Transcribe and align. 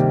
Hello 0.00 0.08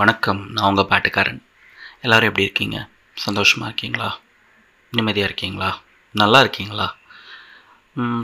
வணக்கம். 0.00 0.40
நான் 0.52 0.68
உங்கள் 0.68 0.88
பாட்டுக்காரன். 0.90 1.40
எல்லோரும் 2.00 2.28
எப்படி 2.28 2.46
இருக்கீங்க? 2.48 2.78
சந்தோஷமாக 3.14 3.68
இருக்கீங்களா? 3.70 4.08
நிம்மதியாக 4.92 5.28
இருக்கீங்களா? 5.30 5.70
நல்லா 6.12 6.40
இருக்கீங்களா? 6.40 6.86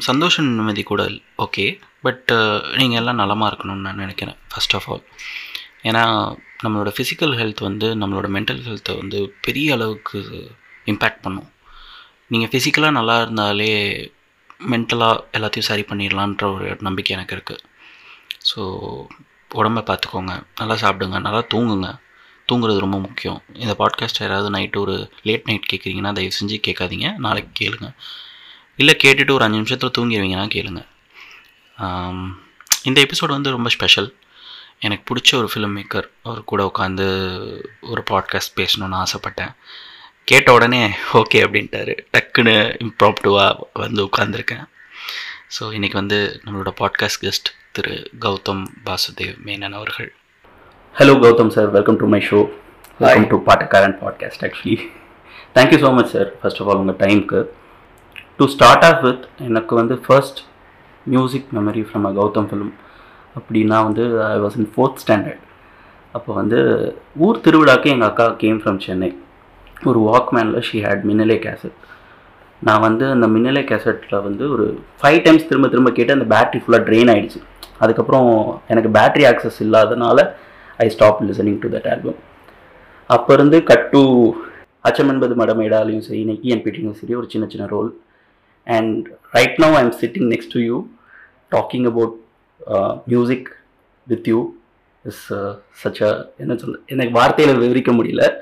சந்தோஷம் 0.09 0.47
நிம்மதி 0.47 0.83
கூட 0.83 1.03
ஓகே 1.45 1.65
பட் 2.07 2.31
நீங்கள் 2.79 2.99
எல்லாம் 3.01 3.21
நலமாக 3.23 3.51
இருக்கணும்னு 3.51 3.87
நான் 3.87 4.03
நினைக்கிறேன் 4.05 4.39
ஃபஸ்ட் 4.53 4.75
ஆஃப் 4.79 4.89
ஆல் 4.93 5.05
ஏன்னா 5.89 6.03
நம்மளோட 6.65 6.91
ஃபிசிக்கல் 6.97 7.35
ஹெல்த் 7.41 7.61
வந்து 7.69 7.89
நம்மளோட 8.01 8.29
மென்டல் 8.37 8.63
ஹெல்த்தை 8.67 8.95
வந்து 9.01 9.19
பெரிய 9.47 9.75
அளவுக்கு 9.77 10.19
இம்பேக்ட் 10.93 11.23
பண்ணும். 11.27 11.49
நீங்கள் 12.33 12.51
ஃபிசிக்கலாக 12.53 12.97
நல்லா 12.99 13.17
இருந்தாலே 13.23 13.73
மென்டலாக 14.73 15.23
எல்லாத்தையும் 15.37 15.69
சரி 15.71 15.85
பண்ணிடலான்ற 15.91 16.47
ஒரு 16.55 16.67
நம்பிக்கை 16.89 17.13
எனக்கு 17.17 17.35
இருக்குது 17.37 17.65
ஸோ 18.51 18.61
உடம்ப 19.61 19.81
பார்த்துக்கோங்க 19.89 20.33
நல்லா 20.61 20.77
சாப்பிடுங்க. 20.83 21.19
நல்லா 21.27 21.43
தூங்குங்க. 21.55 21.89
தூங்குறது 22.49 22.85
ரொம்ப 22.85 22.99
முக்கியம். 23.07 23.41
இந்த 23.63 23.75
பாட்காஸ்ட் 23.81 24.21
யாராவது 24.23 24.49
நைட்டு 24.57 24.79
ஒரு 24.85 24.95
லேட் 25.29 25.47
நைட் 25.49 25.71
கேட்குறீங்கன்னா 25.73 26.13
தயவு 26.19 26.37
செஞ்சு 26.39 26.57
கேட்காதீங்க. 26.67 27.09
நாளைக்கு 27.27 27.53
கேளுங்க. 27.61 27.89
இல்லை 28.81 28.95
கேட்டுட்டு 29.05 29.33
ஒரு 29.37 29.45
அஞ்சு 29.47 29.61
நிமிஷத்தில் 29.61 29.95
தூங்கிடுவீங்கன்னா 29.99 30.47
கேளுங்க. 30.57 30.81
இந்த 32.89 32.99
எபிசோட் 33.07 33.37
வந்து 33.37 33.51
ரொம்ப 33.57 33.69
ஸ்பெஷல் 33.77 34.09
எனக்கு 34.83 35.05
பிடிச்ச 35.09 35.31
ஒரு 35.37 35.49
ஃபிலிம் 35.53 35.75
மேக்கர் 35.77 36.07
அவர் 36.23 36.45
கூட 36.45 36.61
உட்காந்து 36.65 37.07
ஒரு 37.81 38.03
பாட்காஸ்ட் 38.11 38.53
பேசணுன்னு 38.57 38.97
ஆசைப்பட்டேன். 39.03 39.53
கேட்ட 40.25 40.53
உடனே 40.53 40.81
ஓகே 41.13 41.39
அப்படின்ட்டாரு. 41.47 41.95
டக்குன்னு 42.13 42.55
இம்ப்ராப்டிவாக 42.85 43.67
வந்து 43.73 44.01
உட்காந்துருக்கேன் 44.05 44.65
ஸோ 45.59 45.63
இன்றைக்கி 45.77 45.93
வந்து 45.93 46.19
நம்மளோட 46.45 46.73
பாட்காஸ்ட் 46.81 47.21
கெஸ்ட் 47.21 47.49
திரு 47.73 47.95
கௌதம் 48.21 48.65
வாசுதேவ் 48.85 49.37
மேனன் 49.45 49.73
அவர்கள். 49.73 50.11
Hello 50.97 51.15
Gautham 51.25 51.49
sir 51.49 51.71
welcome 51.71 51.97
to 51.97 52.07
my 52.07 52.21
show 52.31 52.39
welcome 52.99 53.29
to 53.29 53.39
Paattukaaran 53.45 53.97
podcast 54.03 54.45
actually 54.49 54.77
thank you 55.55 55.79
so 55.79 55.91
much 55.95 56.07
sir 56.07 56.31
first 56.41 56.61
of 56.63 56.69
all 56.69 56.77
உங்கள் 56.77 56.97
டைமுக்கு 56.97 57.41
டு 58.37 58.47
ஸ்டார்ட் 58.47 58.85
ஆஃப் 58.85 59.03
வித் 59.03 59.25
எனக்கு 59.39 59.75
வந்து 59.75 59.97
first 60.07 60.41
music 61.07 61.51
memory 61.53 61.83
from 61.89 62.07
a 62.11 62.13
Gautham 62.21 62.49
film 62.51 62.73
அப்படின்னா 63.37 63.79
வந்து 63.85 64.05
I 64.29 64.39
was 64.39 64.57
in 64.57 64.71
fourth 64.75 65.01
standard 65.05 65.45
அப்போ 66.15 66.31
வந்து 66.33 66.59
ஊர் 67.17 67.43
திருவிழாக்கு 67.45 67.91
எங்கள் 67.91 68.09
அக்கா 68.09 68.27
கேம் 68.37 68.61
ஃப்ரம் 68.63 68.81
சென்னை 68.87 69.11
ஒரு 69.87 69.99
வாக்மேனில் 70.09 70.65
ஷீ 70.69 70.79
ஹேட் 70.85 71.05
மின்னலே 71.11 71.37
கேசட் 71.47 71.77
நான் 72.63 72.81
வந்து 72.81 73.05
அந்த 73.11 73.27
மின்னலே 73.27 73.63
கேசட்டில் 73.65 74.25
வந்து 74.25 74.45
ஒரு 74.51 74.65
ஃபைவ் 75.01 75.21
டைம்ஸ் 75.25 75.47
திரும்ப 75.47 75.69
திரும்ப 75.69 75.91
கேட்டு 75.91 76.13
அந்த 76.13 76.27
பேட்ரி 76.35 76.59
ஃபுல்லாக 76.61 76.85
ட்ரெயின் 76.85 77.11
ஆயிடுச்சு. 77.13 77.41
அதுக்கப்புறம் 77.81 78.27
எனக்கு 78.67 78.91
பேட்ரி 78.91 79.25
ஆக்சஸ் 79.25 79.61
இல்லாதனால 79.63 80.19
I 80.79 80.89
stop 80.89 81.23
listening 81.23 81.61
to 81.63 81.69
that 81.69 81.89
album 81.93 82.19
அப்போ 83.11 83.33
இருந்து 83.35 83.59
கட் 83.65 83.89
டு 83.91 84.03
அச்சம் 84.81 85.09
என்பது 85.09 85.35
மடமேடாலையும் 85.35 86.05
சரி 86.07 86.21
இன்னைக்கு 86.21 86.49
என் 86.49 86.63
பீட்டிங்கும் 86.65 86.99
சரி 87.01 87.15
ஒரு 87.15 87.27
சின்ன 87.31 87.47
சின்ன 87.47 87.67
role 87.67 87.91
and 88.67 89.07
right 89.33 89.59
now 89.61 89.75
I 89.75 89.83
am 89.83 89.97
sitting 90.01 90.29
next 90.29 90.53
to 90.53 90.61
you 90.61 90.77
talking 91.53 91.87
about 91.87 92.15
music 93.07 93.49
with 94.07 94.29
you 94.29 94.55
is 95.05 95.33
such 95.85 96.03
a 96.09 96.33
என்ன 96.37 96.57
சொல்ல 96.57 96.79
எனக்கு 96.87 97.21
வார்த்தையில் 97.21 97.59
விவரிக்க 97.59 97.93
முடியல. 97.93 98.35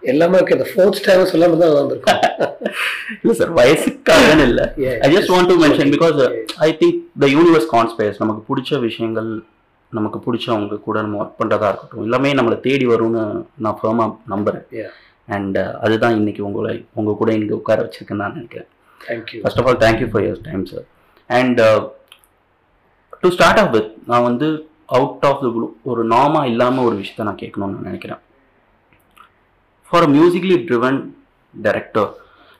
எல்லாமே 0.00 0.38
இருக்கு 0.38 0.56
இந்த 0.56 0.68
ஃபோர்த் 0.72 1.04
டைம் 1.04 1.20
சொல்லாம 1.20 1.58
தான் 1.58 1.72
வந்திருக்கும். 1.72 2.20
இல்லை 3.22 3.36
சார் 3.36 3.54
வயசுக்காகன்னு 3.54 4.42
இல்லை. 4.42 4.64
I 4.98 5.16
just 5.16 5.32
want 5.32 5.46
to 5.46 5.64
mention 5.64 5.92
because. 5.94 6.44
I 6.56 6.76
think 6.80 7.00
the 7.18 7.26
universe 7.26 7.68
conspires 7.72 8.18
நமக்கு 8.18 8.42
பிடிச்ச 8.50 8.80
விஷயங்கள் 8.80 9.42
நமக்கு 9.90 10.18
பிடிச்சவங்க 10.26 10.80
கூட 10.80 11.00
நம்ம 11.00 11.22
ஒர்க் 11.22 11.40
பண்ணுறதா 11.42 11.68
இருக்கட்டும். 11.68 12.02
எல்லாமே 12.02 12.32
நம்மளை 12.32 12.60
தேடி 12.60 12.86
வரும்னு 12.86 13.44
நான் 13.54 13.78
ஃபர்மாக 13.82 14.16
நம்புகிறேன். 14.26 14.90
அண்ட் 15.26 15.58
அதுதான் 15.58 16.16
இன்னைக்கு 16.16 16.44
உங்களை 16.44 16.84
உங்கள் 16.92 17.14
கூட 17.14 17.32
இங்கே 17.32 17.54
உட்கார 17.54 17.82
வச்சிருக்கேன்னு 17.82 18.22
நான் 18.24 18.32
நினைக்கிறேன். 18.32 18.68
Thank you 19.08 19.40
first 19.40 19.60
of 19.60 19.66
all 19.66 19.76
thank you 19.76 20.10
for 20.10 20.22
your 20.22 20.38
time 20.42 20.64
sir 20.64 20.84
and 21.26 21.60
to 23.22 23.28
start 23.36 23.60
off 23.62 23.72
with 23.76 23.90
நான் 24.10 24.26
வந்து 24.28 24.48
அவுட் 24.96 25.24
ஆஃப் 25.28 25.42
த 25.44 25.48
ப்ளூ 25.54 25.66
ஒரு 25.90 26.02
நாமா 26.14 26.40
இல்லாமல் 26.52 26.86
ஒரு 26.88 26.96
விஷயத்த 27.00 27.26
நான் 27.28 27.42
கேட்கணும்னு 27.42 27.76
நான் 27.76 27.88
நினைக்கிறேன். 27.90 28.20
For 29.88 30.06
a 30.06 30.10
musically 30.16 30.56
driven 30.68 30.98
director 31.54 32.10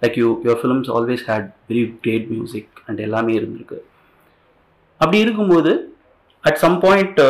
like 0.03 0.16
you 0.22 0.28
your 0.47 0.61
films 0.62 0.91
always 0.97 1.25
had 1.31 1.49
very 1.71 1.84
great 2.05 2.27
music 2.34 2.72
and 2.87 3.03
எல்லாமே 3.06 3.34
இருந்திருக்கு. 3.41 3.78
அப்படி 5.00 5.19
இருக்கும்போது 5.25 5.72
அட் 6.45 6.61
சம் 6.65 6.78
பாயிண்ட் 6.84 7.21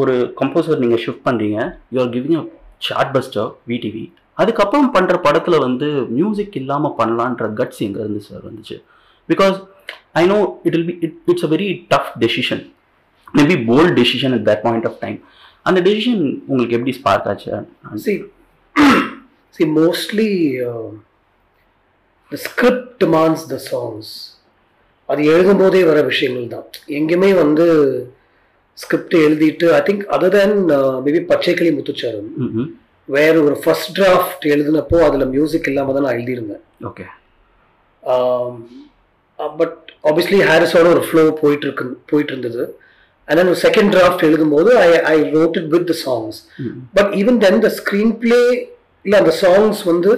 ஒரு 0.00 0.14
கம்போசர் 0.40 0.82
நீங்கள் 0.84 1.02
ஷிஃப்ட் 1.04 1.26
பண்ணுறீங்க 1.28 1.58
you 1.94 2.00
are 2.04 2.12
giving 2.16 2.38
a 2.40 2.44
chartbuster 3.16 3.50
VTV 3.70 4.04
அதுக்கப்புறம் 4.42 4.88
பண்ணுற 4.94 5.16
படத்தில் 5.26 5.64
வந்து 5.66 5.88
மியூசிக் 6.16 6.56
இல்லாமல் 6.60 6.96
பண்ணலான்ற 7.00 7.44
கட்ஸ் 7.60 7.82
எங்கே 7.86 8.00
இருந்து 8.04 8.22
சார் 8.28 8.42
வந்துச்சு? 8.48 8.76
Because 9.28 9.56
I 10.20 10.24
know 10.32 10.38
it 10.66 10.74
will 10.76 10.88
be 10.90 10.96
it 11.06 11.16
it's 11.32 11.46
a 11.48 11.50
very 11.54 11.68
tough 11.92 12.10
decision 12.24 12.62
maybe 13.38 13.56
bold 13.70 13.94
decision 14.00 14.34
at 14.38 14.46
that 14.50 14.62
point 14.66 14.86
of 14.90 14.98
time 15.04 15.18
அந்த 15.68 15.78
டெசிஷன் 15.88 16.20
உங்களுக்கு 16.50 16.76
எப்படி 16.78 16.94
ஸ்பார்க் 17.00 17.26
ஆச்சு? 17.32 17.50
See 18.06 18.16
see 19.56 19.66
mostly 19.80 20.30
uh, 20.68 20.88
the 22.32 22.38
script 22.46 22.86
demands 23.04 23.42
the 23.52 23.60
songs. 23.72 24.08
அது 25.08 25.22
எழுதும் 25.32 25.60
போதே 25.62 25.80
வர 25.88 25.98
விஷயங்கள் 26.10 26.52
தான். 26.54 26.66
எங்கேயுமே 26.98 27.30
வந்து 27.40 27.66
ஸ்கிரிப்ட் 28.78 29.16
எழுதிட்டு 29.26 29.66
I 29.78 29.80
think 29.88 30.04
other 30.14 30.34
than 30.36 30.56
maybe 31.06 31.20
Pachaikili 31.32 31.70
Muthucharam 31.78 32.30
வேற 33.08 33.34
ஒரு 33.46 33.56
ஃபர்ஸ்ட் 33.62 33.92
டிராஃப்ட் 33.98 34.44
எழுதினப்போ 34.54 34.98
அதில் 35.08 35.32
மியூசிக் 35.34 35.68
இல்லாமல் 35.70 35.96
தான் 35.96 36.06
நான் 36.06 36.16
எழுதியிருந்தேன். 36.18 36.64
ஓகே 36.90 37.04
பட் 39.56 39.76
ஆப்வியஸ்லி 40.04 40.40
ஹாரிஸோட 40.48 40.86
ஒரு 40.90 41.02
ஃப்ளோ 41.06 41.22
போயிட்டு 41.40 41.66
இருக்கு 41.66 41.84
போயிட்டு 42.10 42.32
இருந்தது 42.32 42.64
அண்ட் 43.28 43.38
தென் 43.40 43.54
செகண்ட் 43.62 43.92
டிராஃப்ட் 43.94 44.26
எழுதும்போது 44.28 44.70
I 44.80 44.90
I 45.10 45.16
wrote 45.32 45.56
it 45.60 45.70
with 45.74 45.88
the 45.90 45.96
songs 46.02 46.38
but 46.96 47.10
even 47.20 47.38
then 47.44 47.60
the 47.62 47.70
screen 47.78 48.12
play 48.22 48.40
இல்லை 49.04 49.18
அந்த 49.20 49.34
சாங்ஸ் 49.42 49.80
வந்து 49.90 50.10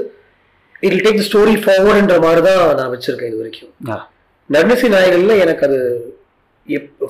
இட் 0.82 0.98
டேக் 1.04 1.20
த 1.20 1.26
ஸ்டோரி 1.28 1.54
ஃபார்வர்டுன்ற 1.62 2.16
மாதிரி 2.24 2.42
தான் 2.48 2.60
நான் 2.78 2.92
வச்சிருக்கேன் 2.94 3.30
இது 3.30 3.40
வரைக்கும். 3.40 3.70
யா 3.88 3.98
நர்னசி 4.50 4.88
நாயகன்ல 4.90 5.36
எனக்கு 5.44 5.64
அது 5.66 5.78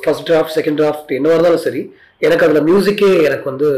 ஃபர்ஸ்ட் 0.03 0.27
டிராஃப்ட் 0.29 0.57
செகண்ட் 0.57 0.79
டிராஃப்ட் 0.81 1.11
என்னவா 1.13 1.35
இருந்தாலும் 1.35 1.65
சரி 1.65 1.83
எனக்கு 2.23 2.47
அதில் 2.47 2.67
மியூசிக்கே 2.69 3.11
எனக்கு 3.23 3.47
வந்து 3.51 3.69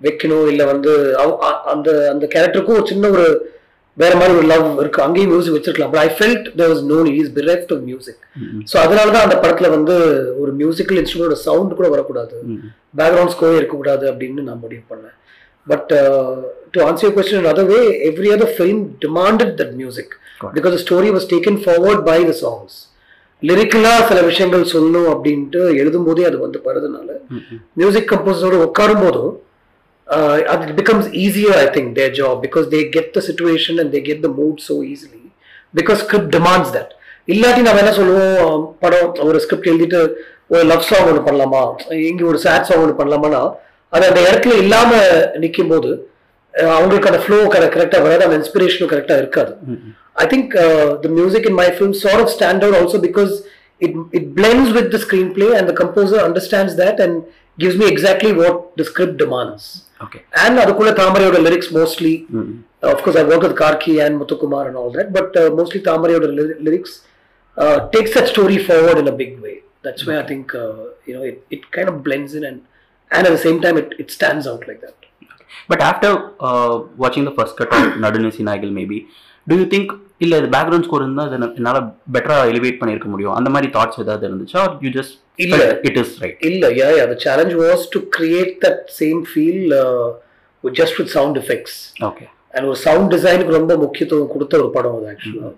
வைக்கணும் 0.00 0.48
இல்லை 0.52 0.64
வந்து 0.66 0.92
அந்த 1.72 1.88
அந்த 2.12 2.24
கேரக்டருக்கும் 2.32 2.78
ஒரு 2.78 2.86
சின்ன 2.86 3.08
ஒரு 3.10 3.26
வேற 3.96 4.12
மாதிரி 4.18 4.32
ஒரு 4.40 4.46
லவ் 4.52 4.66
இருக்கு. 4.82 5.00
அங்கேயும் 5.04 5.30
மியூசிக் 5.32 5.56
வச்சிருக்கலாம். 5.56 5.90
But 5.92 6.02
I 6.06 6.10
felt 6.18 6.46
there 6.58 6.70
was 6.72 6.82
no 6.90 6.98
is 7.20 7.32
bereft 7.38 7.70
of 7.74 7.80
music 7.88 8.20
so 8.70 8.76
அதனால 8.84 9.06
தான் 9.14 9.26
அந்த 9.26 9.36
படத்தில் 9.42 9.74
வந்து 9.76 9.94
ஒரு 10.42 10.52
மியூசிக்கல் 10.60 11.00
இன்ஸ்ட்ருமெண்டோட 11.00 11.38
சவுண்ட் 11.46 11.78
கூட 11.78 11.88
வரக்கூடாது. 11.94 12.36
பேக்ரவுண்ட் 13.00 13.34
ஸ்கோர் 13.36 13.58
இருக்கக்கூடாது 13.60 14.06
அப்படின்னு 14.12 14.46
நான் 14.50 14.62
முடிவு 14.64 14.84
பண்ணேன். 14.92 15.16
But 15.66 15.90
to 16.74 16.80
answer 16.88 17.06
your 17.06 17.16
question 17.18 17.50
other 17.52 17.68
way 17.72 17.80
every 18.10 18.30
other 18.36 18.54
film 18.56 18.82
demanded 19.04 19.52
that 19.60 19.74
music. 19.80 20.14
Because 20.56 20.78
story 20.84 21.10
was 21.16 21.28
taken 21.34 21.60
forward 21.64 22.02
by 22.10 22.18
the 22.30 22.34
songs 22.44 22.76
லிரிக்கலாக 23.42 24.00
சில 24.08 24.20
விஷயங்கள் 24.30 24.70
சொல்லணும் 24.72 25.10
அப்படின்ட்டு 25.12 25.60
எழுதும்போதே 25.82 26.24
அது 26.30 26.38
வந்து 26.46 26.58
வருதுனால 26.66 27.08
மியூசிக் 27.80 28.10
கம்போசரோட 28.10 28.56
உட்காரும் 28.66 29.02
போதும் 29.04 29.32
அது 30.52 30.72
becomes 30.80 31.08
easier 31.24 31.56
I 31.64 31.66
think 31.76 31.90
their 31.98 32.12
job 32.20 32.38
because 32.46 32.66
they 32.74 32.80
get 32.96 33.10
the 33.16 33.22
situation 33.28 33.78
and 33.82 33.92
they 33.96 34.00
get 34.08 34.22
the 34.26 34.30
mood 34.40 34.60
so 34.68 34.76
easily 34.92 35.22
because 35.80 36.00
script 36.04 36.32
demands 36.36 36.72
that 36.76 36.92
இல்லாட்டி 37.32 37.62
நம்ம 37.66 37.80
என்ன 37.84 37.92
சொல்லுவோம்? 38.00 38.62
படம் 38.82 39.10
ஒரு 39.30 39.40
ஸ்கிரிப்ட் 39.44 39.70
எழுதிட்டு 39.72 40.00
ஒரு 40.52 40.62
லவ் 40.70 40.86
சாங் 40.90 41.08
ஒன்று 41.10 41.22
பண்ணலாமா? 41.28 41.62
இங்கே 42.10 42.24
ஒரு 42.30 42.38
சேட் 42.46 42.66
சாங் 42.68 42.82
ஒன்று 42.84 43.00
பண்ணலாமான்னா 43.00 43.42
அது 43.92 44.04
அந்த 44.10 44.20
இடத்துல 44.28 44.56
இல்லாம 44.64 44.90
நிற்கும் 45.42 45.72
போது 45.72 45.90
அவங்களுக்கு 46.74 47.10
அந்த 47.10 47.20
ஃப்ளோ 47.24 47.38
கரெக்டாக 47.54 48.02
வராது 48.06 48.26
அந்த 48.26 48.36
இன்ஸ்பிரேஷனும் 48.40 48.92
கரெக்டாக 48.92 49.22
இருக்காது. 49.22 49.52
I 50.22 50.26
think 50.26 50.54
uh, 50.62 50.96
the 51.04 51.10
music 51.18 51.46
in 51.50 51.54
my 51.60 51.66
film 51.78 51.92
sort 51.94 52.20
of 52.22 52.28
stand 52.36 52.64
out 52.66 52.74
also 52.80 52.98
because 53.06 53.32
it 53.80 53.92
it 54.18 54.24
blends 54.38 54.70
with 54.76 54.88
the 54.94 55.00
screenplay 55.04 55.50
and 55.58 55.64
the 55.70 55.76
composer 55.82 56.18
understands 56.28 56.72
that 56.80 56.96
and 57.04 57.14
gives 57.58 57.76
me 57.76 57.86
exactly 57.86 58.32
what 58.32 58.76
the 58.76 58.84
script 58.84 59.16
demands. 59.18 59.84
Okay. 60.00 60.22
And 60.34 60.58
Adukula 60.58 60.94
Tamarayoda 60.94 61.42
lyrics 61.42 61.70
mostly. 61.70 62.22
Mm-hmm. 62.22 62.62
Uh, 62.82 62.92
of 62.92 63.02
course, 63.02 63.16
I 63.16 63.22
work 63.24 63.42
with 63.42 63.56
Karki 63.56 64.04
and 64.04 64.18
Mutukumar 64.18 64.66
and 64.68 64.76
all 64.76 64.90
that, 64.92 65.12
but 65.12 65.36
uh, 65.36 65.50
mostly 65.50 65.80
Tamarayoda 65.82 66.60
lyrics 66.60 67.04
uh, 67.56 67.88
takes 67.90 68.14
that 68.14 68.28
story 68.28 68.58
forward 68.58 68.98
in 68.98 69.08
a 69.08 69.12
big 69.12 69.40
way. 69.40 69.60
That's 69.82 70.02
okay. 70.02 70.12
why 70.12 70.22
I 70.22 70.26
think 70.26 70.54
uh, 70.54 70.84
you 71.06 71.14
know 71.14 71.22
it, 71.22 71.46
it 71.50 71.70
kind 71.70 71.88
of 71.88 72.02
blends 72.02 72.34
in 72.34 72.44
and 72.44 72.64
and 73.10 73.26
at 73.26 73.30
the 73.30 73.38
same 73.38 73.60
time 73.60 73.76
it, 73.76 73.94
it 73.98 74.10
stands 74.10 74.46
out 74.46 74.66
like 74.68 74.80
that. 74.80 74.94
But 75.68 75.80
after 75.80 76.32
uh, 76.40 76.78
watching 76.96 77.24
the 77.24 77.32
first 77.32 77.56
cut 77.56 77.68
of 77.68 77.94
Nadunu 77.94 78.32
Nagel, 78.32 78.70
maybe 78.70 79.08
do 79.46 79.56
you 79.60 79.66
think 79.74 79.92
இல்லை 80.24 80.38
இது 80.40 80.48
background 80.56 80.86
score 80.86 81.02
இருந்தால் 81.04 81.28
அதை 81.28 81.36
என்னால் 81.60 81.80
பெட்டராக 82.14 82.50
elevate 82.52 82.78
பண்ணியிருக்க 82.80 83.08
முடியும்? 83.12 83.34
அந்த 83.38 83.50
மாதிரி 83.54 83.68
தாட்ஸ் 83.76 84.00
ஏதாவது 84.04 84.26
இருந்துச்சா? 84.30 84.62
யூ 84.84 84.90
ஜஸ்ட் 84.98 85.14
இல்ல. 85.44 85.60
இட் 85.88 85.98
இஸ் 86.02 86.14
ரைட் 86.22 86.42
இல்ல 86.48 86.68
yeah 86.80 86.88
yeah 86.98 87.06
was 87.62 87.82
to 87.94 88.00
create 88.16 88.52
that 88.66 88.80
same 89.00 89.20
feel 89.34 89.60
uh, 89.84 90.08
with 90.64 90.74
just 90.80 90.94
with 91.00 91.08
sound 91.16 91.36
effects. 91.42 91.74
Okay 92.08 92.26
and 92.54 92.64
ஒரு 92.70 92.78
சவுண்ட் 92.86 93.10
டிசைனுக்கு 93.14 93.58
ரொம்ப 93.58 93.72
முக்கியத்துவம் 93.84 94.30
கொடுத்த 94.34 94.54
ஒரு 94.62 94.70
படம் 94.76 94.96
அது 94.98 95.08
ஆக்சுவலாக 95.12 95.54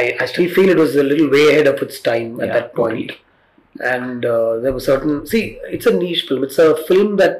I 0.00 0.02
I 0.22 0.26
still 0.32 0.52
feel 0.54 0.70
it 0.74 0.82
was 0.82 0.96
a 1.04 1.06
little 1.10 1.28
way 1.36 1.44
ahead 1.52 1.68
of 1.72 1.80
its 1.86 1.98
time 2.10 2.30
at 2.40 2.46
Yeah, 2.48 2.54
that 2.58 2.70
point. 2.80 3.10
and 3.94 4.20
uh, 4.34 4.52
there 4.62 4.72
was 4.76 4.84
certain 4.90 5.14
see 5.32 5.42
it's 5.76 5.86
a 5.90 5.94
niche 6.00 6.22
film. 6.28 6.40
It's 6.46 6.58
a 6.66 6.70
film 6.88 7.10
that 7.22 7.36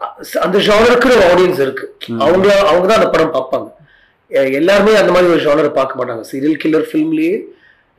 uh, 0.00 0.12
அந்த 0.44 0.58
ஜானருக்கு 0.68 1.08
ஒரு 1.16 1.24
audience 1.32 1.60
இருக்கு. 1.66 1.86
அவங்க 2.26 2.48
அவங்க 2.70 2.86
தான் 2.90 2.98
அந்த 3.00 3.10
படம் 3.16 3.34
பார்ப்பாங்க. 3.36 3.68
எல்லாருமே 4.60 4.94
அந்த 5.00 5.10
மாதிரி 5.14 5.32
ஒரு 5.34 5.42
ஜானரை 5.46 5.70
பார்க்க 5.78 5.98
மாட்டாங்க. 5.98 6.22
சீரியல் 6.30 6.58
கில்லர் 6.62 6.88
ஃபிலிம்லயே 6.88 7.34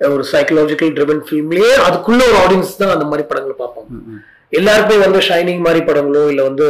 ஒரு 0.02 0.24
சைக்கலாஜிக்கல் 0.31 0.92
ட்ரிவன் 0.98 1.22
ஃபிலிம்லயே 1.28 1.72
அதுக்குள்ள 1.88 2.22
ஒரு 2.31 2.38
ஆடியன்ஸ் 2.44 2.80
தான் 2.81 2.94
அந்த 2.96 3.06
மாதிரி 3.12 3.24
படங்களை 3.30 3.56
பார்ப்பாங்க. 3.62 3.90
எல்லாருக்குமே 4.60 5.00
வந்து 5.06 5.20
ஷைனிங் 5.30 5.64
மாதிரி 5.68 5.81
படங்களோ 5.90 6.24
இல்லை 6.34 6.44
வந்து 6.50 6.68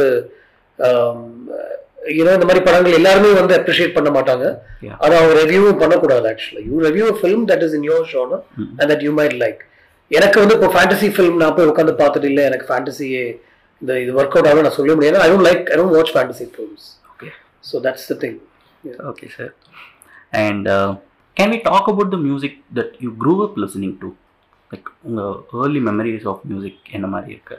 ஏன்னா 2.20 2.32
இந்த 2.36 2.46
மாதிரி 2.48 2.62
படங்கள் 2.66 2.98
எல்லாருமே 2.98 3.30
வந்து 3.40 3.54
அப்ரிஷியேட் 3.58 3.96
பண்ண 3.96 4.10
மாட்டாங்க. 4.16 4.44
அதை 5.04 5.14
அவங்க 5.18 5.34
ரெவியூவும் 5.42 5.80
பண்ணக்கூடாது 5.82 6.26
actually 6.32 6.62
you 6.70 6.76
review 6.88 7.08
film 7.20 7.42
that 7.50 7.64
is 7.66 7.74
in 7.78 7.86
your 7.90 8.06
genre 8.12 8.42
and 8.78 8.88
that 8.92 9.04
you 9.06 9.12
might 9.20 9.36
like 9.44 9.60
எனக்கு 10.10 10.38
வந்து 10.42 10.54
இப்போ 10.58 10.70
ஃபேண்டசி 10.76 11.08
ஃபிலிம் 11.16 11.36
நான் 11.42 11.56
போய் 11.56 11.70
உட்காந்து 11.72 11.94
பார்த்துட்டு 12.02 12.30
இல்லை 12.30 12.44
எனக்கு 12.50 12.68
ஃபேண்டசியே 12.70 13.24
இந்த 13.82 13.92
இது 14.04 14.12
ஒர்க் 14.20 14.36
அவுட் 14.36 14.48
ஆகும் 14.50 14.66
நான் 14.66 14.78
சொல்ல 14.78 14.94
முடியாது. 14.98 15.18
I 15.24 15.26
don't 15.32 15.46
like 15.48 15.64
I 15.72 15.76
don't 15.80 15.96
watch 15.98 16.14
fantasy 16.16 16.46
films 16.54 16.86
okay 17.12 17.28
so 17.70 17.82
that's 17.86 18.08
the 18.12 18.16
thing 18.24 18.38
okay 19.10 19.28
sir 19.36 19.52
and 20.40 20.68
can 21.36 21.52
we 21.54 21.60
talk 21.64 21.88
about 21.88 22.12
the 22.12 22.20
music 22.26 22.58
that 22.78 22.94
you 23.00 23.10
grew 23.18 23.34
up 23.44 23.58
listening 23.64 23.96
to 24.00 24.08
like 24.70 24.88
உங்கள் 25.04 25.34
early 25.60 25.82
memories 25.88 26.26
of 26.26 26.42
music 26.44 26.80
என்ன 26.92 27.06
மாதிரி 27.06 27.32
இருக்கு? 27.32 27.58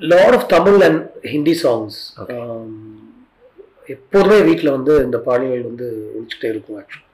Lot 0.00 0.36
of 0.38 0.48
Tamil 0.50 0.80
and 0.88 1.02
Hindi 1.32 1.56
songs 1.62 1.98
Okay. 2.22 2.38
எப்போதுமே 3.88 4.36
வீட்டில் 4.46 4.74
வந்து 4.74 4.92
இந்த 5.04 5.18
பாடல்கள் 5.24 5.68
வந்து 5.68 5.86
ஒழிச்சுட்டே 6.12 6.48
இருக்கும் 6.50 6.76
actually 6.80 7.06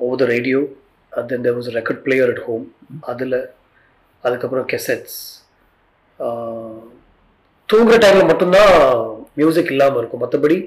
over 0.00 0.20
the 0.20 0.26
radio 0.30 0.58
then 1.12 1.44
there 1.46 1.56
was 1.56 1.70
record 1.76 2.02
player 2.04 2.30
at 2.34 2.42
home 2.44 2.64
அதில் 3.08 3.36
அதுக்கப்புறம் 4.24 4.66
கெசட்ஸ் 4.72 5.18
தூங்குற 7.68 7.96
டைமில் 8.04 8.30
மட்டும்தான் 8.30 8.72
மியூசிக் 9.40 9.72
இல்லாமல் 9.74 10.00
இருக்கும். 10.02 10.22
மற்றபடி 10.24 10.58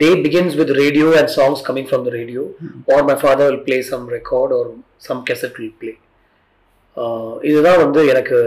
day 0.00 0.08
begins 0.24 0.54
with 0.60 0.72
radio 0.82 1.08
and 1.18 1.30
songs 1.36 1.62
coming 1.68 1.88
from 1.88 2.04
the 2.06 2.12
radio 2.18 2.42
or 2.94 3.04
my 3.10 3.16
father 3.22 3.48
will 3.50 3.64
play 3.68 3.78
some 3.90 4.04
record 4.16 4.52
or 4.58 4.68
some 5.06 5.22
cassette 5.30 5.56
will 5.60 5.76
play 5.80 5.92
இதுதான் 7.48 7.80
வந்து 7.84 8.00
எனக்கு 8.12 8.38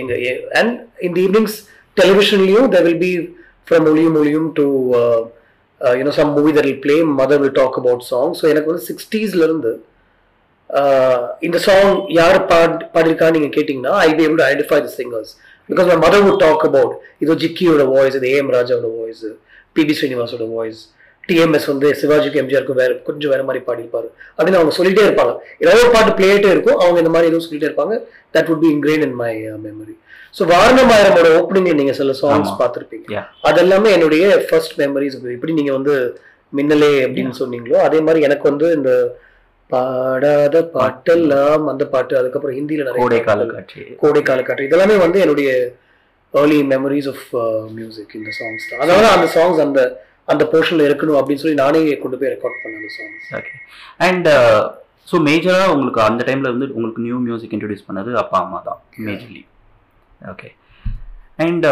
எங்க 0.00 0.12
and 0.60 0.74
in 1.06 1.16
the 1.16 1.22
evenings 1.26 1.56
டெலிவிஷன்லையும் 1.96 2.68
there 2.74 2.86
will 2.86 3.02
be 3.06 3.12
from 3.68 3.86
Oliyum 3.90 4.18
Oliyum 4.20 4.48
to 4.58 4.66
you know 5.80 6.12
some 6.18 6.32
movie 6.36 6.52
that 6.56 6.68
will 6.68 6.82
play 6.84 6.96
mother 7.20 7.40
will 7.42 7.56
talk 7.60 7.78
about 7.80 8.04
song 8.10 8.32
so 8.38 8.44
எனக்கு 8.52 8.70
வந்து 8.70 8.84
60s 8.94 9.32
ல 9.40 9.46
இருந்து 9.48 9.72
uh, 10.70 11.18
இந்த 11.46 11.58
song 11.66 11.90
யார் 12.20 12.38
பாட் 12.52 12.78
பாடியிருக்கான்னு 12.94 13.36
நீங்கள் 13.36 13.56
கேட்டிங்கன்னா 13.56 13.94
I 14.06 14.10
be 14.16 14.24
able 14.26 14.40
to 14.40 14.46
identify 14.48 14.78
the 14.86 14.90
singers 14.96 15.32
because 15.68 15.88
my 15.92 15.96
mother 16.04 16.24
would 16.26 16.42
talk 16.46 16.64
about 16.68 16.94
இது 17.24 17.38
ஜிக்கியோட 17.44 17.84
வாய்ஸ் 17.94 18.18
இது 18.20 18.28
ஏஎம் 18.34 18.52
ராஜாவோட 18.56 18.90
வாய்ஸ் 19.00 19.24
பிபி 19.78 19.96
ஸ்ரீனிவாசோட 19.98 20.46
வாய்ஸ் 20.56 20.82
டிஎம்எஸ் 21.28 21.68
வந்து 21.70 21.88
சிவாஜிக்கு 22.00 22.40
எம்ஜிஆருக்கும் 22.42 22.80
வேற 22.80 22.90
கொஞ்சம் 23.06 23.30
வேற 23.32 23.42
மாதிரி 23.46 23.60
பாடியிருப்பாரு. 23.68 24.08
அப்படின்னு 24.36 24.58
அவங்க 24.58 24.72
சொல்லிட்டே 24.76 25.04
இருப்பாங்க. 25.06 25.32
ஏதாவது 25.62 25.80
ஒரு 25.84 25.92
பாட்டு 25.94 26.12
பிளேட்டே 26.18 26.50
இருக்கும் 26.54 26.78
அவங்க 26.84 26.98
இந்த 27.02 27.12
மாதிரி 27.14 27.28
எதுவும் 27.30 27.46
சொல்லிட்டே 27.46 27.68
இருப்பாங்க. 27.68 27.94
That 28.34 28.48
would 28.50 28.62
be 28.64 28.70
ingrained 28.74 29.04
in 29.06 29.16
my 29.22 29.32
memory 29.64 29.94
so 30.38 30.44
வாரணமாயிரமோட 30.52 31.28
ஓப்பனிங்ல 31.40 31.74
நீங்க 31.80 31.94
சில 31.98 32.14
சாங்ஸ். 32.22 32.52
பார்த்துருப்பீங்க. 32.60 33.06
அதெல்லாமே 33.50 33.90
என்னுடைய 33.96 34.24
ஃபர்ஸ்ட் 34.48 34.74
மெமரிஸ் 34.82 35.16
எப்படி 35.36 35.52
நீங்க 35.60 35.72
வந்து 35.78 35.94
மின்னலே 36.52 36.92
அப்படின்னு 37.06 37.34
சொன்னீங்களோ 37.42 37.78
அதே 37.86 38.00
மாதிரி 38.06 38.20
எனக்கு 38.28 38.46
வந்து 38.50 38.66
இந்த 38.78 38.90
பாடாத 39.70 40.56
பாட்டெல்லாம் 40.74 41.64
அந்த 41.72 41.84
பாட்டு 41.92 42.14
அதுக்கப்புறம் 42.18 42.56
ஹிந்தியில 42.58 42.84
நிறைய 42.86 43.02
கோடைக்கால. 43.02 43.46
காட்சி 43.52 43.80
கோடைக்கால 44.02 44.42
காற்று 44.42 44.66
இதெல்லாமே 44.68 44.96
வந்து 45.04 45.18
என்னுடைய 45.24 45.50
ஏர்லி 46.34 46.58
மெமரிஸ் 46.72 47.08
ஆஃப் 47.12 47.24
மியூசிக் 47.76 48.14
இந்த 48.18 48.30
சாங்ஸ் 48.38 48.66
தான். 48.70 48.80
அதனால 48.84 49.06
அந்த 49.16 49.28
சாங்ஸ் 49.36 49.60
அந்த 49.66 49.80
அந்த 50.28 50.44
போர்ஷன்ல 50.52 50.86
இருக்கணும் 50.88 51.18
அப்படின்னு 51.18 51.42
சொல்லி 51.42 51.58
நானே 51.62 51.80
கொண்டு 52.02 52.16
போய் 52.20 52.32
ரெக்கார்ட் 52.34 52.60
பண்ணேன் 52.62 52.80
அந்த 52.80 52.92
சாங்ஸ் 52.96 53.26
ஓகே 53.38 53.54
அண்ட் 54.06 54.28
ஸோ 55.08 55.16
மேஜராக 55.26 55.74
உங்களுக்கு 55.74 56.00
அந்த 56.06 56.22
டைமில் 56.28 56.52
வந்து 56.52 56.68
உங்களுக்கு 56.76 57.02
நியூ 57.04 57.18
மியூசிக் 57.26 57.52
இன்ட்ரடியூஸ் 57.56 57.86
பண்ணது 57.88 58.12
அப்பா 58.22 58.38
அம்மா 58.44 58.60
தான் 58.68 58.80
மேஜர்லி 59.06 59.42
ஓகே 60.20 60.48
அண்ட் 61.38 61.66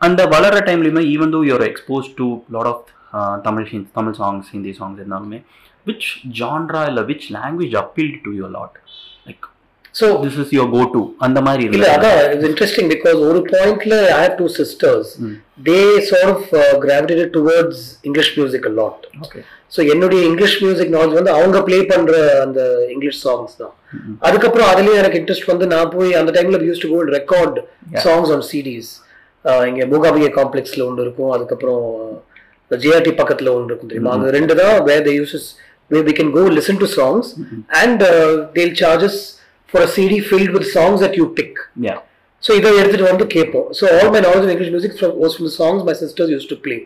அந்த 0.00 0.22
வளர 0.32 0.56
டைம்லையுமே 0.68 1.02
even 1.12 1.34
though 1.34 1.40
you are 1.48 1.66
expose 1.68 2.08
to 2.18 2.26
lot 2.56 2.70
of 2.72 2.84
Tamil 3.44 3.66
Hindi 3.70 3.88
Tamil 3.98 4.16
songs 4.20 4.48
Hindi 4.54 4.72
songs 4.78 5.00
இருந்தாலுமே 5.02 5.38
விச் 5.88 6.08
ஜான்ரா 6.40 6.82
இல்லை 6.90 7.04
which 7.10 7.26
language 7.38 7.74
appeal 7.82 8.14
to 8.26 8.32
your 8.38 8.54
lot 8.58 8.76
like 9.28 9.46
so 10.00 10.06
this 10.22 10.38
is 10.42 10.52
your 10.58 10.70
go 10.76 10.84
to 10.94 11.02
அந்த 11.26 11.40
மாதிரி 11.48 11.64
இல்ல 11.78 11.90
அதான் 11.96 12.16
it's 12.34 12.48
interesting 12.50 12.88
because 12.94 13.18
ஒரு 13.30 13.40
பாயிண்ட்ல 13.52 13.96
I 14.14 14.20
have 14.22 14.38
two 14.40 14.46
sisters. 14.60 15.10
They 15.68 15.80
sort 16.10 16.32
of 16.36 16.48
gravitated 16.86 17.32
towards 17.38 17.84
English 18.08 18.32
music 18.38 18.66
lot 18.80 19.04
so 19.74 19.80
என்னுடைய 19.92 20.20
English 20.30 20.56
music 20.64 20.92
knowledge 20.96 21.14
வந்து 21.18 21.32
அவங்க 21.36 21.60
play 21.68 21.78
பண்ற 21.92 22.16
அந்த 22.42 22.60
இங்கிலீஷ் 22.94 23.22
சாங்ஸ் 23.26 23.54
தான். 23.62 23.72
அதுக்கப்புறம் 24.26 24.68
அதுலயும் 24.72 24.98
எனக்கு 25.00 25.18
இன்ட்ரெஸ்ட் 25.20 25.48
வந்து 25.52 25.66
நான் 25.72 25.90
போய் 25.94 26.10
அந்த 26.20 26.30
டைம்ல 26.36 26.60
use 26.68 26.82
to 26.84 26.90
go 26.92 26.98
record. 27.18 27.58
Songs 28.04 28.30
on 28.34 28.44
CDs 28.50 28.90
இங்க 29.70 29.86
மூகாபிகை 29.92 30.30
காம்ப்ளெக்ஸ்ல 30.38 30.84
ஒன்று 30.88 31.04
இருக்கும். 31.06 31.32
அதுக்கப்புறம் 31.36 31.82
ஜிஆர்டி 32.84 33.12
பக்கத்துல 33.20 33.50
ஒன்று 33.56 33.70
இருக்கும் 33.70 33.90
தெரியுமா? 33.90 34.12
அங்க 34.16 34.28
ரெண்டு 34.36 34.54
தான் 34.60 34.76
where 34.88 35.04
the 35.08 35.10
uses 35.18 35.48
way 35.91 36.01
we 36.07 36.13
can 36.17 36.31
go 36.33 36.43
listen 36.55 36.79
to 36.79 36.89
songs 36.95 37.29
and 37.81 38.03
they'll 38.53 38.75
charges 38.81 39.19
for 39.69 39.83
a 39.83 39.91
CD 39.95 40.19
filled 40.27 40.53
with 40.55 40.69
songs 40.75 41.01
that 41.05 41.17
you 41.19 41.27
pick 41.39 41.59
yeah 41.87 41.95
so 42.43 42.51
இதை 42.59 42.69
எடுத்துட்டு 42.79 43.09
வந்து 43.09 43.25
கேட்போம் 43.33 43.67
so 43.77 43.85
all 43.95 44.11
my 44.11 44.21
knowledge 44.25 44.45
English 44.47 44.73
music 44.75 44.93
was 45.23 45.35
from 45.37 45.51
songs 45.57 45.83
my 45.87 45.95
sisters 46.01 46.33
use 46.35 46.49
to 46.51 46.57
play 46.65 46.77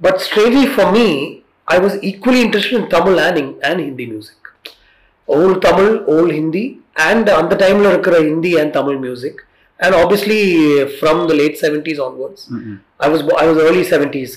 but 0.00 0.20
straightly 0.26 0.66
for 0.74 0.90
me 0.96 1.06
I 1.68 1.78
was 1.84 1.96
equally 2.10 2.40
interest 2.44 2.74
in 2.76 2.88
Tamil 2.94 3.18
and 3.24 3.38
and 3.68 3.82
Hindi 3.84 4.06
music 4.12 4.40
old 5.28 5.60
Tamil 5.66 5.92
old 6.14 6.34
Hindi 6.34 6.64
and 7.04 7.28
அந்த 7.38 7.54
டைம்ல 7.60 7.88
இருக்கிற 7.92 8.16
Hindi 8.26 8.52
and 8.60 8.72
Tamil 8.74 8.98
music 8.98 9.40
and 9.80 9.96
obviously 9.96 10.40
from 10.94 11.20
the 11.30 11.36
late 11.40 11.58
seventies 11.62 12.02
onwards 12.04 12.44
I 13.00 13.08
was 13.08 13.22
bo- 13.22 13.38
I 13.38 13.46
was 13.48 13.58
early 13.60 13.82
70s 13.88 14.34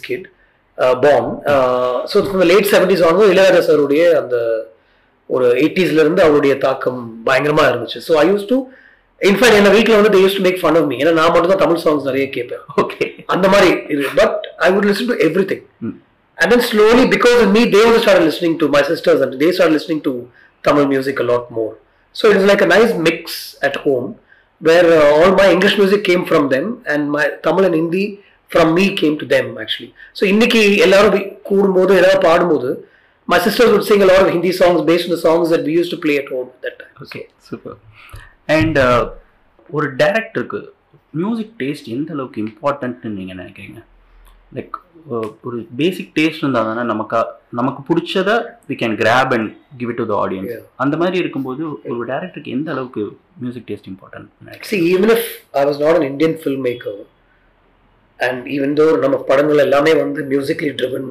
kid, 0.79 0.85
uh, 0.85 0.95
born. 0.95 1.41
Uh, 1.47 2.07
so 2.07 2.25
from 2.25 2.41
the 2.41 2.47
late 2.47 2.65
70s 2.65 3.03
onwards 3.09 3.33
Ilaiyaraaja 3.35 3.63
சாருடைய 3.69 4.03
அந்த 4.23 4.37
ஒரு 5.27 5.47
80s 5.55 5.91
ல 5.97 6.01
இருந்து 6.01 6.23
அவருடைய 6.23 6.59
தாக்கம் 6.59 7.25
பயங்கரமா 7.27 7.65
இருந்துச்சு 7.71 8.01
so 8.09 8.13
I 8.13 8.29
use 8.29 8.47
to 8.47 8.57
in fact 9.21 9.59
என்ன 9.59 9.71
வீட்டில் 9.71 9.97
வந்து 10.01 10.23
use 10.25 10.35
to 10.35 10.43
make 10.43 10.61
fun 10.63 10.79
of 10.79 10.87
me 10.93 10.97
ஏன்னா 11.03 11.13
நான் 11.13 11.33
மட்டும் 11.33 11.53
தான் 11.53 11.63
தமிழ் 11.65 11.83
சாங்ஸ் 11.85 12.09
நிறைய 12.11 12.29
கேட்பேன் 12.29 12.65
ஓகே 12.83 13.25
அந்த 13.27 13.49
மாதிரி 13.49 13.71
இது 13.89 14.07
but 14.15 14.39
I 14.57 14.73
would 14.73 14.89
listen 14.91 15.11
to 15.13 15.17
everything 15.53 15.67
Mm. 15.81 16.01
And 16.39 16.51
then 16.53 16.61
slowly, 16.61 17.07
because 17.07 17.43
of 17.43 17.53
me, 17.53 17.67
they 17.67 17.85
also 17.85 18.01
started 18.01 18.25
listening 18.25 18.59
to 18.59 18.69
my 18.69 18.83
sisters 18.83 19.21
and 19.21 19.41
they 19.41 19.53
started 19.53 19.75
listening 19.75 20.03
to 20.03 20.29
Tamil 20.65 20.89
music 20.89 21.21
a 21.21 21.23
lot 21.23 21.51
more. 21.51 21.77
So 22.13 22.31
it 22.31 22.37
was 22.37 22.45
like 22.45 22.61
a 22.61 22.67
nice 22.67 22.95
mix 22.95 23.57
at 23.63 23.77
home 23.77 24.17
where 24.61 24.87
uh, 25.03 25.11
all 25.13 25.33
my 25.33 25.53
English 25.53 25.79
music 25.79 26.05
came 26.05 26.25
from 26.25 26.49
them 26.49 26.83
and 26.87 27.11
my 27.11 27.31
Tamil 27.45 28.19
from 28.53 28.69
me 28.79 28.85
came 29.01 29.15
to 29.23 29.27
them 29.35 29.47
actually. 29.63 29.91
So 30.19 30.23
இன்னைக்கு 30.33 30.63
எல்லாரும் 30.87 31.15
கூடும்போது 31.51 31.93
எல்லாரும் 32.01 32.27
பாடும்போது 32.29 32.71
my 33.29 33.39
sisters 33.47 33.71
would 33.73 33.87
sing 33.91 34.01
a 34.07 34.11
lot 34.11 34.21
of 34.25 34.31
Hindi 34.37 34.53
songs 34.61 34.81
based 34.91 35.07
on 35.09 35.13
the 35.17 35.23
songs 35.27 35.47
that 35.53 35.63
we 35.69 35.75
used 35.81 35.93
to 35.95 36.01
play 36.05 36.17
at 36.23 36.29
home 36.35 36.49
at 36.55 36.61
that 36.67 36.77
time. 36.83 36.93
Okay 37.05 37.21
super 37.49 37.79
and 38.57 38.79
ஒரு 39.71 39.87
டேரக்டருக்கு 40.03 40.61
music 41.21 41.55
taste 41.63 41.89
எந்த 41.95 42.11
அளவுக்கு 42.17 42.41
இம்பார்ட்டன்ட்னு 42.47 43.17
நீங்கள் 43.19 43.39
நினைக்கிறீங்க 43.43 43.81
லைக் 44.57 44.77
ஒரு 45.47 45.59
பேசிக் 45.79 46.11
டேஸ்ட் 46.19 46.43
இருந்தால் 46.43 46.69
தானே 46.71 46.83
நமக்கு 46.91 47.21
நமக்கு 47.59 47.81
பிடிச்சத 47.89 48.31
we 48.71 48.75
can 48.83 48.97
grab 49.01 49.33
and 49.37 49.49
give 49.79 49.91
it 49.93 50.01
to 50.03 50.07
the 50.11 50.17
audience. 50.25 50.53
அந்த 50.85 50.95
மாதிரி 51.01 51.17
இருக்கும்போது 51.23 51.63
ஒரு 51.93 52.03
டேரக்டருக்கு 52.13 52.55
எந்த 52.59 52.71
அளவுக்கு 52.75 53.03
மியூசிக் 53.45 53.67
டேஸ்ட் 53.71 53.89
இம்பார்ட்டன்ட் 53.93 54.29
நினைக்கிறீங்க 54.43 54.71
See, 54.75 54.83
even 54.97 55.11
if 55.17 55.25
I 55.63 55.67
was 55.71 55.79
not 55.85 55.95
an 56.01 56.07
Indian 56.13 56.35
filmmaker, 56.45 56.95
and 58.27 58.39
even 58.55 58.71
though 58.79 58.93
நம்ம 59.05 59.17
படங்கள் 59.29 59.63
எல்லாமே 59.65 59.93
வந்து 60.01 60.21
musically 60.33 60.71
driven 60.81 61.07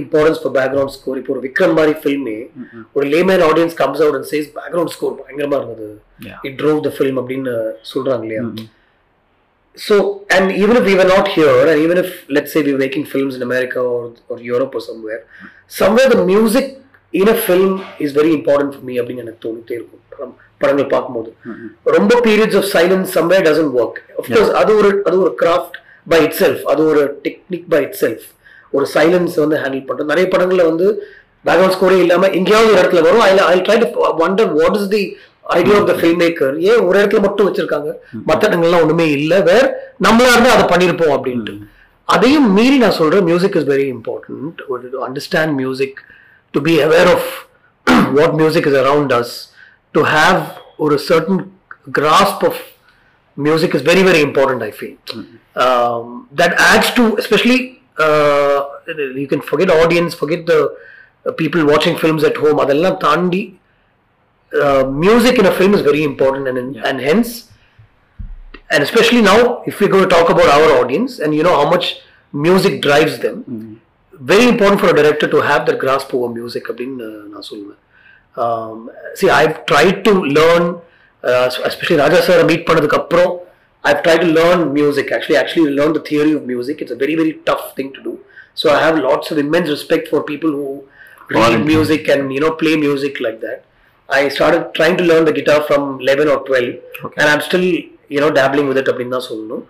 importance 0.00 0.40
for 0.42 0.54
background 0.58 0.94
score 0.96 1.18
இப்போ 1.20 1.32
ஒரு 1.34 1.42
விக்ரம் 1.46 1.74
மாதிரி 1.78 1.94
ஃபில்மே 2.02 2.36
ஒரு 2.96 3.06
layman 3.14 3.42
audience 3.48 3.74
comes 3.80 4.02
out 4.04 4.18
and 4.18 4.28
says 4.32 4.48
background 4.58 4.92
score 4.96 5.16
பயங்கரமா 5.20 5.58
இருந்தது. 5.60 5.88
இட் 6.48 6.56
ட்ரோவ் 6.62 6.78
த 6.86 6.92
ஃபில்ம் 6.98 7.18
அப்படின்னு 7.22 7.54
சொல்றாங்க 7.92 8.24
இல்லையா? 8.28 8.44
so 9.76 9.94
and 10.36 10.46
even 10.62 10.74
if 10.78 10.84
we 10.84 10.94
were 10.94 11.06
not 11.06 11.26
here 11.36 11.52
and 11.62 11.78
even 11.84 11.98
if 12.00 12.08
let's 12.36 12.50
say 12.54 12.60
we 12.62 12.72
were 12.74 12.82
making 12.82 13.04
films 13.12 13.34
in 13.38 13.42
america 13.46 13.80
or, 13.92 14.00
or 14.30 14.36
europe 14.50 14.74
or 14.78 14.82
somewhere 14.88 15.20
somewhere 15.80 16.08
the 16.14 16.20
music 16.32 16.66
in 17.14 17.28
a 17.28 17.38
film 17.46 17.70
is 18.04 18.10
very 18.18 18.32
important 18.38 18.70
for 18.76 18.82
me 18.88 18.94
அப்படின்னு 19.00 19.24
எனக்கு 19.24 19.42
தோணிட்டே 19.46 19.74
இருக்கும். 19.78 19.98
படங்கள் 20.62 20.90
பார்க்கும்போது. 20.92 21.30
ரொம்ப 21.96 22.12
periods 22.26 22.58
of 22.60 22.68
silence 22.74 23.08
somewhere 23.18 23.46
doesn't 23.48 23.72
work 23.80 23.98
of course 24.20 24.52
அது 24.60 24.72
ஒரு 24.80 24.90
அது 25.08 25.16
ஒரு 25.24 25.32
கிராஃப்ட் 25.42 25.76
பை 26.06 26.22
இட் 26.22 26.38
செல்ஃப் 26.42 26.62
அது 26.72 26.86
ஒரு 26.86 27.02
டெக்னிக் 27.24 27.66
பை 27.68 27.80
இட் 27.82 27.98
செல்ஃப் 28.00 28.24
ஒரு 28.70 28.86
சைலன்ஸ் 28.94 29.34
வந்து 29.42 29.56
ஹேண்டில் 29.56 29.84
பண்ணுறது 29.88 30.12
நிறைய 30.12 30.28
படங்களில் 30.28 30.68
வந்து 30.70 30.86
பேக்ரவுண்ட் 31.46 31.76
ஸ்கோரே 31.76 31.98
இல்லாமல் 32.04 32.32
எங்கேயாவது 32.32 32.70
ஒரு 32.72 32.80
இடத்துல 32.82 33.02
வரும். 33.06 33.20
I 33.20 33.30
I 33.38 33.58
try 33.66 33.76
to 33.82 33.86
wonder 34.22 34.50
what 34.60 34.76
is 34.80 34.88
the 34.88 35.02
idea 35.42 35.76
of 35.78 35.86
the 35.86 35.92
film 35.92 36.20
maker 36.22 36.54
ஏன் 36.58 36.80
ஒரு 36.86 36.96
இடத்துல 37.00 37.20
மட்டும் 37.20 37.46
வச்சிருக்காங்க? 37.48 37.90
மற்ற 38.24 38.48
இடங்கள்லாம் 38.48 38.82
ஒன்றுமே 38.84 39.06
இல்லை. 39.10 39.38
வேற 39.42 39.64
நம்மளா 40.06 40.32
இருந்தால் 40.32 40.56
அதை 40.56 40.66
பண்ணியிருப்போம் 40.72 41.14
அப்படின்ட்டு. 41.16 41.54
அதையும் 42.04 42.52
மீறி 42.52 42.76
நான் 42.78 42.98
சொல்கிறேன் 43.00 43.24
மியூசிக் 43.24 43.56
இஸ் 43.56 43.68
வெரி 43.72 43.86
இம்பார்ட்டன்ட் 43.96 44.60
ஒரு 44.66 44.90
understand 45.08 45.54
music 45.62 45.98
to 46.50 46.60
be 46.60 46.74
aware 46.86 47.10
of 47.14 47.28
what 48.18 48.34
music 48.42 48.66
is 48.70 48.78
around 48.82 49.12
us 49.20 49.34
to 49.92 50.02
have 50.16 50.40
ஒரு 50.76 50.98
certain 51.08 51.40
grasp 51.98 52.44
of 52.50 52.62
music 53.35 53.75
is 53.75 53.81
very 53.81 54.03
very 54.03 54.21
important 54.21 54.63
i 54.63 54.71
feel 54.71 54.97
um, 55.55 56.27
that 56.31 56.53
adds 56.53 56.91
to 56.91 57.15
especially 57.17 57.81
uh, 57.97 58.59
you 59.21 59.27
can 59.27 59.41
forget 59.41 59.69
audience 59.69 60.13
forget 60.13 60.45
the 60.45 60.75
uh, 61.25 61.31
people 61.31 61.65
watching 61.65 61.95
films 62.03 62.23
at 62.23 62.37
home 62.43 62.59
அதெல்லாம் 62.63 62.97
தாண்டி 63.05 63.43
uh, 64.63 64.83
music 65.05 65.37
in 65.41 65.45
a 65.45 65.55
film 65.59 65.73
is 65.77 65.81
very 65.81 66.03
important 66.11 66.45
and 66.51 66.59
and 66.89 66.99
hence 67.09 67.31
and 68.73 68.81
especially 68.87 69.21
now 69.31 69.39
if 69.69 69.79
we're 69.79 69.93
going 69.95 70.07
to 70.09 70.13
talk 70.17 70.29
about 70.35 70.49
our 70.57 70.69
audience 70.79 71.19
and 71.19 71.35
you 71.37 71.43
know 71.47 71.55
how 71.61 71.67
much 71.75 71.87
music 72.45 72.73
drives 72.87 73.15
them 73.25 73.37
very 74.31 74.47
important 74.53 74.79
for 74.83 74.89
a 74.93 74.95
director 74.99 75.27
to 75.35 75.41
have 75.49 75.65
that 75.67 75.77
grasp 75.83 76.09
over 76.17 76.29
music 76.39 76.63
அப்படின்னு 76.71 77.07
நான் 77.33 77.47
சொல்லுவேன் 77.49 77.81
um, 78.43 78.77
see 79.19 79.29
I've 79.39 79.57
tried 79.71 79.97
to 80.07 80.13
learn 80.37 80.65
uh, 80.67 80.79
especially 81.69 81.97
Raja 82.03 82.21
sir 82.27 82.39
meet 82.51 82.63
பண்ணதுக்கு 82.69 82.99
அப்புறம் 83.03 83.31
I've 83.87 84.01
tried 84.05 84.21
to 84.25 84.29
learn 84.39 84.59
music 84.79 85.07
actually 85.15 85.37
actually 85.41 85.69
learn 85.79 85.91
the 85.97 86.03
theory 86.09 86.33
of 86.37 86.41
music 86.53 86.77
it's 86.83 86.93
a 86.97 86.99
very 87.03 87.15
very 87.21 87.33
tough 87.49 87.65
thing 87.77 87.89
to 87.97 88.01
do 88.07 88.13
so 88.61 88.65
I 88.75 88.79
have 88.85 88.95
lots 89.09 89.27
of 89.31 89.37
immense 89.45 89.69
respect 89.75 90.05
for 90.11 90.19
people 90.31 90.51
who 90.59 90.67
read 91.33 91.41
Volunteer. 91.43 91.69
music 91.73 92.03
and 92.13 92.33
you 92.35 92.41
know 92.43 92.51
play 92.61 92.75
music 92.87 93.13
like 93.25 93.39
that 93.45 93.59
I 94.09 94.29
started 94.37 94.61
trying 94.77 94.95
to 95.01 95.05
learn 95.11 95.23
the 95.29 95.35
guitar 95.39 95.59
from 95.69 95.81
11 96.01 96.27
or 96.33 96.39
12 96.49 96.75
Okay. 97.05 97.17
and 97.19 97.27
I'm 97.31 97.41
still 97.49 97.65
you 98.15 98.19
know 98.23 98.31
dabbling 98.39 98.67
with 98.71 98.79
it 98.81 98.87
அப்படின்னு 98.91 99.15
தான் 99.17 99.27
சொல்லணும் 99.31 99.63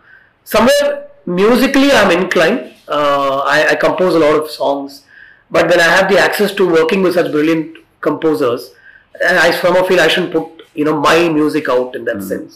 somewhere 0.48 0.90
musically 1.42 1.90
I'm 2.00 2.12
inclined 2.20 2.60
uh, 2.98 3.38
I, 3.56 3.60
I 3.72 3.76
compose 3.86 4.14
a 4.20 4.24
lot 4.26 4.36
of 4.42 4.46
songs 4.60 4.92
but 5.52 5.66
when 5.72 5.82
I 5.88 5.90
have 5.96 6.08
the 6.12 6.20
access 6.28 6.52
to 6.60 6.66
working 6.80 7.02
with 7.06 7.16
such 7.20 7.32
brilliant 7.36 7.66
composers 8.08 8.62
and 9.28 9.38
I 9.46 9.52
somehow 9.64 9.84
feel 9.90 10.00
I 10.06 10.10
shouldn't 10.14 10.34
put 10.38 10.46
you 10.79 10.85
know 10.89 10.97
my 11.09 11.19
music 11.39 11.67
out 11.75 11.91
in 11.99 12.05
that 12.11 12.21
sense. 12.33 12.53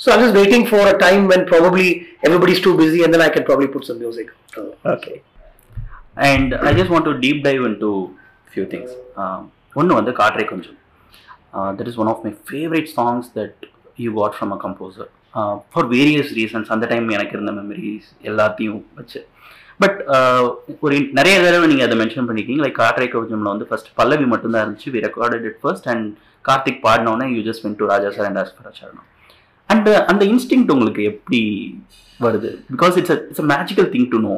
So 0.00 0.06
I'm 0.12 0.20
just 0.24 0.36
waiting 0.40 0.64
for 0.72 0.82
a 0.90 0.96
time 1.06 1.22
when 1.30 1.40
probably 1.52 1.88
everybody's 2.26 2.60
too 2.66 2.74
busy 2.82 3.00
and 3.04 3.12
then 3.14 3.22
I 3.28 3.30
can 3.36 3.44
probably 3.48 3.68
put 3.76 3.84
some 3.88 3.98
music 4.04 4.28
out. 4.58 4.58
Uh, 4.60 4.92
okay 4.94 5.14
and 6.28 6.52
I 6.68 6.70
just 6.78 6.92
want 6.92 7.08
to 7.08 7.14
deep 7.24 7.40
dive 7.46 7.62
into 7.84 7.90
few 8.50 8.64
things 8.74 8.94
ஒன்று 9.80 9.98
வந்து 10.00 10.12
காற்றே 10.20 10.44
கொஞ்சம் 10.52 10.78
that 11.78 11.88
is 11.92 11.98
one 12.02 12.10
of 12.12 12.22
my 12.26 12.32
favourite 12.50 12.88
songs 12.98 13.28
that 13.38 13.66
you 14.04 14.12
what 14.20 14.36
from 14.38 14.54
a 14.56 14.58
composer 14.66 15.10
for 15.72 15.88
various 15.96 16.30
reasons 16.38 16.70
அந்த 16.76 16.84
time 16.92 17.08
எனக்கு 17.16 17.34
இருந்த 17.38 17.52
memories 17.58 18.08
எல்லாத்தையும் 18.30 18.80
வச்சு. 19.00 19.20
But 19.82 19.98
ஒரு 20.84 20.96
நிறைய 21.18 21.34
தடவை 21.44 21.66
நீங்கள் 21.72 21.86
அதை 21.88 21.96
மென்ஷன் 22.00 22.26
பண்ணிருக்கீங்க. 22.28 22.62
லைக் 22.66 22.78
காற்றே 22.82 23.08
கொஞ்சம்ல 23.16 23.50
வந்து 23.54 23.68
ஃபர்ஸ்ட் 23.70 23.90
பல்லவி 24.00 24.26
மட்டும்தான் 24.32 24.64
இருந்துச்சு. 24.64 24.88
We 24.94 25.02
recorded 25.08 25.46
it 25.50 25.60
first 25.64 25.88
and 25.94 26.08
Karthik 26.48 26.80
பாடினோடனே 26.84 27.28
you 27.34 27.42
just 27.48 27.64
went 27.64 27.78
to 27.78 27.86
Raja 27.86 28.10
sir 28.16 28.28
and 28.28 28.40
ஆஸ்பரா 28.42 28.72
சரணம் 28.78 29.06
அண்ட் 29.68 29.88
அந்த 30.10 30.22
இன்ஸ்டிங் 30.26 30.64
உங்களுக்கு 30.74 31.02
எப்படி 31.12 31.40
வருது? 32.20 32.50
Because 32.72 32.94
it's 33.00 33.14
it's 33.22 33.42
a 33.42 33.48
magical 33.50 33.88
thing 33.94 34.08
to 34.12 34.20
know 34.24 34.36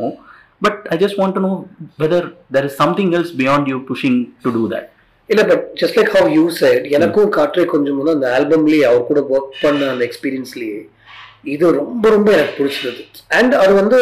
but 0.63 0.81
I 0.91 0.99
just 1.03 1.19
want 1.21 1.37
to 1.37 1.43
know 1.45 1.53
whether 1.99 2.27
there 2.57 2.67
is 2.69 2.79
something 2.81 3.13
else 3.19 3.35
beyond 3.39 3.69
you 3.73 3.77
pushing 3.91 4.19
to 4.45 4.51
do 4.57 4.63
that 4.73 4.89
இல்ல 5.31 5.43
but 5.45 5.65
just 5.81 5.97
like 5.99 6.13
how 6.17 6.29
you 6.37 6.45
said 6.59 6.87
எனக்கும் 6.97 7.31
காற்றே 7.37 7.65
கொஞ்சம் 7.67 7.99
வந்து 8.01 8.15
அந்த 8.17 8.29
ஆல்பம்லயே 8.37 8.83
அவர் 8.89 9.09
கூட 9.11 9.21
work 9.35 9.61
பண்ண 9.63 9.91
அந்த 9.93 10.05
எக்ஸ்பீரியன்ஸ்லயே 10.09 10.81
இது 11.47 11.67
ரொம்ப 11.77 12.05
ரொம்ப 12.11 12.29
எனக்கு 12.37 12.57
பிடிச்சிருது 12.59 13.03
அண்ட் 13.39 13.55
அது 13.61 13.73
வந்து 13.81 13.99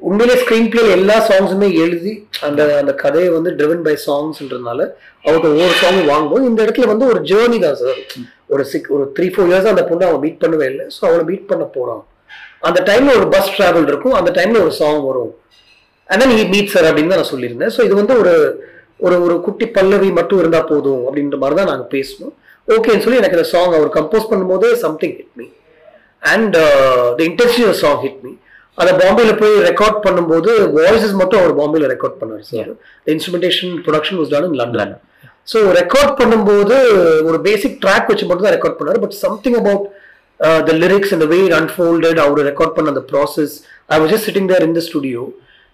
உண்மையிலே 0.00 0.34
ஸ்க்ரீன் 0.40 0.68
பிளே 0.72 0.82
எல்லா 0.96 1.16
சாங்ஸுமே 1.28 1.68
எழுதி 1.84 2.12
அந்த 2.46 2.62
அந்த 2.80 2.92
கதையை 3.02 3.28
வந்து 3.36 3.50
ட்ரிவன் 3.58 3.84
பை 3.86 3.94
சாங்ஸ்ன்றதுனால 4.06 4.80
அவங்க 5.26 5.46
ஒவ்வொரு 5.54 5.74
சாங் 5.82 6.00
வாங்கும்போது 6.10 6.44
இந்த 6.50 6.60
இடத்துல 6.66 6.88
வந்து 6.92 7.06
ஒரு 7.12 7.20
ஜேர்னி 7.30 7.58
தான் 7.64 7.78
சார். 7.82 8.00
ஒரு 8.54 8.62
சிக் 8.72 8.90
ஒரு 8.96 9.04
த்ரீ 9.16 9.26
ஃபோர் 9.34 9.48
இயர்ஸ் 9.50 9.72
அந்த 9.72 9.84
பொண்ணு 9.88 10.06
அவன் 10.08 10.22
மீட் 10.24 10.42
பண்ணவே 10.44 10.66
இல்லை. 10.72 10.84
ஸோ 10.96 11.00
அவளை 11.08 11.24
மீட் 11.30 11.48
பண்ண 11.50 11.64
போகிறான் 11.76 12.02
அந்த 12.68 12.78
டைம்ல 12.90 13.10
ஒரு 13.20 13.26
பஸ் 13.34 13.52
ட்ராவல் 13.56 13.88
இருக்கும். 13.92 14.16
அந்த 14.20 14.30
டைம்ல 14.38 14.60
ஒரு 14.66 14.72
சாங் 14.80 15.02
வரும். 15.08 15.32
And 16.08 16.22
then 16.22 16.36
he 16.38 16.44
meet 16.54 16.72
sir 16.74 16.88
அப்படின்னு 16.90 17.12
தான் 17.12 17.22
நான் 17.22 17.32
சொல்லியிருந்தேன். 17.34 17.72
ஸோ 17.76 17.82
இது 17.88 17.94
வந்து 18.00 18.16
ஒரு 18.22 18.34
ஒரு 19.06 19.16
ஒரு 19.24 19.34
குட்டி 19.46 19.66
பல்லவி 19.76 20.10
மட்டும் 20.18 20.40
இருந்தால் 20.42 20.68
போதும் 20.72 21.02
அப்படின்ற 21.06 21.38
மாதிரி 21.42 21.56
தான் 21.58 21.70
நாங்கள் 21.70 21.92
பேசணும் 21.96 22.34
ஓகேன்னு 22.68 23.02
சொல்லி 23.04 23.20
எனக்கு 23.20 23.38
இந்த 23.38 23.48
சாங் 23.54 23.74
அவர் 23.78 23.90
கம்போஸ் 23.96 24.30
பண்ணும்போது 24.30 24.68
something 24.84 25.16
hit 25.18 25.34
me 25.40 25.46
and 26.32 26.56
the 27.18 27.22
intensive 27.30 27.70
song 27.82 28.00
hit 28.04 28.22
me 28.26 28.32
அதை 28.78 28.92
பாம்பேல 28.98 29.32
போய் 29.38 29.54
ரெக்கார்ட் 29.66 29.98
பண்ணும்போது 30.04 30.50
வாய்ஸஸ் 30.76 31.18
மட்டும் 31.20 31.40
அவர் 31.40 31.54
பாம்பேல 31.58 31.88
ரெக்கார்ட் 31.92 32.18
பண்ணார் 32.20 32.42
sir 32.48 32.70
instrumentation 33.06 33.72
production 33.84 34.18
was 34.20 34.32
done 34.32 34.48
in 34.48 34.58
London 34.60 34.94
so 35.48 35.58
record 35.78 36.14
பண்ணும்போது 36.20 36.76
ஒரு 37.28 37.38
பேசிக் 37.44 37.78
ட்ராக் 37.82 38.10
வச்சு 38.10 38.26
மட்டும் 38.26 38.46
தான் 38.46 38.56
ரெக்கார்ட் 38.56 38.78
பண்ணார் 38.78 39.02
but 39.02 39.16
something 39.20 39.58
about 39.60 39.84
the 40.64 40.76
lyrics 40.80 41.14
அந்த 41.14 41.26
வே 41.30 41.40
அன்ஃபோல்டட் 41.58 42.20
அவர் 42.22 42.46
ரெக்கார்ட் 42.48 42.76
பண்ண 42.76 42.94
அந்த 42.94 43.04
process 43.10 43.54
I 43.90 43.98
was 43.98 44.12
just 44.12 44.28
sitting 44.28 44.50
there 44.50 44.66
இந்த 44.66 44.82
ஸ்டுடியோ 44.86 45.22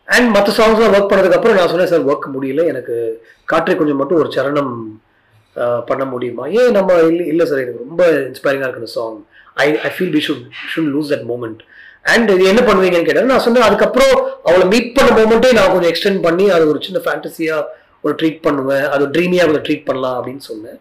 அண்ட் 0.08 0.28
மற்ற 0.34 0.52
சாங்ஸ்லாம் 0.56 0.94
ஒர்க் 0.94 1.10
பண்ணதுக்கு 1.10 1.38
அப்புறம் 1.38 1.56
நான் 1.58 1.70
சொன்னேன் 1.72 1.90
சார் 1.90 2.06
ஒர்க் 2.08 2.26
முடியல. 2.32 2.62
எனக்கு 2.70 2.94
காற்றை 3.48 3.74
கொஞ்சம் 3.76 4.00
மட்டும் 4.00 4.20
ஒரு 4.20 4.30
சரணம் 4.34 4.72
அஹ், 5.56 5.82
பண்ண 5.88 6.04
முடியுமா? 6.10 6.44
ஏன் 6.56 6.74
நம்ம 6.76 6.90
இல்லை 7.08 7.24
இல்லை 7.28 7.44
சார் 7.48 7.60
எனக்கு 7.60 7.82
ரொம்ப 7.84 8.02
இன்ஸ்பைரிங்காக 8.28 8.66
இருக்கு 8.66 8.82
அந்த 8.82 8.92
song 8.94 9.18
I 9.56 9.68
I 9.82 9.92
feel 9.94 10.12
we 10.14 10.22
should 10.26 10.44
should 10.70 10.90
lose 10.92 11.10
that 11.12 11.26
moment 11.30 11.60
and 12.04 12.30
இது 12.34 12.44
என்ன 12.52 12.62
பண்ணுவீங்கன்னு 12.68 13.08
கேட்டாரு 13.08 13.30
நான் 13.32 13.44
சொன்னேன் 13.46 13.66
அதுக்கப்புறம் 13.68 14.14
அவளை 14.48 14.64
மீட் 14.72 14.94
பண்ண 14.96 15.10
மூமெண்ட்டே 15.18 15.50
நான் 15.58 15.72
கொஞ்சம் 15.74 15.92
எக்ஸ்டெண்ட் 15.92 16.22
பண்ணி 16.26 16.46
அது 16.54 16.64
ஒரு 16.72 16.80
சின்ன 16.86 17.00
ஃபேண்டசியா 17.04 17.58
ஒரு 18.04 18.14
ட்ரீட் 18.20 18.40
பண்ணுவேன். 18.46 18.86
அது 18.94 19.04
ட்ரீமியாக 19.14 19.46
கொஞ்சம் 19.48 19.66
ட்ரீட் 19.68 19.88
பண்ணலாம் 19.88 20.16
அப்படின்னு 20.18 20.44
சொன்னேன். 20.50 20.78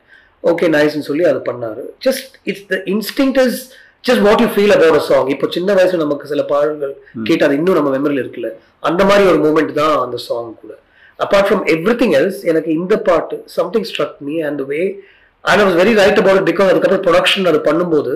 ஓகே 0.51 0.67
நைஸ்னு 0.75 1.07
சொல்லி 1.09 1.25
அது 1.31 1.39
பண்ணாரு. 1.49 1.83
Just 2.05 2.33
it's 2.49 2.65
the 2.73 2.77
instinct 2.93 3.35
is 3.45 3.59
just 4.07 4.23
what 4.27 4.41
you 4.43 4.47
feel 4.55 4.73
about 4.77 4.99
a 5.01 5.03
song 5.09 5.27
இப்போ 5.33 5.47
சின்ன 5.55 5.73
வயசுல 5.79 6.03
நமக்கு 6.05 6.31
சில 6.31 6.43
பாடல்கள் 6.53 6.93
கேட்டு 7.27 7.45
அது 7.47 7.57
இன்னும் 7.59 7.77
நம்ம 7.79 7.91
மெமரியில் 7.97 8.23
இருக்குல்ல. 8.23 8.49
அந்த 8.89 9.01
மாதிரி 9.09 9.23
ஒரு 9.31 9.39
மூமெண்ட் 9.45 9.73
தான் 9.81 9.95
அந்த 10.05 10.17
சாங் 10.27 10.51
கூட. 10.63 10.73
Apart 11.19 11.47
from 11.47 11.63
every 11.73 11.95
thing 12.01 12.15
else 12.19 12.39
எனக்கு 12.51 12.69
இந்த 12.79 12.93
பாட்டு 13.09 13.35
something 13.57 13.87
struck 13.89 14.15
me 14.27 14.35
and 14.49 14.61
way 14.71 14.79
and 15.45 15.63
was 15.65 15.77
very 15.81 15.93
right 16.01 16.21
about 16.21 16.47
because 16.49 16.71
அதுக்கப்புறம் 16.71 17.05
ப்ரொடக்ஷன் 17.07 17.49
அது 17.51 17.59
பண்ணும்போது 17.67 18.13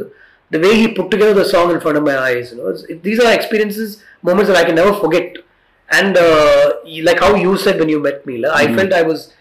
the 0.51 0.59
way 0.59 0.73
he 0.75 0.87
put 0.89 1.07
together 1.11 1.33
the 1.33 1.45
song 1.45 1.71
in 1.71 1.79
front 1.79 1.97
of 1.97 2.03
my 2.03 2.17
eyes 2.19 2.51
you 2.51 2.57
know 2.57 2.69
it, 2.89 3.01
these 3.03 3.19
are 3.19 3.31
experiences 3.33 3.89
moments 4.23 4.49
that 4.49 4.57
i 4.57 4.65
can 4.65 4.75
never 4.75 4.93
forget 4.95 5.37
and 5.89 6.17
uh, 6.17 6.65
like 7.07 7.19
how 7.19 7.31
you 7.35 7.55
said 7.57 7.79
when 7.79 7.89
you 7.89 7.99
met 7.99 8.25
me 8.25 8.37
like, 8.37 8.53
i 8.61 8.75
felt 8.75 8.93
i 8.93 9.03
was 9.11 9.33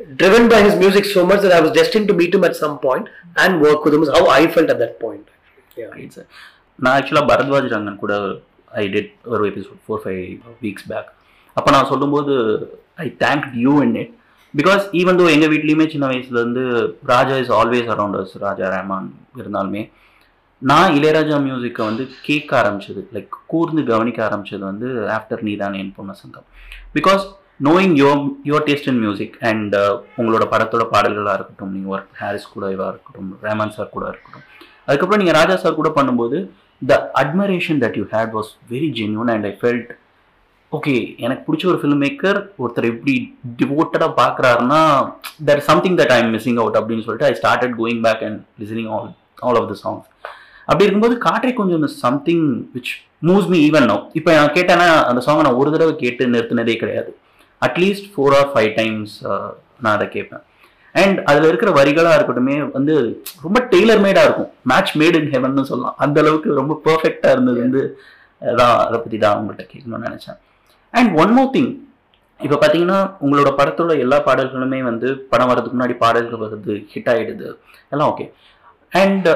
driven 0.00 0.48
by 0.48 0.60
his 0.62 0.74
music 0.76 1.04
so 1.16 1.24
much 1.24 1.42
that 1.42 1.52
i 1.52 1.60
was 1.60 1.72
destined 1.72 2.08
to 2.08 2.14
meet 2.14 2.34
him 2.34 2.44
at 2.44 2.56
some 2.56 2.76
point 2.78 3.08
and 3.44 3.60
work 3.60 3.84
with 3.84 3.94
him 3.94 4.02
is 4.02 4.12
how 4.16 4.24
i 4.38 4.46
felt 4.56 4.70
at 4.70 4.80
that 4.84 4.96
point 5.04 5.26
yeah 5.80 5.90
right 5.98 6.14
sir 6.16 6.26
நான் 6.78 6.94
ஆக்சுவலாக 6.98 7.26
பரத்வாஜ் 7.30 7.68
ரங்கன் 7.74 8.00
கூட 8.02 8.14
I 8.80 8.82
did 8.94 9.12
ஒரு 9.32 9.44
episode 9.50 9.78
four 9.86 10.00
five 10.02 10.24
weeks 10.64 10.86
back 10.90 11.08
அப்போ 11.56 11.70
நான் 11.74 11.88
சொல்லும்போது 11.92 12.34
I 13.04 13.06
thank 13.22 13.46
you 13.64 13.74
in 13.86 13.94
it 14.02 14.12
because 14.54 14.82
even 15.00 15.18
though 15.20 15.26
எங்கள் 15.34 15.50
வீட்லேயுமே 15.52 15.86
சின்ன 15.94 16.06
வயசுலேருந்து 16.12 16.64
Raja 17.12 17.36
is 17.42 17.52
always 17.60 17.88
around 17.94 18.18
us 18.22 18.34
Raja 18.46 18.66
Rahman 18.74 19.08
இருந்தாலுமே 19.42 19.82
நான் 20.62 20.94
இளையராஜா 20.96 21.36
மியூசிக்கை 21.44 21.82
வந்து 21.86 22.04
கேட்க 22.22 22.50
ஆரம்பிச்சது 22.60 23.00
லைக் 23.14 23.36
கூர்ந்து 23.46 23.82
கவனிக்க 23.84 24.18
ஆரம்பிச்சது 24.26 24.62
வந்து 24.62 24.88
ஆஃப்டர் 25.16 25.42
நீ 25.42 25.52
தான் 25.56 25.76
என் 25.78 25.94
பொண்ணு 25.96 26.14
சங்கம் 26.20 26.46
because 26.94 27.22
knowing 27.60 27.94
your 28.00 28.20
your 28.48 28.66
taste 28.68 28.90
in 28.92 29.00
music 29.00 29.34
and 29.50 29.74
உங்களோட 30.18 30.44
படத்தோட 30.52 30.84
பாடல்களாக 30.92 31.36
இருக்கட்டும் 31.38 31.72
நீங்கள் 31.74 31.92
ஒர்க் 31.94 32.20
ஹாரிஸ் 32.20 32.52
கூட 32.52 32.66
இவாக 32.70 32.90
இருக்கட்டும் 32.92 33.32
ரேமான் 33.42 33.74
சார் 33.76 33.90
கூட 33.90 34.04
இருக்கட்டும். 34.08 34.44
அதுக்கப்புறம் 34.86 35.22
நீங்கள் 35.22 35.38
ராஜா 35.40 35.56
சார் 35.56 35.78
கூட 35.80 35.90
பண்ணும்போது 35.98 36.38
the 36.82 36.92
admiration 37.22 37.82
that 37.82 37.98
you 38.00 38.06
had 38.14 38.32
was 38.32 38.52
very 38.70 38.88
genuine 39.00 39.32
and 39.34 39.46
I 39.46 39.54
felt 39.60 39.90
okay 40.72 40.94
எனக்கு 41.18 41.42
பிடிச்ச 41.46 41.64
ஒரு 41.66 41.80
ஃபில்ம் 41.80 42.02
மேக்கர் 42.04 42.38
ஒருத்தர் 42.58 42.90
எப்படி 42.90 43.14
டிவோட்டடாக 43.58 44.12
பார்க்குறாருன்னா 44.20 44.80
that 45.44 45.64
something 45.68 45.98
that 46.00 46.14
I 46.14 46.20
am 46.22 46.32
missing 46.36 46.60
out 46.62 46.78
அப்படின்னு 46.80 47.06
சொல்லிட்டு 47.06 47.28
I 47.28 47.34
started 47.40 47.76
going 47.80 48.02
back 48.06 48.24
and 48.28 48.40
listening 48.62 48.90
all 48.94 49.10
all 49.42 49.60
of 49.60 49.68
the 49.68 49.76
songs 49.84 50.08
அப்படி 50.68 50.84
இருக்கும்போது 50.86 51.16
காற்றை 51.26 51.52
கொஞ்சம் 51.60 51.88
something 52.04 52.46
which 52.74 52.92
moves 53.28 53.50
me 53.52 53.58
even 53.68 53.86
no 53.90 53.96
இப்போ 54.18 54.30
நான் 54.38 54.54
கேட்டேன்னா 54.56 54.86
அந்த 55.10 55.20
சாங்கை 55.26 55.42
நான் 55.46 55.58
ஒரு 55.62 55.72
தடவை 55.74 55.92
கேட்டு 56.04 56.32
நிறுத்தினதே 56.34 56.74
கிடையாது. 56.82 57.10
At least 57.62 58.08
four 58.14 58.34
or 58.38 58.48
five 58.52 58.70
times 58.80 59.14
நான் 59.82 59.94
அதை 59.96 60.06
கேட்பேன். 60.16 60.42
அண்ட் 60.94 61.18
அதில் 61.30 61.48
இருக்கிற 61.50 61.70
வரிகளாக 61.78 62.16
இருக்கட்டுமே 62.18 62.56
வந்து 62.76 62.94
ரொம்ப 63.44 63.58
டெய்லர் 63.74 64.02
மேடாக 64.06 64.26
இருக்கும் 64.28 64.50
மேட்ச் 64.72 64.92
மேட் 65.02 65.16
இன் 65.20 65.30
ஹெவன்னு 65.34 65.68
சொல்லலாம். 65.70 65.96
அந்த 66.04 66.18
அளவுக்கு 66.22 66.58
ரொம்ப 66.60 66.74
பர்ஃபெக்டாக 66.86 67.34
இருந்தது 67.36 67.58
வந்து 67.66 67.82
அதான் 68.50 68.76
அதை 68.86 68.98
பற்றி 69.04 69.18
தான் 69.24 69.38
உங்கள்கிட்ட 69.40 69.64
கேட்கணும்னு 69.72 70.08
நினச்சேன். 70.08 70.38
அண்ட் 70.94 71.10
ஒன் 71.22 71.34
மோர் 71.38 71.52
திங் 71.56 71.72
இப்போ 72.40 72.56
பார்த்தீங்கன்னா 72.60 73.00
உங்களோட 73.24 73.50
படத்தோட 73.58 73.92
எல்லா 74.04 74.16
பாடல்களுமே 74.28 74.78
வந்து 74.90 75.08
படம் 75.32 75.50
வரதுக்கு 75.50 75.76
முன்னாடி 75.76 75.94
பாடல்கள் 76.04 76.42
வருது 76.44 76.74
ஹிட் 76.92 77.10
ஆகிடுது 77.12 77.48
எல்லாம் 77.92 78.08
ஓகே 78.12 78.24
அண்ட் 79.00 79.28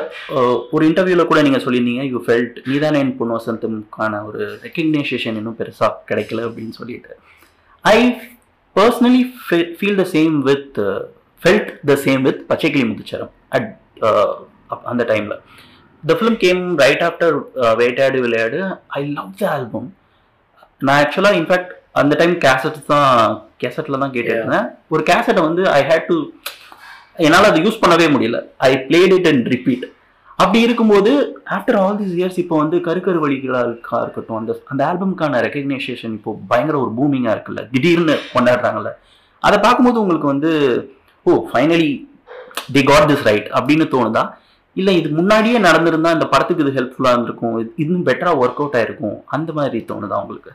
ஒரு 0.74 0.82
இன்டர்வியூவில் 0.88 1.28
கூட 1.30 1.40
நீங்கள் 1.46 1.62
சொல்லியிருந்தீங்க 1.64 2.02
யூ 2.12 2.18
ஃபெல்ட் 2.24 2.56
நீதானே 2.70 2.98
என் 3.04 3.12
பொண்ணு 3.20 3.36
வசந்தம்கான 3.38 4.22
ஒரு 4.28 4.40
ரெக்கக்னைசேஷன் 4.64 5.38
இன்னும் 5.40 5.58
பெருசாக 5.60 5.92
கிடைக்கல 6.10 6.42
அப்படின்னு 6.48 6.74
சொல்லிட்டு. 6.80 7.12
I 7.84 7.98
personally 8.76 9.22
feel 9.78 10.00
the 10.02 10.04
same 10.16 10.34
with 10.48 10.80
felt 11.42 11.70
the 11.90 11.96
same 12.06 12.22
with 12.28 12.42
Pachaikili 12.50 12.84
Muthucharam 12.90 13.32
at 13.56 13.70
அந்த 14.92 15.02
டைமில் 15.12 15.36
the 16.04 16.14
film 16.18 16.38
came 16.44 16.62
right 16.84 17.04
after 17.08 17.36
Vettaiyaadu 17.80 18.18
Vilaiyaadu. 18.26 18.60
I 18.98 19.02
love 19.18 19.32
the 19.40 19.44
album 19.54 19.88
நான் 20.86 20.98
ஆக்சுவலாக 21.02 21.38
இன்ஃபேக்ட் 21.40 21.72
அந்த 22.00 22.14
டைம் 22.20 22.34
கேசட் 22.44 22.78
தான் 22.92 23.12
கேசட்டில் 23.62 24.02
தான் 24.02 24.14
கேட்டுருந்தேன். 24.14 24.66
ஒரு 24.94 25.02
கேசட்டை 25.10 25.42
வந்து 25.48 25.62
ஐ 25.78 25.80
ஹேட் 25.90 26.08
டு 26.12 26.16
என்னால் 27.24 27.48
அதை 27.48 27.60
யூஸ் 27.64 27.82
பண்ணவே 27.82 28.06
முடியல. 28.14 28.38
I 28.68 28.70
played 28.88 29.14
it 29.16 29.28
and 29.30 29.46
repeat 29.54 29.84
அப்படி 30.42 30.60
இருக்கும்போது 30.66 31.10
ஆஃப்டர் 31.56 31.78
ஆல் 31.82 31.98
தீஸ் 32.00 32.16
இயர்ஸ் 32.18 32.38
இப்போ 32.42 32.56
வந்து 32.62 32.76
கருக்கரு 32.86 33.20
வழிகளாக 33.24 34.00
இருக்கட்டும் 34.04 34.38
அந்த 34.40 34.54
அந்த 34.72 34.82
ஆல்பம்க்கான 34.88 35.40
ரெக்கக்னைசேஷன் 35.46 36.14
இப்போ 36.18 36.32
பயங்கர 36.50 36.76
ஒரு 36.84 36.92
பூமிங்காக 36.98 37.34
இருக்குல்ல. 37.36 37.62
திடீர்னு 37.74 38.16
கொண்டாடுறாங்கல்ல. 38.34 38.92
அதை 39.48 39.58
பார்க்கும்போது 39.58 40.00
உங்களுக்கு 40.02 40.32
வந்து 40.34 40.52
ஓ 41.26 41.38
finally 41.50 41.90
the 42.76 42.82
got 42.92 43.08
this 43.12 43.26
right 43.30 43.48
அப்படின்னு 43.58 43.86
தோணுதா? 43.96 44.24
இல்லை 44.76 44.94
இது 45.00 45.08
முன்னாடியே 45.18 45.58
நடந்திருந்தா 45.58 46.10
இந்த 46.18 46.26
படத்துக்கு 46.32 46.64
இது 46.64 46.78
ஹெல்ப்ஃபுல்லாக 46.78 47.14
இருந்திருக்கும். 47.14 47.58
இன்னும் 47.76 48.06
பெட்டராக 48.08 48.40
ஒர்க் 48.44 48.62
அவுட் 48.62 48.78
ஆயிருக்கும். 48.80 49.18
அந்த 49.36 49.52
மாதிரி 49.60 49.84
தோணுதா 49.92 50.22
உங்களுக்கு? 50.24 50.54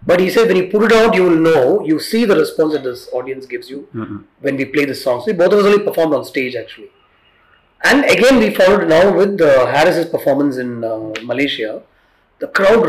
but 0.08 0.20
he 0.20 0.30
said 0.30 0.48
when 0.48 0.56
you 0.56 0.68
put 0.76 0.84
it 0.84 0.94
out 0.94 1.16
you 1.16 1.24
will 1.30 1.42
know 1.50 1.82
you 1.92 2.00
see 2.00 2.26
the 2.26 2.36
response 2.36 2.74
that 2.74 2.84
this 2.84 3.10
audience 3.14 3.46
gives 3.46 3.70
you 3.70 3.88
ம் 3.94 4.26
when 4.42 4.56
we 4.56 4.66
play 4.66 4.86
the 4.86 4.96
songs. 4.96 5.26
We 5.26 5.34
both 5.34 5.54
of 5.54 5.60
us 5.60 5.66
only 5.66 5.80
performed 5.80 6.14
on 6.14 6.24
stage 6.24 6.56
actually. 6.56 6.90
And 7.82 8.06
again, 8.06 8.40
we 8.40 8.50
followed 8.50 8.88
now 8.88 9.16
with 9.18 9.42
uh, 9.42 9.66
Harris's 9.66 10.06
performance 10.06 10.58
in 10.58 10.84
uh, 10.84 11.14
Malaysia. 11.24 11.82
The 12.42 12.48
crowd 12.48 12.84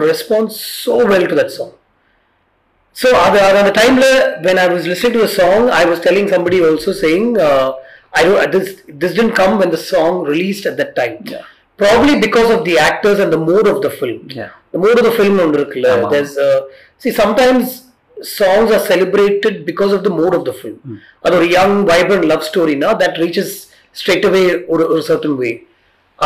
I 4.58 4.68
was 4.68 4.86
listening 4.86 5.12
to 5.12 5.20
the 5.20 5.28
song, 5.28 5.70
I 5.70 5.84
was 5.84 6.00
telling 6.00 6.28
somebody 6.28 6.60
also 6.68 6.92
saying, 6.92 7.38
uh, 7.38 7.74
I 8.12 8.24
don't 8.24 8.50
this 8.50 8.82
this 8.88 9.12
didn't 9.14 9.34
come 9.40 9.58
when 9.60 9.70
the 9.70 9.82
song 9.92 10.24
released 10.24 10.66
at 10.66 10.76
that 10.78 10.96
time. 10.96 11.18
Yeah. 11.24 11.44
Probably 11.82 12.18
because 12.26 12.50
of 12.50 12.64
the 12.64 12.76
actors 12.78 13.20
and 13.20 13.32
the 13.32 13.38
mood 13.38 13.68
of 13.68 13.82
the 13.82 13.90
film. 13.90 14.22
Yeah. 14.30 14.50
The 14.72 14.80
mood 14.84 14.96
of 15.00 15.04
the 15.08 15.14
film 15.18 15.36
ஒன்று 15.44 15.58
இருக்குல்ல 15.60 15.92
uh, 16.46 16.58
see 17.02 17.12
sometimes 17.20 17.66
songs 18.38 18.68
are 18.76 18.84
celebrated 18.92 19.54
because 19.70 19.92
of 19.96 20.02
the 20.06 20.14
mood 20.18 20.34
of 20.38 20.42
the 20.48 20.56
film 20.62 20.78
அது 21.24 21.36
ஒரு 21.40 21.48
young 21.58 21.74
vibrant 21.90 22.26
love 22.32 22.44
story 22.50 22.74
na 22.82 22.90
that 23.02 23.14
reaches 23.24 23.50
straight 24.00 24.26
away 24.30 24.46
ஒரு 24.72 24.86
ஒரு 24.94 25.04
certain 25.10 25.36
way 25.42 25.52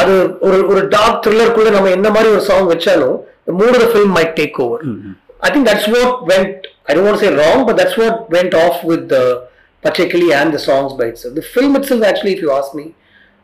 அது 0.01 0.15
ஒரு 0.47 0.59
ஒரு 0.73 0.83
dark 0.97 1.21
த்ரில்லருக்குள்ள 1.25 1.71
நம்ம 1.77 1.91
என்ன 1.99 2.11
மாதிரி 2.17 2.31
ஒரு 2.37 2.43
சாங் 2.51 2.71
வச்சாலும் 2.73 3.19
the 3.49 3.55
mood 3.61 3.73
of 3.77 3.81
the 3.85 3.91
film 3.97 4.11
might 4.19 4.33
take 4.41 4.57
over 4.65 4.79
I 5.43 5.51
think 5.51 5.67
that's 5.67 5.87
what 5.89 6.27
went 6.27 6.67
I 6.87 6.95
don't 6.95 7.05
want 7.05 7.19
to 7.19 7.27
say 7.27 7.35
wrong 7.35 7.67
but 7.67 7.77
that's 7.77 7.97
what 7.97 8.31
went 8.31 8.55
off 8.55 8.85
with 8.85 9.09
the 9.09 9.49
particularly 9.83 10.33
and 10.33 10.55
the 10.55 10.59
songs 10.59 10.93
by 10.93 11.07
itself 11.07 11.35
the 11.35 11.43
film 11.43 11.77
itself 11.77 12.03
actually 12.03 12.33
if 12.35 12.41
you 12.41 12.53
ask 12.53 12.75
me 12.75 12.95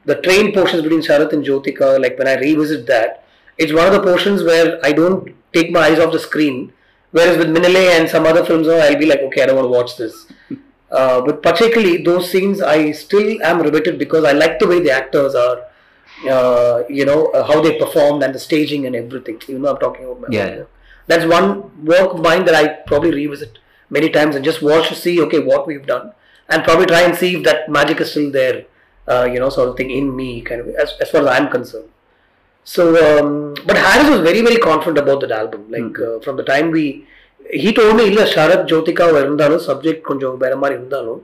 the 0.09 0.21
train 0.27 0.53
portions 0.53 0.83
between 0.83 1.03
Sharath 1.03 1.33
and 1.33 1.45
Jyotika, 1.45 2.01
like 2.01 2.19
when 2.19 2.29
I 2.29 2.37
revisit 2.37 2.87
that, 2.87 3.25
it's 3.59 3.73
one 3.73 3.87
of 3.87 3.93
the 3.93 4.03
portions 4.03 4.43
where 4.43 4.81
I 4.85 4.93
don't 4.93 5.35
take 5.53 5.71
my 5.71 5.81
eyes 5.81 5.99
off 5.99 6.13
the 6.13 6.19
screen. 6.19 6.73
Whereas 7.11 7.37
with 7.39 7.49
Minale 7.49 7.99
and 7.99 8.09
some 8.09 8.25
other 8.27 8.45
films, 8.45 8.69
oh, 8.69 8.79
I'll 8.79 8.99
be 8.99 9.07
like, 9.07 9.21
okay, 9.21 9.43
I 9.43 9.47
don't 9.47 9.57
want 9.57 9.67
to 9.67 9.77
watch 9.79 9.97
this. 9.97 10.27
Uh, 10.91 11.21
but 11.21 11.43
particularly 11.43 12.03
those 12.03 12.31
scenes, 12.33 12.63
I 12.63 12.93
still 12.93 13.43
am 13.43 13.61
riveted 13.61 13.99
because 13.99 14.25
I 14.25 14.33
like 14.33 14.59
the 14.59 14.67
way 14.67 14.81
the 14.81 14.91
actors 14.91 15.35
are, 15.35 15.59
uh, 16.27 16.85
you 16.89 17.05
know, 17.05 17.27
uh, 17.27 17.47
how 17.47 17.61
they 17.61 17.79
performed 17.79 18.23
and 18.23 18.35
the 18.35 18.39
staging 18.39 18.87
and 18.87 18.97
everything. 18.97 19.39
You 19.49 19.59
know, 19.59 19.73
I'm 19.73 19.77
talking 19.77 20.07
about 20.07 20.23
my 20.23 20.29
Yeah 20.31 20.63
That's 21.08 21.26
one 21.26 21.48
work 21.86 22.14
of 22.14 22.22
mine 22.22 22.46
that 22.46 22.56
I 22.56 22.68
probably 22.92 23.14
revisit 23.14 23.60
many 23.90 24.10
times 24.10 24.36
and 24.36 24.44
just 24.46 24.62
watch 24.62 24.90
to 24.90 24.96
see, 24.96 25.16
okay, 25.22 25.40
what 25.40 25.68
we've 25.68 25.86
done, 25.86 26.06
and 26.50 26.64
probably 26.64 26.86
try 26.86 27.02
and 27.02 27.16
see 27.16 27.36
if 27.38 27.44
that 27.44 27.70
magic 27.70 28.00
is 28.02 28.12
still 28.12 28.32
there, 28.32 28.66
uh, 29.08 29.26
you 29.34 29.40
know, 29.40 29.50
sort 29.50 29.70
of 29.70 29.76
thing 29.78 29.92
in 29.92 30.16
me, 30.16 30.42
kind 30.42 30.62
of, 30.62 30.70
as, 30.70 30.94
as 31.02 31.10
far 31.12 31.22
as 31.22 31.28
I'm 31.28 31.50
concerned. 31.50 31.90
So, 32.64 32.84
um, 33.06 33.56
but 33.68 33.78
Harris 33.78 34.10
was 34.10 34.22
very, 34.22 34.42
very 34.42 34.58
confident 34.58 34.98
about 34.98 35.20
that 35.22 35.32
album. 35.32 35.70
Like 35.70 36.00
uh, 36.00 36.20
from 36.22 36.38
the 36.38 36.44
time 36.44 36.72
we, 36.72 36.86
he 37.62 37.74
told 37.74 37.96
me, 37.98 38.04
இல்ல 38.12 38.22
ஷரத் 38.34 38.66
ஜோதிகா 38.72 39.06
இருந்தாலும் 39.24 39.64
subject 39.70 40.04
கொஞ்சம் 40.10 40.38
வேற 40.44 40.54
மாதிரி 40.62 40.76
இருந்தாலும் 40.80 41.20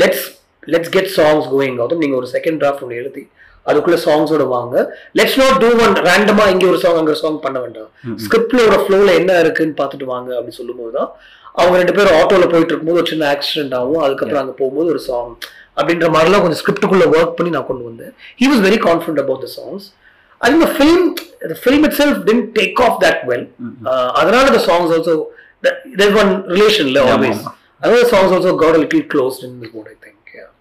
let's 0.00 0.26
let's 0.72 0.92
get 0.96 1.10
songs 1.16 1.46
going 1.54 1.78
ஆகும் 1.84 2.02
நீங்க 2.02 2.16
ஒரு 2.20 2.28
second 2.34 2.60
draft 2.62 2.84
ஒன்று 2.84 3.00
எழுதி 3.02 3.24
அதுக்குள்ள 3.67 3.97
சாங்ஸோட 4.05 4.43
வாங்க 4.55 4.75
லெட்ஸ் 5.19 5.39
நாட் 5.41 5.59
டூ 5.63 5.69
ஒன் 5.85 5.95
ரேண்டமா 6.09 6.45
இங்க 6.53 6.65
ஒரு 6.71 6.79
சாங் 6.83 6.99
அங்க 7.01 7.15
சாங் 7.21 7.39
பண்ண 7.45 7.57
வேண்டாம் 7.65 7.89
ஸ்கிரிப்ட்ல 8.25 8.61
ஒரு 8.69 8.79
ஃப்ளோல 8.83 9.13
என்ன 9.21 9.39
இருக்குன்னு 9.43 9.77
பார்த்துட்டு 9.81 10.07
வாங்க 10.13 10.29
அப்படின்னு 10.37 10.59
சொல்லும்போது 10.61 10.93
தான் 10.97 11.09
அவங்க 11.59 11.75
ரெண்டு 11.81 11.95
பேரும் 11.97 12.17
ஆட்டோல 12.19 12.47
போயிட்டு 12.51 12.71
இருக்கும்போது 12.71 13.01
ஒரு 13.01 13.11
சின்ன 13.13 13.29
ஆக்சிடென்ட் 13.35 13.77
ஆகும் 13.79 14.03
அதுக்கப்புறம் 14.07 14.43
அங்க 14.43 14.55
போகும்போது 14.61 14.91
ஒரு 14.95 15.03
சாங் 15.09 15.33
அப்படின்ற 15.77 16.07
மாதிரிலாம் 16.15 16.43
கொஞ்சம் 16.43 16.61
ஸ்கிரிப்டுக்குள்ள 16.63 17.07
ஒர்க் 17.15 17.37
பண்ணி 17.39 17.53
நான் 17.55 17.69
கொண்டு 17.69 17.89
வந்தேன் 17.89 18.13
he 18.41 18.47
was 18.53 18.63
very 18.67 18.79
confident 18.87 19.23
about 19.25 19.45
the 19.47 19.51
songs 19.57 19.87
think 20.41 20.61
the 20.61 20.73
film, 20.75 21.15
the 21.43 21.55
film 21.55 21.85
itself 21.85 22.25
didn't 22.25 22.53
take 22.53 22.79
off 22.79 22.99
that 22.99 23.25
well. 23.25 23.43
Uh, 23.85 24.09
அதனால 24.19 24.45
the 24.49 24.63
songs 24.69 24.91
also, 24.91 25.15
the, 25.63 25.71
there's 25.97 26.15
one 26.15 26.31
relation 26.47 26.87
la, 26.93 27.01
Yeah, 27.01 27.15
always. 27.15 27.39
ஆமா. 27.39 27.53
Other 27.81 28.03
songs 28.05 28.31
also 28.35 28.51
got 28.57 28.73
a 28.75 28.81
little 28.83 29.03
closed 29.03 29.43
in 29.43 29.51
this 29.59 29.71
mood, 29.73 29.87
I 29.87 29.97
think. 30.03 30.15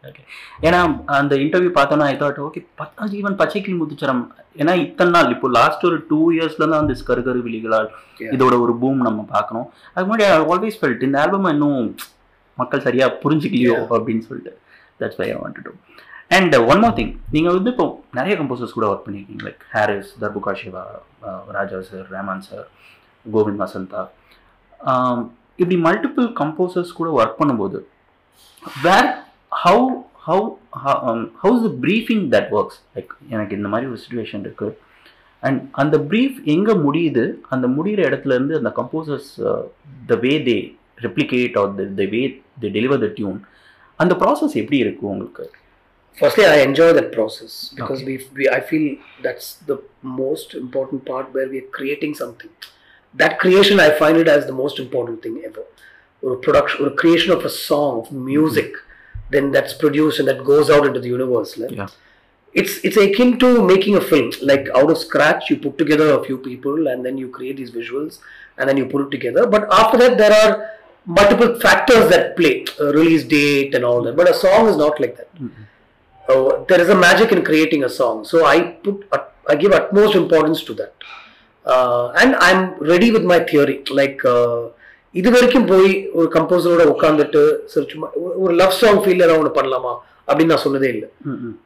Okay 0.04 0.22
ஏன்னா 0.66 0.80
அந்த 1.18 1.34
interview 1.44 1.70
பார்த்தோன்னா 1.78 2.06
I 2.12 2.16
thought 2.22 2.38
okay 2.46 2.61
பத்தாம் 2.80 3.14
even 3.20 3.38
Pachaikili 3.40 3.76
Muthucharam. 3.80 4.22
ஏன்னா 4.61 4.74
இத்தனை 4.84 5.11
நாள் 5.16 5.32
இப்போ 5.34 5.48
லாஸ்ட் 5.58 5.87
ஒரு 5.88 5.98
டூ 6.11 6.20
இயர்ஸ்ல 6.37 6.68
தான் 6.70 6.82
அந்த 6.82 6.94
கருகரு 7.08 7.40
விழிகளால். 7.46 7.88
இதோட 8.34 8.54
ஒரு 8.64 8.74
பூம் 8.82 9.02
நம்ம 9.08 9.26
பார்க்கணும். 9.34 9.66
அதுக்கு 9.92 10.08
முன்னாடி 10.11 10.28
ஆல்வேஸ் 10.54 10.78
ஃபெல்ட் 10.80 11.04
இந்த 11.08 11.18
ஆல்பம் 11.24 11.50
இன்னும் 11.54 11.82
மக்கள் 12.58 12.84
சரியா 12.87 13.08
புரிஞ்சுக்கலையோ. 13.24 13.76
அப்படின்னு 13.96 14.24
சொல்லிட்டு. 14.30 14.54
That's 15.00 15.20
why 15.20 15.28
I 15.34 15.37
want 15.42 15.61
to 15.66 15.72
and 16.37 16.54
one 16.70 16.80
more 16.84 16.96
thing 16.96 17.12
நீங்கள் 17.34 17.54
வந்து 17.58 17.70
இப்போ 17.74 17.84
நிறைய 18.18 18.32
கம்போசர்ஸ் 18.40 18.74
கூட 18.78 18.87
ஒர்க் 18.92 19.04
பண்ணியிருக்கீங்க 19.06 19.44
like 19.48 19.62
Harris 19.74 20.11
Dharbuka 20.22 20.52
Siva 20.62 20.82
Raja 21.56 21.78
sir 21.90 22.08
Rahman 22.14 22.42
sir 22.48 22.66
Govind 23.26 23.62
Vasantha 23.62 24.02
இப்படி 25.62 25.76
மல்டிபிள் 25.87 26.26
கம்போசர்ஸ் 26.40 26.92
கூட 26.98 27.08
ஒர்க் 27.20 27.38
பண்ணும்போது 27.40 27.78
வேர் 28.84 29.08
How 29.63 29.86
how 30.28 30.45
how's 31.43 31.63
the 31.67 31.71
briefing 31.86 32.26
that 32.36 32.52
works 32.60 32.80
like 32.97 33.13
எனக்கு 33.36 33.58
இந்த 33.60 33.69
மாதிரி 33.73 33.89
ஒரு 33.91 33.99
சுச்சுவேஷன் 34.04 34.43
இருக்குது 34.47 34.76
அண்ட் 35.43 35.62
அந்த 35.82 35.95
ப்ரீஃப் 36.12 36.38
எங்கே 36.54 36.76
முடியுது 36.86 37.23
அந்த 37.56 37.65
முடிகிற 37.78 38.02
இடத்துல 38.10 38.36
இருந்து 38.38 38.60
அந்த 38.62 38.71
composers 38.80 39.32
the 40.12 40.17
way 40.26 40.34
they 40.49 40.58
replicate 41.08 41.58
or 41.63 41.73
the 42.02 42.06
way 42.13 42.21
they 42.63 42.69
deliver 42.78 43.04
the 43.06 43.10
tune 43.19 43.41
அந்த 43.99 44.13
ப்ராசஸ் 44.23 44.56
எப்படி 44.63 44.80
இருக்கு 44.86 45.06
உங்களுக்கு 45.15 45.45
Firstly, 46.17 46.45
I 46.45 46.58
enjoy 46.60 46.93
that 46.93 47.12
process 47.12 47.73
because 47.76 48.04
we, 48.04 48.13
we, 48.36 48.47
I 48.47 48.60
feel 48.62 48.97
that's 49.23 49.56
the 49.69 49.82
most 50.04 50.54
important 50.54 51.06
part 51.06 51.34
where 51.34 51.47
we 51.49 51.58
are 51.58 51.69
creating 51.71 52.13
something. 52.13 52.52
That 53.15 53.39
creation, 53.39 53.80
I 53.80 53.91
find 53.91 54.17
it 54.17 54.28
as 54.28 54.45
the 54.45 54.54
most 54.54 54.78
important 54.80 55.23
thing 55.23 55.41
ever. 55.43 55.63
Or 56.23 56.34
a 56.34 56.38
production, 56.38 56.86
or 56.86 56.89
a 56.89 56.95
creation 56.95 57.32
of 57.32 57.43
a 57.43 57.49
song, 57.49 57.99
of 58.02 58.12
music, 58.12 58.76
then 59.31 59.51
that's 59.53 59.75
produced 59.75 60.19
and 60.19 60.29
that 60.29 60.45
goes 60.45 60.71
out 60.71 60.87
into 60.87 61.01
the 61.01 61.09
universe. 61.09 61.57
like. 61.59 61.71
Yeah. 61.73 61.88
It's 62.55 62.83
it's 62.83 62.97
akin 62.97 63.38
to 63.41 63.62
making 63.62 63.95
a 63.97 64.01
film. 64.01 64.33
Like 64.43 64.69
out 64.75 64.91
of 64.91 64.99
scratch, 64.99 65.51
you 65.51 65.57
put 65.59 65.77
together 65.79 66.19
a 66.19 66.25
few 66.25 66.38
people 66.38 66.88
and 66.88 67.05
then 67.05 67.19
you 67.19 67.29
create 67.29 67.57
these 67.59 67.71
visuals 67.71 68.19
and 68.57 68.69
then 68.69 68.77
you 68.79 68.87
put 68.87 69.03
it 69.07 69.11
together. 69.11 69.47
But 69.47 69.71
after 69.71 69.99
that, 69.99 70.17
there 70.19 70.33
are 70.33 70.71
multiple 71.05 71.61
factors 71.61 72.09
that 72.11 72.37
play, 72.37 72.64
uh, 72.81 72.87
release 72.93 73.25
date 73.25 73.75
and 73.75 73.85
all 73.85 74.03
that. 74.03 74.17
But 74.17 74.31
a 74.31 74.35
song 74.35 74.67
is 74.69 74.77
not 74.77 74.99
like 74.99 75.17
that. 75.19 75.29
Uh, 76.29 76.64
there 76.69 76.81
is 76.81 76.88
a 76.88 76.95
magic 76.95 77.33
in 77.33 77.45
creating 77.45 77.85
a 77.85 77.88
song. 77.88 78.25
So 78.25 78.45
I 78.47 78.61
put, 78.62 79.07
ut- 79.12 79.35
I 79.49 79.55
give 79.55 79.73
utmost 79.73 80.14
importance 80.14 80.62
to 80.64 80.75
that. 80.75 80.95
Uh, 81.64 82.11
and 82.19 82.35
I'm 82.37 82.75
ready 82.79 83.11
with 83.11 83.25
my 83.25 83.41
theory. 83.41 83.85
Like, 83.91 84.25
uh, 84.25 84.69
இது 85.14 85.29
வரைக்கும் 85.31 85.66
போய் 85.66 85.88
ஒரு 86.14 86.29
கம்போசரோட 86.35 86.85
உட்காந்துட்டு 86.92 87.42
சரி 87.66 87.87
சும்மா 87.90 88.09
ஒரு- 88.37 88.57
love 88.57 88.77
song 88.79 89.01
ஃபீல்டராக 89.03 89.40
ஒன்று 89.40 89.57
பண்ணலாமா 89.57 89.92
அப்படின்னு 90.29 90.53
நான் 90.53 90.64
சொன்னதே 90.64 90.88
இல்லை. 90.94 91.07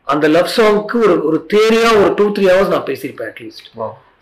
அந்த 0.08 0.26
லவ் 0.28 0.52
சாங்க்கு 0.54 0.96
ஒரு 1.06 1.16
ஒரு 1.28 1.38
தேரியா 1.52 1.88
ஒரு 1.98 2.10
டூ 2.14 2.26
த்ரீ 2.34 2.44
ஹவர்ஸ் 2.48 2.72
நான் 2.72 2.88
பேசியிருப்பேன் 2.88 3.30
அட்லீஸ்ட் 3.30 3.68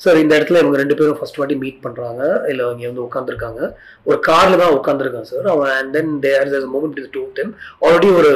சார் 0.00 0.18
இந்த 0.20 0.32
இடத்துல 0.36 0.60
இவங்க 0.60 0.78
ரெண்டு 0.78 0.96
பேரும் 0.98 1.18
ஃபர்ஸ்ட் 1.18 1.38
வாட்டி 1.38 1.56
மீட் 1.58 1.82
பண்றாங்க 1.82 2.20
இல்ல 2.50 2.68
இங்க 2.70 2.86
வந்து 2.86 3.04
உட்காந்துருக்காங்க 3.04 3.60
ஒரு 4.06 4.18
கார்ல 4.28 4.60
தான் 4.60 4.74
உட்காந்துருக்காங்க 4.76 5.28
சார் 5.30 5.48
அவன் 5.50 5.72
and 5.74 5.92
then 5.96 6.12
there 6.22 6.48
is 6.50 6.70
moment 6.72 6.96
with 6.98 7.12
two 7.12 7.24
them 7.36 7.50
already 7.82 8.10
ஒரு 8.18 8.30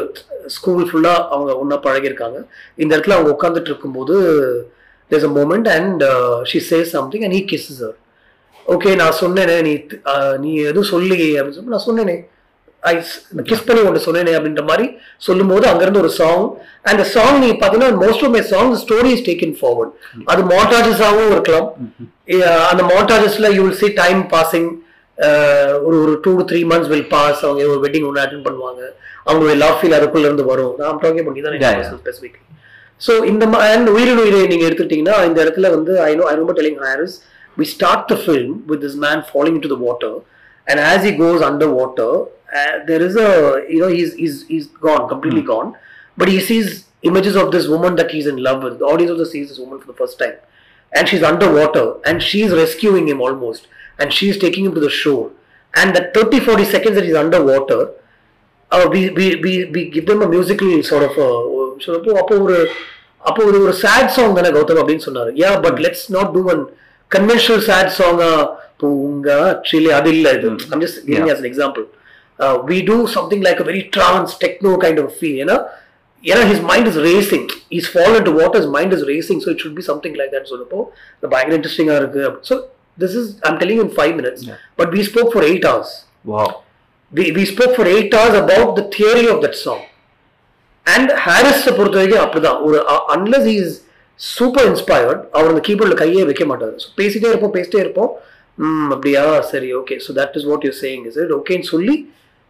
ஸ்கூல் 0.54 0.84
ஃபுல்லா 0.90 1.14
அவங்க 1.30 1.52
ஒன்றா 1.60 1.78
பழகிருக்காங்க 1.84 2.38
இந்த 2.78 2.92
இடத்துல 2.92 3.16
அவங்க 3.16 3.32
உட்காந்துட்டு 3.32 3.72
இருக்கும்போது 3.72 4.16
there's 5.10 5.26
a 5.26 5.34
moment 5.34 5.70
and 5.74 6.04
she 6.46 6.60
says 6.68 6.92
something 6.92 7.24
and 7.26 7.36
he 7.36 7.44
kiss 7.50 7.68
sir 7.78 7.96
okay 8.72 8.90
நான் 9.00 9.18
சொன்னேனே 9.22 9.56
நீ 9.66 9.72
நீ 10.44 10.50
எதுவும் 10.70 10.92
சொல்லி 10.94 11.16
அப்படின்னு 11.38 11.56
சொல்லி 11.56 11.74
நான் 11.74 11.86
சொன்னேனே. 11.88 12.16
ஐ 12.82 12.92
கிஸ் 13.50 13.64
பண்ணி 13.66 13.80
ஒன்று 13.88 14.04
சொன்னேனே 14.06 14.32
அப்படின்ற 14.36 14.62
மாதிரி 14.70 14.86
சொல்லும்போது 15.26 15.64
அங்கிருந்து 15.70 16.02
ஒரு 16.04 16.10
சாங் 16.20 16.44
அந்த 16.90 17.02
சாங் 17.14 17.38
நீங்க 17.42 17.56
பாத்தீங்கன்னா 17.60 18.00
most 18.04 18.24
of 18.26 18.34
my 18.36 18.42
song 18.52 18.72
story 18.84 19.10
is 19.16 19.26
taken 19.28 19.54
forward 19.60 19.92
அது 20.32 20.42
மாண்டாஜஸாகவும் 20.54 21.32
இருக்கலாம். 21.34 21.68
அந்த 22.70 22.82
மாண்டாஜஸ்ல 22.92 23.50
you 23.56 23.62
will 23.66 23.80
see 23.82 23.90
time 24.02 24.22
passing 24.34 24.68
ஒரு 25.86 25.96
ஒரு 26.04 26.14
two 26.24 26.32
three 26.50 26.60
months 26.72 26.90
will 26.92 27.08
pass 27.16 27.42
அவங்க 27.48 27.68
ஒரு 27.74 27.82
வெட்டிங் 27.84 28.06
ஒன்று 28.08 28.22
அட்டன் 28.24 28.46
பண்ணுவாங்க. 28.46 28.80
அவங்களுடைய 29.26 29.56
லவ் 29.64 29.76
ஃபீல் 29.80 29.98
அதுக்குள்ள 29.98 30.28
இருந்து 30.30 30.46
வரும். 30.52 30.72
நான் 30.80 31.02
டாக்கிங் 31.04 31.26
பண்ணி. 31.28 31.42
தான் 31.44 31.54
ஸ்பெசிஃபிக் 32.00 32.40
ஸோ 33.04 33.12
இந்த 33.30 33.44
அண்ட் 33.74 33.88
உயிரின் 33.96 34.20
உயிரை 34.24 34.40
நீங்க 34.50 34.64
எடுத்துட்டீங்கன்னா 34.70 35.16
இந்த 35.28 35.38
இடத்துல 35.44 35.70
வந்து 35.76 35.92
ஐ 36.08 36.10
நோ 36.18 36.26
ஐ 36.32 36.34
ரொம்ப 36.42 36.52
telling 36.58 36.80
Harris 36.86 37.16
we 37.57 37.65
start 37.65 38.07
the 38.07 38.17
film 38.17 38.65
with 38.67 38.81
this 38.81 38.95
man 38.95 39.23
falling 39.31 39.55
into 39.55 39.67
the 39.67 39.79
water 39.87 40.13
and 40.67 40.79
as 40.79 41.03
he 41.03 41.11
goes 41.23 41.41
underwater 41.41 42.11
uh, 42.57 42.73
there 42.89 43.01
is 43.01 43.15
a 43.15 43.29
you 43.69 43.79
know 43.79 43.87
he's 43.87 44.13
he's 44.21 44.37
he's 44.51 44.67
gone 44.67 45.07
completely 45.13 45.41
gone 45.41 45.75
but 46.17 46.27
he 46.27 46.39
sees 46.39 46.85
images 47.01 47.35
of 47.35 47.51
this 47.51 47.67
woman 47.67 47.95
that 47.95 48.11
he's 48.11 48.27
in 48.27 48.37
love 48.47 48.63
with 48.63 48.79
the 48.79 48.85
audience 48.85 49.11
also 49.11 49.23
sees 49.23 49.49
this 49.49 49.59
woman 49.59 49.79
for 49.79 49.87
the 49.87 49.97
first 50.01 50.17
time 50.19 50.37
and 50.91 51.07
she's 51.07 51.23
underwater 51.23 51.85
and 52.05 52.23
she's 52.29 52.51
rescuing 52.51 53.07
him 53.07 53.21
almost 53.21 53.67
and 53.99 54.13
she's 54.13 54.37
taking 54.37 54.65
him 54.65 54.73
to 54.73 54.83
the 54.87 54.89
shore 54.89 55.31
and 55.73 55.95
that 55.95 56.13
30 56.13 56.39
40 56.39 56.65
seconds 56.65 56.95
that 56.95 57.05
he's 57.05 57.15
underwater 57.15 57.91
uh, 58.71 58.87
we, 58.91 59.09
we, 59.09 59.35
we, 59.37 59.65
we 59.65 59.89
give 59.89 60.05
them 60.05 60.21
a 60.21 60.27
musical 60.27 60.83
sort 60.83 61.03
of 61.03 61.11
uh, 61.27 61.39
so 61.83 61.91
அப்போ 61.97 62.11
அப்போ 62.21 62.35
ஒரு 62.45 62.57
அப்போ 63.29 63.41
ஒரு 63.49 63.57
ஒரு 63.65 63.73
chat 63.83 64.11
song 64.15 64.35
தானே 64.37 64.49
கௌதம் 64.55 64.79
அப்படின்னு 64.81 65.05
சொன்னாரு 65.07 65.31
yeah 65.41 65.49
but 65.65 65.79
let's 65.85 66.05
not 66.15 66.31
do 66.35 66.41
one 66.53 66.61
conventional 67.10 67.64
chat 67.70 67.92
சாங்கா 67.98 68.30
பூங்கா 68.82 69.38
ஆக்சுவலி 69.52 69.90
அது 69.98 70.10
இல்ல 70.16 70.28
இது 70.38 70.48
I'm 70.74 70.82
just 70.84 71.00
giving 71.08 71.32
as 71.34 71.40
an 71.44 71.48
example 71.52 71.84
uh, 72.38 72.54
we 72.68 72.76
do 72.92 72.96
something 73.06 73.42
like 73.48 73.58
a 73.60 73.66
very 73.70 73.82
trance 73.96 74.32
techno 74.44 74.70
kind 74.84 74.98
of 75.02 75.08
feel 75.20 75.36
you 75.42 75.48
know 75.50 75.60
ஏன்னா 76.24 76.42
his 76.52 76.60
mind 76.70 76.86
is 76.90 76.96
racing 77.08 77.42
he's 77.72 77.88
fallen 77.94 78.14
into 78.20 78.32
water 78.40 78.58
his 78.62 78.68
mind 78.76 78.92
is 78.96 79.02
racing 79.12 79.38
so 79.44 79.48
it 79.54 79.58
should 79.62 79.74
be 79.80 79.84
something 79.90 80.14
like 80.20 80.30
that 80.34 80.44
சொல்லப்போ 80.52 80.78
பயங்கர 81.34 81.54
இன்ட்ரெஸ்டிங்கா 81.58 81.96
இருக்கு 82.02 82.22
so 82.50 82.54
this 82.98 83.14
is 83.20 83.26
i'm 83.46 83.56
telling 83.60 83.78
you 83.78 83.84
in 83.88 83.92
five 84.00 84.12
minutes 84.20 84.40
Yeah. 84.48 84.58
but 84.80 84.88
we 84.96 85.02
spoke 85.10 85.30
for 85.36 85.42
eight 85.50 85.64
hours 85.70 85.90
வா 86.32 86.44
we, 87.12 87.24
we 87.38 87.44
spoke 87.54 87.72
for 87.78 87.86
eight 87.94 88.12
hours 88.18 88.36
about 88.44 88.70
the 88.80 88.86
theory 88.96 89.26
of 89.34 89.38
that 89.46 89.56
song 89.66 89.82
and 90.86 91.10
ஹாரிஸை 91.26 91.72
பொறுத்த 91.78 91.96
வரைக்கும் 91.98 92.22
அப்படிதான் 92.24 92.58
ஒரு 92.66 92.78
unless 93.14 93.48
is 93.58 93.74
super 94.20 94.66
inspired 94.72 95.22
அவர் 95.36 95.50
அந்த 95.52 95.62
கீபோர்டில் 95.68 96.00
கையே 96.02 96.22
வைக்க 96.30 96.44
மாட்டார். 96.50 96.74
ஸோ 96.82 96.88
பேசிட்டே 97.00 97.30
இருப்போம் 97.32 97.54
பேசிட்டே 97.56 97.80
இருப்போம். 97.84 98.10
ம் 98.58 98.90
அப்படியா? 98.94 99.22
சரி 99.52 99.70
okay 99.80 99.94
so 100.04 100.10
that 100.20 100.36
is 100.40 100.46
what 100.50 100.66
you 100.68 100.72
saying 100.82 101.04
is 101.10 101.18
it 101.24 101.32
ஓகேன்னு 101.38 101.68
சொல்லி 101.74 101.96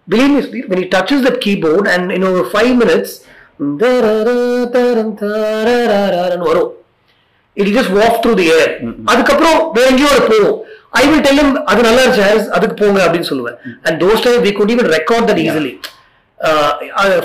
believe 0.09 0.35
is 0.40 0.48
when 0.70 0.79
he 0.83 0.87
touches 0.94 1.20
that 1.27 1.37
keyboard 1.44 1.85
and 1.94 2.12
in 2.16 2.24
over 2.31 2.42
five 2.57 2.74
minutes 2.83 3.12
வரும் 6.48 6.70
it 7.57 7.70
just 7.77 7.92
walk 7.98 8.16
through 8.22 8.33
the 8.40 8.46
air 8.57 8.72
அதுக்கப்புறம் 9.11 9.59
வேற 9.77 9.87
எங்கேயோ 9.92 10.09
ஒரு 10.14 10.22
போகும் 10.31 10.57
ஐ 11.00 11.03
வில் 11.09 11.24
டெல்லும் 11.27 11.53
அது 11.70 11.81
நல்லா 11.88 12.03
இருந்துச்சு 12.05 12.50
அதுக்கு 12.57 12.77
போங்க 12.81 13.00
அப்படின்னு 13.07 13.29
சொல்லுவேன் 13.31 13.57
and 13.87 13.96
those 14.03 14.24
time 14.24 14.40
we 14.46 14.53
could 14.59 14.72
even 14.74 14.90
record 14.96 15.29
that 15.31 15.42
easily 15.44 15.72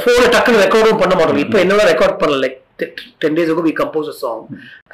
ஃபோனை 0.01 0.27
டக்குன்னு 0.35 0.63
ரெக்கார்டும் 0.65 1.01
பண்ண 1.03 1.13
மாட்டோம் 1.19 1.43
இப்போ 1.45 1.59
என்னோட 1.63 1.83
ரெக்கார்ட் 1.91 2.19
பண்ணல 2.23 2.39
like 2.45 2.57
ten 3.23 3.37
days 3.37 3.51
we 3.67 3.73
compose 3.81 4.09
a 4.13 4.15
song 4.23 4.43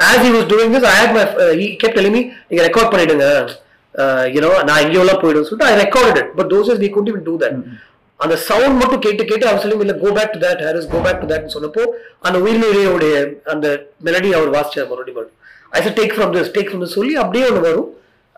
as 0.09 0.21
he 0.25 0.31
was 0.35 0.47
doing 0.53 0.73
this 0.75 0.87
I 0.91 0.93
had 0.99 1.15
my 1.17 1.23
he 1.61 1.67
kept 1.83 1.97
telling 1.99 2.15
me 2.17 2.23
நீங்க 2.49 2.61
ரெக்கார்ட் 2.67 2.91
பண்ணிடுங்க. 2.93 3.27
யூனோ 4.35 4.51
நான் 4.67 4.81
எங்கேயோலாம் 4.85 5.19
போயிடும் 5.23 5.47
சொல்லிட்டு 5.49 5.71
I 5.71 5.75
recorded 5.83 6.17
it 6.21 6.31
but 6.39 6.49
those 6.53 6.71
we 6.85 6.89
could 6.95 7.09
even 7.11 7.25
do 7.29 7.35
that 7.43 7.59
அந்த 8.19 8.35
sound 8.47 8.77
மட்டும் 8.81 9.01
கேட்டு 9.05 9.23
கேட்டு 9.29 9.45
அவர் 9.49 9.61
சொல்லி 9.63 9.77
இல்ல 9.85 9.95
go 10.03 10.09
back 10.17 10.33
to 10.35 10.39
that 10.45 10.61
Harris 10.67 10.87
go 10.93 10.99
back 11.05 11.19
to 11.23 11.27
that 11.31 11.47
சொன்னப்போ 11.55 11.83
அந்த 12.27 12.37
உயிர்நீரையோடைய 12.45 13.15
அந்த 13.53 13.67
மெலடி 14.07 14.29
அவர் 14.37 14.55
வாசிச்சார் 14.57 14.87
மறுபடியும் 14.91 15.17
மறுபடியும் 15.19 15.41
I 15.77 15.81
sir 15.85 15.97
take 15.99 16.15
from 16.17 16.33
this 16.35 16.51
take 16.57 16.69
from 16.69 16.83
this 16.85 16.97
சொல்லி 16.99 17.13
அப்படியே 17.23 17.45
ஒன்று 17.49 17.63
வரும். 17.67 17.89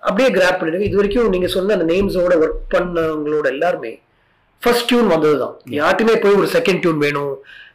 அப்படியே 0.07 0.29
கிராப் 0.35 0.57
பண்ணிடுங்க. 0.59 0.87
இது 0.89 0.99
வரைக்கும் 0.99 1.31
நீங்க 1.35 1.47
சொன்ன 1.55 1.75
அந்த 1.77 1.87
நேம்ஸோட 1.93 2.33
ஒர்க் 2.43 2.59
பண்ணவங்களோட 2.73 3.45
எல்லாருமே 3.55 3.91
ஃபர்ஸ்ட் 4.61 4.87
டியூன் 4.89 5.13
வந்தது 5.13 5.37
தான் 5.43 5.55
யார்ட்டுமே 5.79 6.15
போய் 6.23 6.37
ஒரு 6.41 6.47
செகண்ட் 6.55 6.81
டியூன் 6.83 7.01
வேணும். 7.05 7.33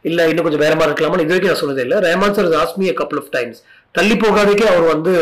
இல்ல 0.09 0.27
இன்னும் 0.29 0.45
கொஞ்சம் 0.45 0.63
வேற 0.65 0.73
மாதிரி 0.77 0.91
இருக்கலாமா 0.91 1.19
இது 1.23 1.33
வரைக்கும் 1.33 1.51
நான் 1.51 1.61
சொன்னதே 1.61 1.83
இல்லை. 1.85 1.97
Rahman 2.05 2.35
sir 2.37 2.57
ask 2.63 2.79
me 2.81 2.87
a 2.93 2.95
couple 3.01 3.19
of 3.21 3.29
times 3.35 3.59
தள்ளி 3.95 4.15
போகாதே 4.23 4.55
அவர் 4.71 4.85
வந்து 4.93 5.13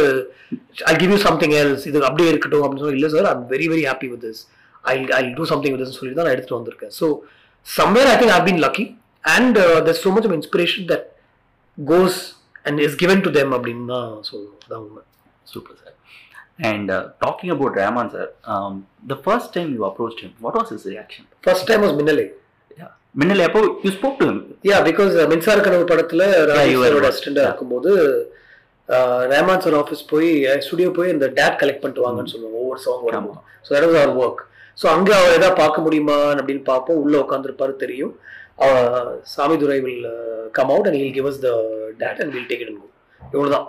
I 0.91 0.93
give 1.01 1.11
you 1.13 1.19
something 1.27 1.53
else 1.61 1.85
இது 1.89 1.97
அப்படியே 2.09 2.29
இருக்கட்டும் 2.33 2.63
அப்படின்னு 2.65 2.83
சொல்லி 2.85 2.99
இல்லை 2.99 3.11
sir 3.15 3.27
I'm 3.33 3.43
very 3.53 3.67
very 3.73 3.83
happy 3.89 4.09
with 4.13 4.23
this 4.27 4.41
I 4.93 4.95
I 5.19 5.21
do 5.39 5.45
something 5.53 5.75
with 5.75 5.99
சொல்லி 5.99 6.13
தான் 6.17 6.27
நான் 6.27 6.35
எடுத்துட்டு 6.35 6.59
வந்திருக்கேன். 6.59 6.93
So 6.99 7.07
somewhere 7.67 8.09
I 8.13 8.15
think 8.21 8.35
I 8.39 8.41
been 8.49 8.61
lucky 8.65 8.85
and 9.35 9.57
there 9.87 10.01
so 10.03 10.11
much 10.17 10.27
of 10.29 10.35
inspiration 10.39 10.87
that 10.91 11.05
goes 11.77 12.19
and 12.67 12.79
is 12.87 12.97
given 13.03 13.23
to 13.27 13.31
them 13.39 13.53
அப்படின்னு 13.57 13.85
தான் 13.93 14.09
சொல்லணும் 14.29 14.59
அதான் 14.65 14.83
உண்மை. 14.87 15.03
Super 15.53 15.77
sir 15.81 15.95
and 16.69 16.91
talking 17.25 17.53
about 17.55 17.77
Rahman 17.83 18.11
sir 18.15 18.29
the 19.11 19.17
first 19.25 19.53
time 19.57 19.69
you 19.77 19.83
approach 19.91 20.19
him 20.25 20.35
what 20.45 20.57
was 20.59 20.71
is 20.77 20.85
reaction 20.93 21.27
first 21.45 21.67
time 21.71 21.83
was 21.85 21.95
Minnale 21.99 22.25
Minnal 23.15 23.45
எப்போ 23.45 23.61
you 23.83 23.89
spoke 23.95 24.19
to 24.19 24.27
yeah 24.67 24.77
because 24.85 25.15
Minsara 25.31 25.59
Kanavu 25.65 25.85
படத்துல 25.89 26.23
ராஜேஸ்வரோட. 26.51 27.07
அசிஸ்டண்டா. 27.09 27.45
இருக்கும்போது 27.47 27.91
ரேமான் 29.31 29.63
சார் 29.63 29.77
ஆஃபீஸ் 29.79 30.03
போய் 30.11 30.29
studio 30.65 30.89
போய் 30.95 31.13
இந்த 31.15 31.25
date 31.37 31.59
collect 31.61 31.81
பண்ணிட்டு 31.81 32.05
வாங்கன்னு 32.05 32.31
சொல்லுவாங்க 32.33 32.57
ஒவ்வொரு 32.61 32.79
சாங் 32.85 33.03
வரும்போது. 33.07 33.37
ஸோ 33.65 33.71
தட் 33.75 33.87
வாஸ் 33.87 33.99
அவர் 34.01 34.15
ஒர்க் 34.21 34.41
ஸோ 34.77 34.87
அங்கே 34.93 35.13
அவர் 35.17 35.37
எதாவது 35.37 35.59
பார்க்க 35.61 35.85
முடியுமா 35.85 36.17
அப்படின்னு 36.35 36.63
பார்ப்போம். 36.69 36.99
உள்ள 37.03 37.15
உட்காந்துருப்பாரு 37.23 37.75
தெரியும். 37.83 38.13
Samidurai 39.31 39.77
will 39.83 40.07
come 40.57 40.71
out 40.73 40.87
and 40.87 40.99
he'll 40.99 41.15
give 41.15 41.27
us 41.29 41.39
the 41.45 41.51
date 42.01 42.19
and 42.23 42.33
will 42.35 42.49
take 42.49 42.63
it 42.63 42.73
இவ்வளோதான் 43.21 43.67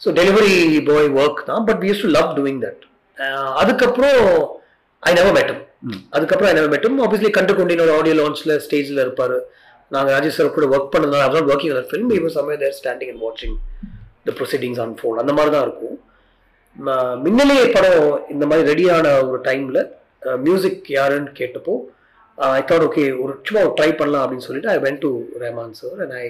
ஸோ 0.00 0.10
டெலிவரி 0.18 0.54
பாய் 0.88 1.10
ஒர்க் 1.18 1.42
தான் 1.48 1.64
but 1.68 1.80
we 1.82 1.88
use 1.90 2.04
to 2.04 2.10
love 2.14 2.30
doing 2.38 2.60
that 2.64 2.82
அதுக்கப்புறம் 3.60 4.18
ஐ 5.02 5.12
நெவர் 5.12 5.36
மெட்டம் 5.38 5.60
ம். 5.60 5.68
அதுக்கப்புறம் 6.14 6.54
நெவர் 6.56 6.72
மெட்டம் 6.74 7.00
ஆப்வியஸ்லி 7.06 7.30
கண்டு 7.38 7.52
கொண்டினோட 7.58 7.90
ஆடியோ 7.98 8.14
லான்ச்ல 8.20 8.54
ஸ்டேஜில் 8.66 9.02
இருப்பாரு. 9.04 9.38
நாங்கள் 9.94 10.12
ராஜேஷ் 10.16 10.36
சார் 10.38 10.56
கூட 10.56 10.66
ஒர்க் 10.74 10.92
பண்ணதுனால 10.92 11.24
அதான் 11.28 11.48
ஒர்க்கிங் 11.52 11.72
அந்த 11.74 11.84
ஃபிலிம் 11.90 12.12
இவர் 12.18 12.34
சமயம் 12.38 12.62
தேர் 12.62 12.76
ஸ்டாண்டிங் 12.80 13.10
அண்ட் 13.12 13.22
வாட்சிங் 13.26 13.56
த 14.28 14.34
ப்ரொசீடிங்ஸ் 14.40 14.80
ஆன் 14.84 14.94
ஃபோன் 15.00 15.20
அந்த 15.22 15.32
மாதிரி 15.38 15.52
தான் 15.54 15.66
இருக்கும். 15.66 15.96
மின்னலே 17.24 17.56
படம் 17.74 18.04
இந்த 18.34 18.44
மாதிரி 18.50 18.68
ரெடியான 18.70 19.06
ஒரு 19.30 19.38
டைம்ல 19.48 19.78
மியூசிக் 20.46 20.86
யாருன்னு 20.98 21.32
கேட்டப்போ 21.40 21.74
ஐ 22.58 22.62
தாட் 22.70 22.84
ஓகே 22.88 23.04
ஒரு 23.22 23.32
சும்மா 23.48 23.62
ட்ரை 23.78 23.90
பண்ணலாம் 24.00 24.22
அப்படின்னு 24.24 24.46
சொல்லிட்டு 24.48 24.70
I 24.74 24.78
went 24.86 25.02
to 25.04 25.10
Rahman 25.42 25.74
sir 25.80 25.98
and 26.04 26.14
I 26.22 26.24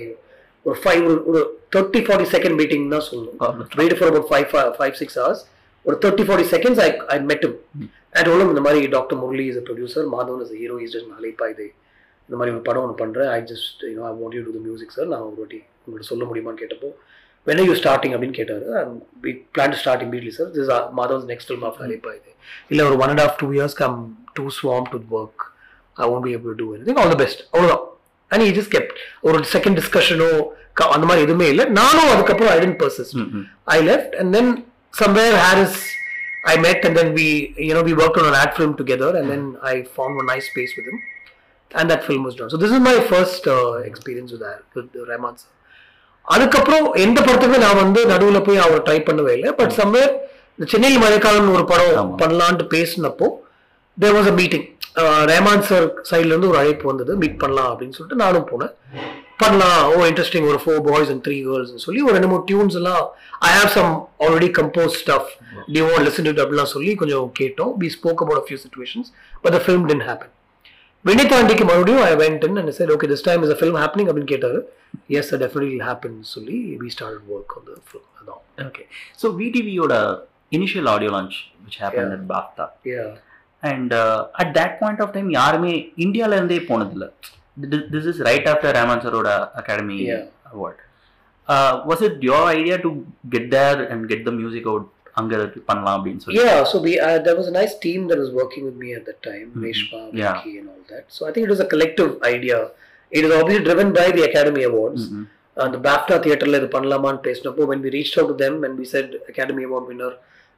ஒரு 0.67 0.77
ஃபைவ் 0.83 1.03
ஒரு 1.11 1.21
ஒரு 1.31 1.41
தேர்ட்டி 1.75 2.01
ஃபார்ட்டி 2.07 2.29
செகண்ட் 2.35 2.57
மீட்டிங் 2.61 2.87
தான் 2.95 3.07
சொல்லணும் 3.09 3.39
wait 3.81 3.97
for 3.99 4.11
about 4.13 4.29
five 4.31 4.49
five 4.79 4.95
six 5.03 5.19
hours 5.23 5.43
ஒரு 5.87 5.97
thirty 6.05 6.25
forty 6.29 6.49
seconds 6.55 6.83
I 6.87 6.89
I 7.15 7.19
மெட்டும் 7.31 7.57
and 8.19 8.29
ஓலும் 8.33 8.51
இந்த 8.53 8.63
மாதிரி 8.67 8.89
doctor 8.97 9.21
Murali 9.23 9.47
is 9.53 9.63
producer 9.69 10.07
Madhavan 10.17 10.43
is 10.47 10.55
hero 10.63 10.77
is 10.87 10.93
just 10.97 11.49
இது. 11.55 11.67
இந்த 12.27 12.37
மாதிரி 12.41 12.55
ஒரு 12.57 12.65
படம் 12.69 12.85
ஒன்று 12.87 13.01
பண்ணுறேன் 13.05 13.31
I 13.37 13.41
just 13.53 13.81
you know 13.93 14.05
I 14.11 14.13
want 14.21 14.37
you 14.39 14.43
to 14.49 14.53
the 14.59 14.61
music 14.69 14.95
sir 14.99 15.11
நான் 15.15 15.25
ஒரு 15.29 15.37
வாட்டி 15.41 15.61
உங்கள்கிட்ட 15.85 16.13
சொல்ல 16.13 16.25
முடியுமான்னு 16.33 16.63
கேட்டப்போ 16.65 16.91
when 17.47 17.59
are 17.61 17.65
you 17.69 17.77
starting 17.79 18.13
அப்படின்னு 18.15 18.37
கேட்டாரு. 18.39 18.65
Start 19.81 20.01
immediately 20.05 20.33
sir. 20.37 20.45
This 20.57 20.63
is 20.65 20.69
our 20.75 20.85
madhav's 20.99 21.25
next 21.31 21.47
film 21.51 21.63
of 21.69 21.79
அலைப்பா 21.85 22.11
இது. 22.19 22.31
இல்லை 22.73 22.83
ஒரு 22.89 22.97
one 23.03 23.11
and 23.13 23.23
of 23.25 23.35
two 23.41 23.47
years 23.57 23.75
come 23.81 23.97
to 24.37 24.45
swam 24.59 24.87
to 24.93 24.99
work 25.21 25.43
I 25.97 26.07
won't 26.13 26.25
be 26.27 26.33
able 26.37 26.55
to 26.61 26.67
anything. 26.75 26.99
All 27.03 27.11
the 27.15 27.17
best 27.23 27.41
அவ்வளோதான் 27.53 27.83
and 28.31 28.45
he 28.45 28.51
just 28.59 28.71
kept 28.77 28.93
ஒரு 29.29 29.41
second 29.55 29.79
டிஸ்கஷனோ 29.81 30.31
அந்த 30.97 31.05
மாதிரி 31.09 31.25
எதுவுமே 31.27 31.49
இல்லை. 31.55 31.65
நானும் 31.81 32.11
அதுக்கப்புறம் 32.13 32.53
I 32.55 32.59
didn't 32.65 32.79
pursues 32.85 33.11
I 33.77 33.79
left 33.91 34.15
and 34.21 34.33
then 34.39 34.53
somewhere 35.03 35.37
Harris 35.47 35.81
I 36.45 36.57
met 36.59 36.85
and 36.85 36.97
then 36.97 37.15
we, 37.15 37.27
you 37.59 37.75
know, 37.75 37.83
we 37.83 37.95
worked 37.95 38.19
on 38.19 38.27
an 38.27 38.35
ad 38.35 38.55
film 38.55 38.77
together 38.77 39.17
and 39.17 39.31
then 39.31 39.43
I 39.63 39.85
found 39.97 40.21
a 40.21 40.25
nice 40.25 40.47
space 40.47 40.73
with 40.77 40.87
him 40.87 40.99
and 41.71 41.91
that 41.91 42.05
film 42.05 42.25
was 42.25 42.35
done. 42.35 42.51
So 42.51 42.57
this 42.57 42.73
is 42.73 42.81
my 42.83 42.99
first 43.05 43.47
uh, 43.49 43.59
experience 43.85 44.33
with 44.33 44.41
that, 44.41 44.61
with 44.75 44.91
Rahman 45.11 45.37
sir. 45.37 45.49
அதுக்கப்புறம் 46.25 46.85
எந்த 47.05 47.19
படத்துக்குமே 47.21 47.59
நான் 47.59 47.81
வந்து 47.81 48.01
நடுவில் 48.11 48.45
போய் 48.49 48.61
அவர் 48.65 48.83
try 48.87 48.99
பண்ணவே 49.07 49.33
இல்லை 49.37 49.51
but 49.61 49.73
somewhere 49.79 50.13
இந்த 50.55 50.67
சென்னையில் 50.73 51.03
மழைக்காலம்னு 51.05 51.55
ஒரு 51.59 51.65
படம். 51.71 52.13
பண்ணலான்ட்டு 52.21 52.67
பேசினப்போ 52.75 53.29
there 53.99 54.15
was 54.17 54.29
a 54.33 54.37
meeting 54.41 54.67
Rahman 55.31 55.65
sir 55.71 55.87
சைட்ல 56.11 56.33
இருந்து 56.33 56.51
ஒரு 56.53 56.59
அழைப்பு 56.63 56.87
வந்தது 56.91 57.13
மீட் 57.23 57.41
பண்ணலாம் 57.43 57.71
அப்படின்னு 57.73 57.97
சொல்லிட்டு 57.99 58.23
நானும் 58.25 58.47
போனேன் 58.53 58.73
பண்ணலாம். 59.45 59.81
ஓ 59.95 60.05
இன்ட்ரெஸ்டிங் 60.11 60.47
ஒரு 60.51 60.59
four 60.63 60.81
boys 60.89 61.11
and 61.15 61.23
three 61.27 61.37
girls 61.47 61.73
சொல்லி 61.87 62.01
ஒரு 62.07 62.15
ரெண்டு 62.17 62.31
மூணு 62.33 62.45
டியூன்ஸ் 62.51 62.77
எல்லாம் 62.81 63.03
I 63.49 63.51
have 63.59 63.73
some 63.79 63.93
already 64.25 64.49
compose 64.59 64.97
stuff 65.03 65.31
do 65.75 65.87
listen 66.07 66.27
to 66.29 66.35
அப்படிலாம் 66.45 66.73
சொல்லி 66.75 66.93
கொஞ்சம் 67.03 67.27
கேட்டோம். 67.41 67.73
We 67.83 67.91
spoke 67.97 68.23
about 68.27 68.47
few 68.49 68.59
situations 68.65 69.11
but 69.45 69.55
the 69.57 69.61
film 69.67 69.87
didn't 69.91 70.07
happen 70.11 70.33
வினிதாண்டிக்கு 71.05 71.65
மறுபடியும் 71.71 72.05
I 72.09 72.13
went 72.23 72.45
in 72.49 72.59
and 72.63 72.75
sir 72.79 72.93
okay 72.97 73.09
this 73.13 73.27
time 73.29 73.45
is 73.47 73.53
a 73.55 73.59
film 73.61 73.79
happening 73.83 74.09
அப்படின்னு 74.11 74.33
கேட்டாரு. 74.35 74.59
Yes 75.19 75.29
sir 75.31 75.41
definitely 75.45 75.81
happen 75.89 76.17
சொல்லி 76.35 76.59
we 76.83 76.91
start 76.97 77.27
work 77.35 77.55
on 77.59 77.67
the 77.71 77.75
film 77.89 78.09
அதான். 78.21 78.41
Okay 78.69 78.85
so 79.23 79.29
விடிவியோட 79.41 79.95
initial 80.59 80.91
audio 80.95 81.13
launch 81.17 81.37
which 81.67 81.79
happen 81.83 82.09
Yeah. 82.09 82.17
At 82.17 82.27
பாக்தா 82.33 82.67
and 83.63 83.93
at 84.43 84.53
that 84.59 84.77
point 84.81 85.03
of 85.05 85.15
time 85.17 85.31
யாருமே 85.41 85.73
இந்தியால 86.05 86.37
இருந்தே 86.39 86.61
போனதில்ல. 86.71 87.07
this 87.57 88.07
is 88.07 88.21
right 88.21 88.47
after 88.47 88.73
Raman 88.73 89.01
Saroda 89.01 89.51
Academy 89.57 90.07
yeah. 90.07 90.25
Award. 90.53 90.77
Uh, 91.47 91.83
was 91.85 92.01
it 92.03 92.23
your 92.23 92.45
idea 92.45 92.79
to 92.79 93.07
get 93.29 93.51
there 93.51 93.85
and 93.85 94.09
get 94.09 94.25
the 94.25 94.33
music 94.33 94.67
out? 94.67 94.89
Yeah, 95.15 96.65
so 96.65 96.81
we 96.81 96.99
uh, 96.99 97.19
there 97.19 97.37
was 97.37 97.47
a 97.47 97.51
nice 97.51 97.79
team 97.79 98.09
that 98.09 98.19
was 98.19 98.31
working 98.31 98.65
with 98.65 98.77
me 98.77 98.95
at 98.95 99.05
that 99.05 99.23
time, 99.23 99.53
mm-hmm. 99.55 100.17
Yeah. 100.17 100.43
And 100.43 100.71
all 100.71 100.77
that. 100.89 101.05
So 101.09 101.29
I 101.29 101.33
think 101.33 101.47
it 101.47 101.51
was 101.51 101.61
a 101.61 101.67
collective 101.67 102.23
idea. 102.23 102.71
It 103.11 103.27
is 103.27 103.31
obviously 103.31 103.63
driven 103.63 103.93
by 103.93 104.11
the 104.11 104.23
Academy 104.23 104.63
Awards. 104.63 105.09
Mm-hmm. 105.09 105.25
Uh, 105.55 105.69
the 105.69 105.79
BAFTA 105.79 106.23
theatre, 106.23 106.47
like 106.47 106.63
the 106.63 106.69
Panlaman 106.69 107.23
Pesnapo, 107.23 107.59
oh, 107.59 107.67
when 107.67 107.83
we 107.83 107.91
reached 107.91 108.17
out 108.17 108.29
to 108.29 108.33
them 108.33 108.65
and 108.65 108.79
we 108.79 108.87
said 108.87 109.17
Academy 109.29 109.65
Award 109.65 109.87
winner, 109.87 110.15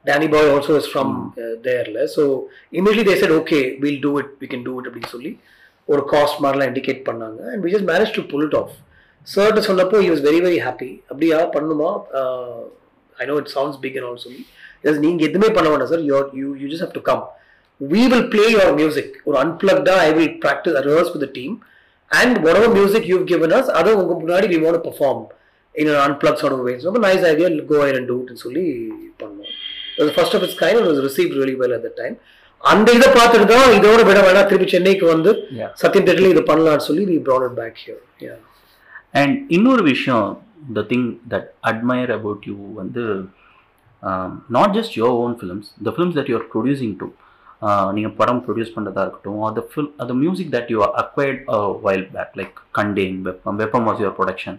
Danny 0.07 0.29
Boy 0.29 0.49
also 0.55 0.77
is 0.77 0.87
from 0.87 1.33
mm-hmm. 1.37 1.59
uh, 1.59 1.63
there. 1.65 2.07
So 2.07 2.49
immediately 2.71 3.15
they 3.15 3.21
said, 3.21 3.33
okay, 3.33 3.77
we'll 3.81 4.01
do 4.01 4.19
it, 4.19 4.27
we 4.39 4.47
can 4.47 4.63
do 4.63 4.79
it 4.79 4.87
absolutely." 4.87 5.41
ஒரு 5.88 6.03
cost 6.12 6.40
மாதிரிலாம் 6.42 6.70
indicate 6.70 7.03
பண்ணாங்க 7.09 7.40
and 7.51 7.62
we 7.64 7.70
just 7.75 7.88
marriage 7.90 8.12
to 8.16 8.23
pull 8.31 8.44
it 8.47 8.59
off 8.61 8.75
சர்ட்ட 9.27 9.62
சொன்னப்போ 9.68 9.99
you 10.05 10.11
was 10.14 10.25
very 10.27 10.40
very 10.47 10.59
happy 10.66 10.90
அப்படியா 11.11 11.38
பண்ணுமா 11.55 11.90
I 13.16 13.27
know 13.27 13.37
it 13.42 13.53
sounds 13.55 13.81
big 13.85 13.97
and 13.99 14.09
also 14.11 14.31
yes 14.88 15.01
நீங்கள் 15.05 15.27
எதுவுமே 15.29 15.49
பண்ண 15.57 15.68
வேண்டாம் 15.70 15.92
sir 15.92 16.05
you 16.09 16.16
you 16.40 16.49
you 16.62 16.66
just 16.73 16.85
have 16.87 16.97
to 16.99 17.05
come 17.11 17.23
we 17.81 18.03
will 18.12 18.27
play 18.29 18.44
your 18.55 18.73
music 18.81 19.14
ஒரு 19.29 19.37
அன்பிளக்டாக 19.42 20.01
I 20.09 20.11
will 20.18 20.35
practice 20.44 20.77
rehearse 20.88 21.12
with 21.14 21.27
team 21.38 21.55
and 22.11 22.37
one 22.49 22.75
music 22.77 23.07
you 23.12 23.16
given 23.33 23.55
us 23.59 23.70
அதை 23.79 23.92
உங்கள் 23.94 24.20
முன்னாடி 24.23 24.49
we 24.55 24.59
want 24.64 24.85
perform 24.88 25.23
இன்னொரு 25.75 26.01
அன்பிளக்ஸோட 26.01 26.57
வேஸ் 26.66 26.87
ரொம்ப 26.88 27.01
nice 27.07 27.25
idea 27.31 27.49
go 27.70 27.79
ahead 27.85 27.88
and 27.92 28.09
டூட்னு 28.12 28.42
சொல்லி 28.44 28.64
பண்ணோம் 29.23 29.51
first 30.16 30.37
of 30.37 30.44
it's 30.47 30.61
kind 30.62 31.03
receive 31.09 31.33
really 31.38 31.57
well 31.62 31.75
at 31.79 31.87
the 31.88 31.92
time 31.97 32.16
அந்த 32.62 32.88
இதை 32.99 33.09
பார்த்துட்டு 33.17 33.47
தான் 33.53 33.75
இதோட 33.79 34.01
விட 34.09 34.19
வேணாம் 34.27 34.49
திருப்பி 34.51 34.69
சென்னைக்கு 34.69 35.05
வந்து. 35.11 35.31
சத்யம் 35.81 36.07
தேட்டர்ல 36.07 36.33
இது 36.35 36.43
பண்ணலாம்னு 36.51 36.87
சொல்லி 36.88 37.05
brought 37.27 37.45
it 37.49 37.55
back 37.61 37.75
here. 37.85 38.01
Yeah. 38.27 38.38
And 39.21 39.35
இன்னொரு 39.57 39.83
விஷயம் 39.90 40.25
the 40.77 40.83
thing 40.90 41.09
that 41.33 41.49
admire 41.71 42.12
about 42.17 42.47
you 42.51 42.57
வந்து 42.79 43.03
not 44.57 44.75
just 44.77 44.95
your 45.01 45.19
own 45.25 45.35
films 45.40 45.69
the 45.87 45.93
films 45.95 46.17
that 46.19 46.31
you're 46.33 46.47
producing 46.55 46.95
to 47.03 47.07
நீங்கள் 47.97 48.14
படம் 48.19 48.40
ப்ரொடியூஸ் 48.47 48.73
பண்ணுறதா 48.77 49.03
இருக்கட்டும் 49.05 49.45
அது 49.51 49.62
ஃபில் 49.73 49.90
அது 50.03 50.14
music 50.23 50.51
that 50.57 50.71
you 50.75 50.81
acquired 51.03 51.43
while 51.87 52.11
back 52.17 52.35
like 52.40 52.57
Kanden 52.79 53.19
Veppam 53.29 53.61
Veppam 53.62 53.87
was 53.88 54.01
your 54.03 54.17
production 54.19 54.59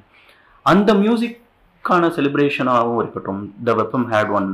அந்த 0.66 0.94
மியூசிக்கான 1.02 2.08
செலிப்ரேஷனாகவும் 2.18 3.02
இருக்கட்டும் 3.04 3.42
the 3.68 3.76
Veppam 3.82 4.08
had 4.14 4.32
one 4.40 4.48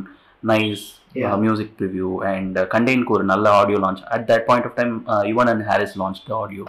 nice 0.44 0.88
Yeah. 1.20 1.32
Music 1.44 1.82
review 1.84 2.10
and 2.30 2.58
கண்டெய்னுக்கு 2.74 3.14
ஒரு 3.16 3.26
நல்ல 3.32 3.46
audio 3.62 3.78
launch 3.86 4.02
at 4.16 4.24
that 4.30 4.46
point 4.50 4.68
of 4.68 4.76
time 4.78 4.94
Yuvan 5.30 5.50
and 5.54 5.64
Harris 5.70 5.96
launch 6.02 6.20
the 6.28 6.32
audio 6.44 6.66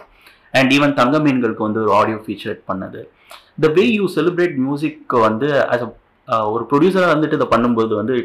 and 0.59 0.71
even 0.77 0.93
தங்க 0.97 1.19
மீன்களுக்கு 1.25 1.63
வந்து 1.67 1.79
ஒரு 1.83 1.91
audio 1.99 2.17
feature 2.25 2.57
பண்ணது. 2.69 3.01
The 3.63 3.69
way 3.77 3.85
you 3.99 4.05
celebrate 4.17 4.55
music 4.65 5.13
வந்து 5.27 5.47
as 5.75 5.83
a 5.85 5.89
ஒரு 6.55 6.63
ப்ரொடியூசராக 6.71 7.13
வந்துட்டு 7.13 7.37
இதை 7.39 7.47
பண்ணும்போது 7.53 7.93
வந்து 8.01 8.15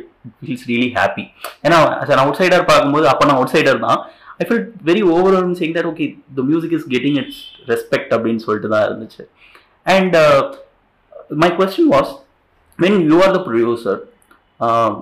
ஃபீல்ஸ் 0.42 0.66
ரியலி 0.70 0.88
ஹாப்பி 0.98 1.24
ஏன்னா 1.66 1.78
as 2.02 2.10
an 2.16 2.20
அவுட் 2.24 2.40
சைடர் 2.40 2.66
பார்க்கும்போது 2.72 3.06
அப்போ 3.12 3.24
நான் 3.30 3.38
அவுட் 3.40 3.54
சைடர் 3.54 3.80
தான். 3.86 4.00
I 4.42 4.46
feel 4.48 4.66
very 4.90 5.02
over 5.14 5.38
சேங் 5.60 5.74
that 5.78 5.90
okay 5.92 6.06
the 6.40 6.48
music 6.50 6.76
is 6.78 6.86
getting 6.94 7.18
it's 7.22 7.40
respect 7.72 8.12
அப்படின்னு 8.16 8.44
சொல்லிட்டு 8.46 8.74
தான் 8.74 8.86
இருந்துச்சு. 8.88 9.22
And 9.96 10.16
my 11.44 11.50
question 11.60 11.90
was 11.96 12.12
when 12.78 13.00
you 13.10 13.18
are 13.26 13.34
the 13.38 13.40
producer 13.48 14.00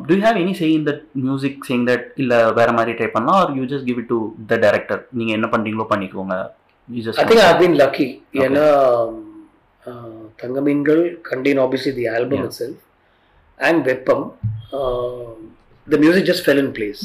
Do 0.08 0.12
you 0.16 0.22
have 0.28 0.40
any 0.44 0.54
say 0.62 0.68
in 0.78 0.86
that 0.90 1.02
music 1.26 1.58
change 1.70 1.86
that 1.92 2.06
இல்லை 2.24 2.40
வேற 2.60 2.70
மாதிரி 2.78 2.94
try 3.00 3.10
பண்ணலாம் 3.16 3.40
or 3.42 3.52
you 3.60 3.66
just 3.74 3.88
give 3.90 4.00
it 4.04 4.12
to 4.14 4.20
the 4.52 4.58
director 4.66 5.02
நீங்கள் 5.20 5.38
என்ன 5.40 5.50
பண்ணுறீங்களோ 5.56 5.88
பண்ணிக்கோங்க 5.94 6.38
you 6.96 7.02
I 7.02 7.04
think 7.04 7.40
just 7.40 7.48
I've 7.50 7.62
been 7.66 7.76
lucky. 7.84 8.08
ஏன்னா 8.46 8.66
தங்கமீன்கள் 10.42 11.04
contain 11.32 11.58
obviously 11.66 11.94
the 12.00 12.08
album 12.18 12.40
Yeah. 12.40 12.48
itself 12.50 12.78
and 13.60 13.78
Veppam. 13.88 14.22
Uh, 14.80 15.30
the 15.88 16.00
music 16.04 16.24
just 16.32 16.44
fell 16.48 16.60
in 16.64 16.70
place. 16.78 17.04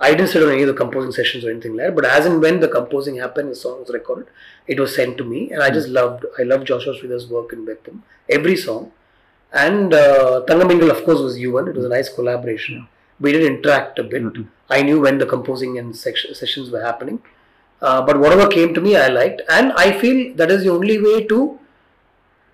I 0.00 0.10
didn't 0.14 0.30
sit 0.32 0.42
on 0.44 0.50
any 0.54 0.64
of 0.66 0.70
the 0.70 0.78
composing 0.80 1.12
sessions 1.18 1.42
or 1.44 1.50
anything 1.52 1.72
like 1.76 1.86
that, 1.86 1.94
but 1.96 2.06
as 2.16 2.24
and 2.28 2.36
when 2.44 2.56
the 2.64 2.68
composing 2.76 3.16
happened, 3.16 3.48
the 3.54 3.58
song 3.62 3.76
was 3.82 3.90
recorded, 3.96 4.26
it 4.72 4.78
was 4.82 4.90
sent 4.98 5.12
to 5.20 5.24
me, 5.32 5.40
and 5.52 5.60
I 5.66 5.70
just 5.70 5.88
loved. 5.98 6.22
I 6.40 6.44
loved 6.50 6.64
Joshua 6.70 6.92
Sridhar's 6.98 7.26
work 7.36 7.48
in 7.56 7.60
Veppam, 7.68 7.96
every 8.28 8.56
song, 8.66 8.84
and 9.52 9.94
uh, 9.94 10.42
Tangamingal 10.48 10.90
of 10.90 11.04
course 11.04 11.20
was 11.20 11.36
Yuvan. 11.38 11.68
It 11.68 11.76
was 11.76 11.84
a 11.84 11.88
nice 11.88 12.08
collaboration. 12.08 12.74
We 13.20 13.32
did 13.32 13.42
interact 13.52 13.98
a 13.98 14.04
bit. 14.04 14.22
I 14.70 14.82
knew 14.82 15.00
when 15.00 15.16
the 15.18 15.26
composing 15.26 15.78
and 15.78 15.96
section, 15.96 16.34
sessions 16.34 16.70
were 16.70 16.82
happening. 16.82 17.20
Uh, 17.82 18.00
but 18.08 18.18
whatever 18.18 18.46
came 18.48 18.74
to 18.74 18.80
me, 18.80 18.96
I 18.96 19.08
liked, 19.08 19.40
and 19.56 19.72
I 19.84 19.88
feel 20.00 20.34
that 20.34 20.50
is 20.50 20.62
the 20.64 20.70
only 20.70 20.98
way 21.06 21.16
to 21.32 21.38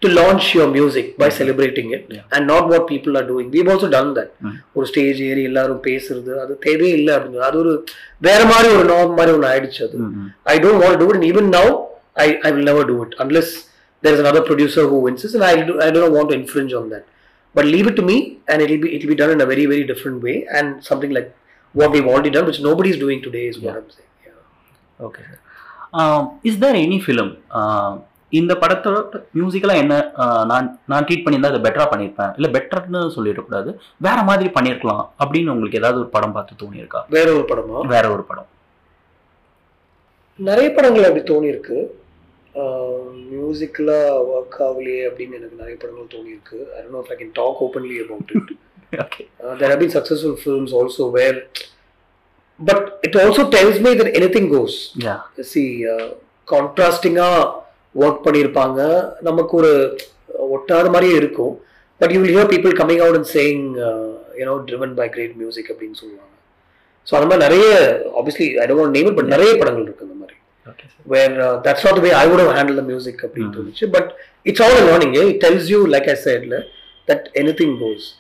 to 0.03 0.09
launch 0.11 0.47
your 0.57 0.67
music 0.71 1.07
by 1.21 1.29
celebrating 1.41 1.87
it, 1.97 2.03
Yeah. 2.15 2.25
and 2.35 2.47
not 2.53 2.65
what 2.73 2.83
people 2.93 3.13
are 3.21 3.27
doing. 3.31 3.47
We've 3.55 3.71
also 3.75 3.89
done 3.97 4.11
that. 4.19 4.31
Mm. 4.45 4.57
ஒரு 4.77 4.87
stage 4.91 5.21
ஏறி 5.29 5.43
எல்லாரும் 5.51 5.81
பேசுறது 5.87 6.33
அது 6.43 6.55
தேவையே 6.67 6.95
இல்லை 6.99 7.13
அப்படின்னு 7.19 7.47
அது 7.49 7.59
ஒரு 7.63 7.73
வேற 8.27 8.41
மாதிரி 8.53 8.69
ஒரு 8.79 8.87
நார்ம் 8.95 9.15
மாதிரி 9.19 9.35
ஒன்று 9.37 9.49
ஆயிடுச்சு 9.53 9.83
அது 9.87 9.99
I 10.55 10.59
don't 10.65 10.81
want 10.85 10.93
to 10.97 11.01
do 11.05 11.09
it, 11.11 11.17
and 11.21 11.27
even 11.33 11.47
now, 11.59 11.69
I, 12.25 12.29
I 12.47 12.51
will 12.57 12.67
never 12.71 12.85
do 12.93 12.97
it 13.05 13.15
unless 13.25 13.51
there 14.04 14.14
is 14.14 14.20
another 14.20 14.42
producer 14.42 14.88
who 14.88 15.08
insists, 15.08 15.36
and 15.36 15.44
I 15.44 15.64
do, 15.64 15.82
I 15.82 15.92
don't 15.92 16.14
want 16.14 16.30
to 16.30 16.36
infringe 16.36 16.74
on 16.74 16.90
that. 16.90 17.06
But 17.56 17.66
leave 17.66 17.88
it 17.88 17.96
to 17.96 18.02
me, 18.04 18.18
and 18.48 18.62
it'll 18.62 18.82
be 18.82 18.96
it'll 18.96 19.10
be 19.10 19.16
done 19.16 19.32
in 19.32 19.42
a 19.42 19.46
very 19.46 19.66
very 19.66 19.86
different 19.86 20.22
way, 20.22 20.36
and 20.50 20.84
something 20.84 21.12
like 21.12 21.36
what 21.76 21.92
we've 21.92 22.06
already 22.06 22.30
done, 22.30 22.46
which 22.46 22.62
nobody 22.62 22.92
is 22.92 22.98
doing 22.98 23.22
today, 23.22 23.48
is 23.48 23.58
what 23.58 23.70
Yeah. 23.70 23.80
I'm 23.80 23.90
saying. 23.98 24.12
Yeah. 24.26 24.38
Okay 25.00 25.24
sir 25.26 26.22
is 26.50 26.62
there 26.64 26.78
any 26.86 27.00
film 27.04 27.32
இந்த 28.34 28.54
படத்தோட 28.62 29.20
மியூசிக்கெல்லாம் 29.38 29.82
என்ன 29.84 29.96
uh, 30.24 30.42
நான் 30.50 30.68
நான் 30.92 31.06
treat 31.08 31.24
பண்ணியிருந்தா 31.26 31.52
அதை 31.54 31.62
பெட்டராக 31.66 31.88
பண்ணியிருப்பேன் 31.94 32.34
இல்லை 32.38 32.50
பெட்டர்னு 32.56 33.02
சொல்லிடக்கூடாது 33.16 33.70
வேற 34.08 34.18
மாதிரி 34.30 34.50
பண்ணியிருக்கலாம் 34.58 35.04
அப்படின்னு 35.24 35.54
உங்களுக்கு 35.54 35.80
ஏதாவது 35.82 36.00
ஒரு 36.04 36.10
படம் 36.16 36.36
பார்த்து 36.38 36.60
தோணியிருக்கா 36.62 37.02
வேற 37.18 37.28
ஒரு 37.38 37.46
படமா 37.52 37.82
வேற 37.94 38.06
ஒரு 38.16 38.26
படம் 38.32 38.50
நிறைய 40.40 40.68
படங்கள் 40.76 41.08
அப்படி 41.08 41.24
தோணியிருக்கு 41.32 41.78
மியூசிக்கில் 43.32 43.94
ஒர்க் 44.34 44.60
ஆகலையே 44.60 45.02
அப்படின்னு 45.10 45.38
எனக்கு 45.40 45.58
நிறைய 45.58 45.78
படங்கள் 45.82 46.12
தோணியிருக்கு. 46.16 46.58
I 46.78 46.84
know 46.92 47.06
if 47.06 47.12
I 47.14 47.18
can 47.22 47.34
talk 47.34 47.64
openly 47.64 47.98
about 48.06 48.32
it 48.40 48.58
have 49.72 49.80
been 49.80 49.90
successful 49.90 50.36
films 50.36 50.74
also 50.74 51.12
where, 51.16 51.44
but 52.60 52.80
it 53.08 53.16
also 53.16 53.44
tells 53.56 53.80
me 53.80 53.94
that 54.00 54.10
anything 54.20 54.48
goes. 54.56 54.76
Yeah 55.06 55.16
See, 55.54 55.86
uh, 55.94 56.08
கான்ட்ராஸ்டிங்காக 56.52 57.52
ஒர்க் 57.96 58.24
பண்ணியிருப்பாங்க. 58.26 58.80
நமக்கு 59.22 59.58
ஒரு 59.58 60.00
ஒட்டாத 60.56 60.86
மாதிரியே 60.86 61.16
இருக்கும். 61.16 61.62
But 61.98 62.12
you 62.12 62.22
will 62.22 62.36
hear 62.38 62.52
people 62.54 62.74
coming 62.82 63.04
out 63.06 63.16
and 63.16 63.30
saying 63.34 63.66
you know 64.40 64.56
driven 64.70 64.94
by 64.94 65.10
great 65.10 65.36
music 65.36 65.76
அப்படின்னு 65.76 66.00
சொல்லுவாங்க. 66.02 66.34
So 67.10 67.16
அந்த 67.20 67.28
மாதிரி 67.30 67.46
நிறைய 67.48 67.68
obviously 68.22 68.58
I 68.64 68.68
don't 68.72 68.98
name 68.98 69.16
but 69.16 69.26
நிறைய 69.26 69.56
படங்கள் 69.58 69.84
இருக்கு 69.84 70.06
uh, 71.10 71.62
not 71.64 71.96
the 71.96 72.02
way 72.02 72.12
I 72.12 72.28
would 72.28 72.40
have 72.40 72.54
handled 72.54 72.78
the 72.78 72.96
music 72.96 73.16
அப்படின்னு 73.24 73.50
Mhm. 73.50 73.60
தோணுச்சு. 73.60 73.86
But 73.92 74.16
it's 74.44 74.62
all 74.62 74.82
learning 74.82 75.28
it 75.28 75.46
tells 75.46 75.66
you 75.66 75.88
like 75.88 76.16
I 76.16 76.20
saidல 76.26 76.64
that 77.08 77.26
any 77.34 77.54
thing 77.54 77.78
goes 77.82 78.18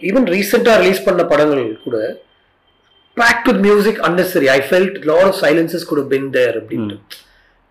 even 0.00 0.24
ரீசெண்டாக 0.24 0.76
release 0.76 1.04
பண்ண 1.04 1.24
படங்கள் 1.24 1.80
கூட 1.84 2.16
packed 3.14 3.44
with 3.44 3.56
music 3.56 4.00
unnecessary. 4.02 4.44
I 4.44 4.60
felt 4.70 5.04
lot 5.04 5.22
of 5.22 5.36
silences 5.40 5.84
கூட 5.84 6.00
been 6.00 6.30
தேர் 6.30 6.64
அப்படின்ட்டு. 6.64 7.00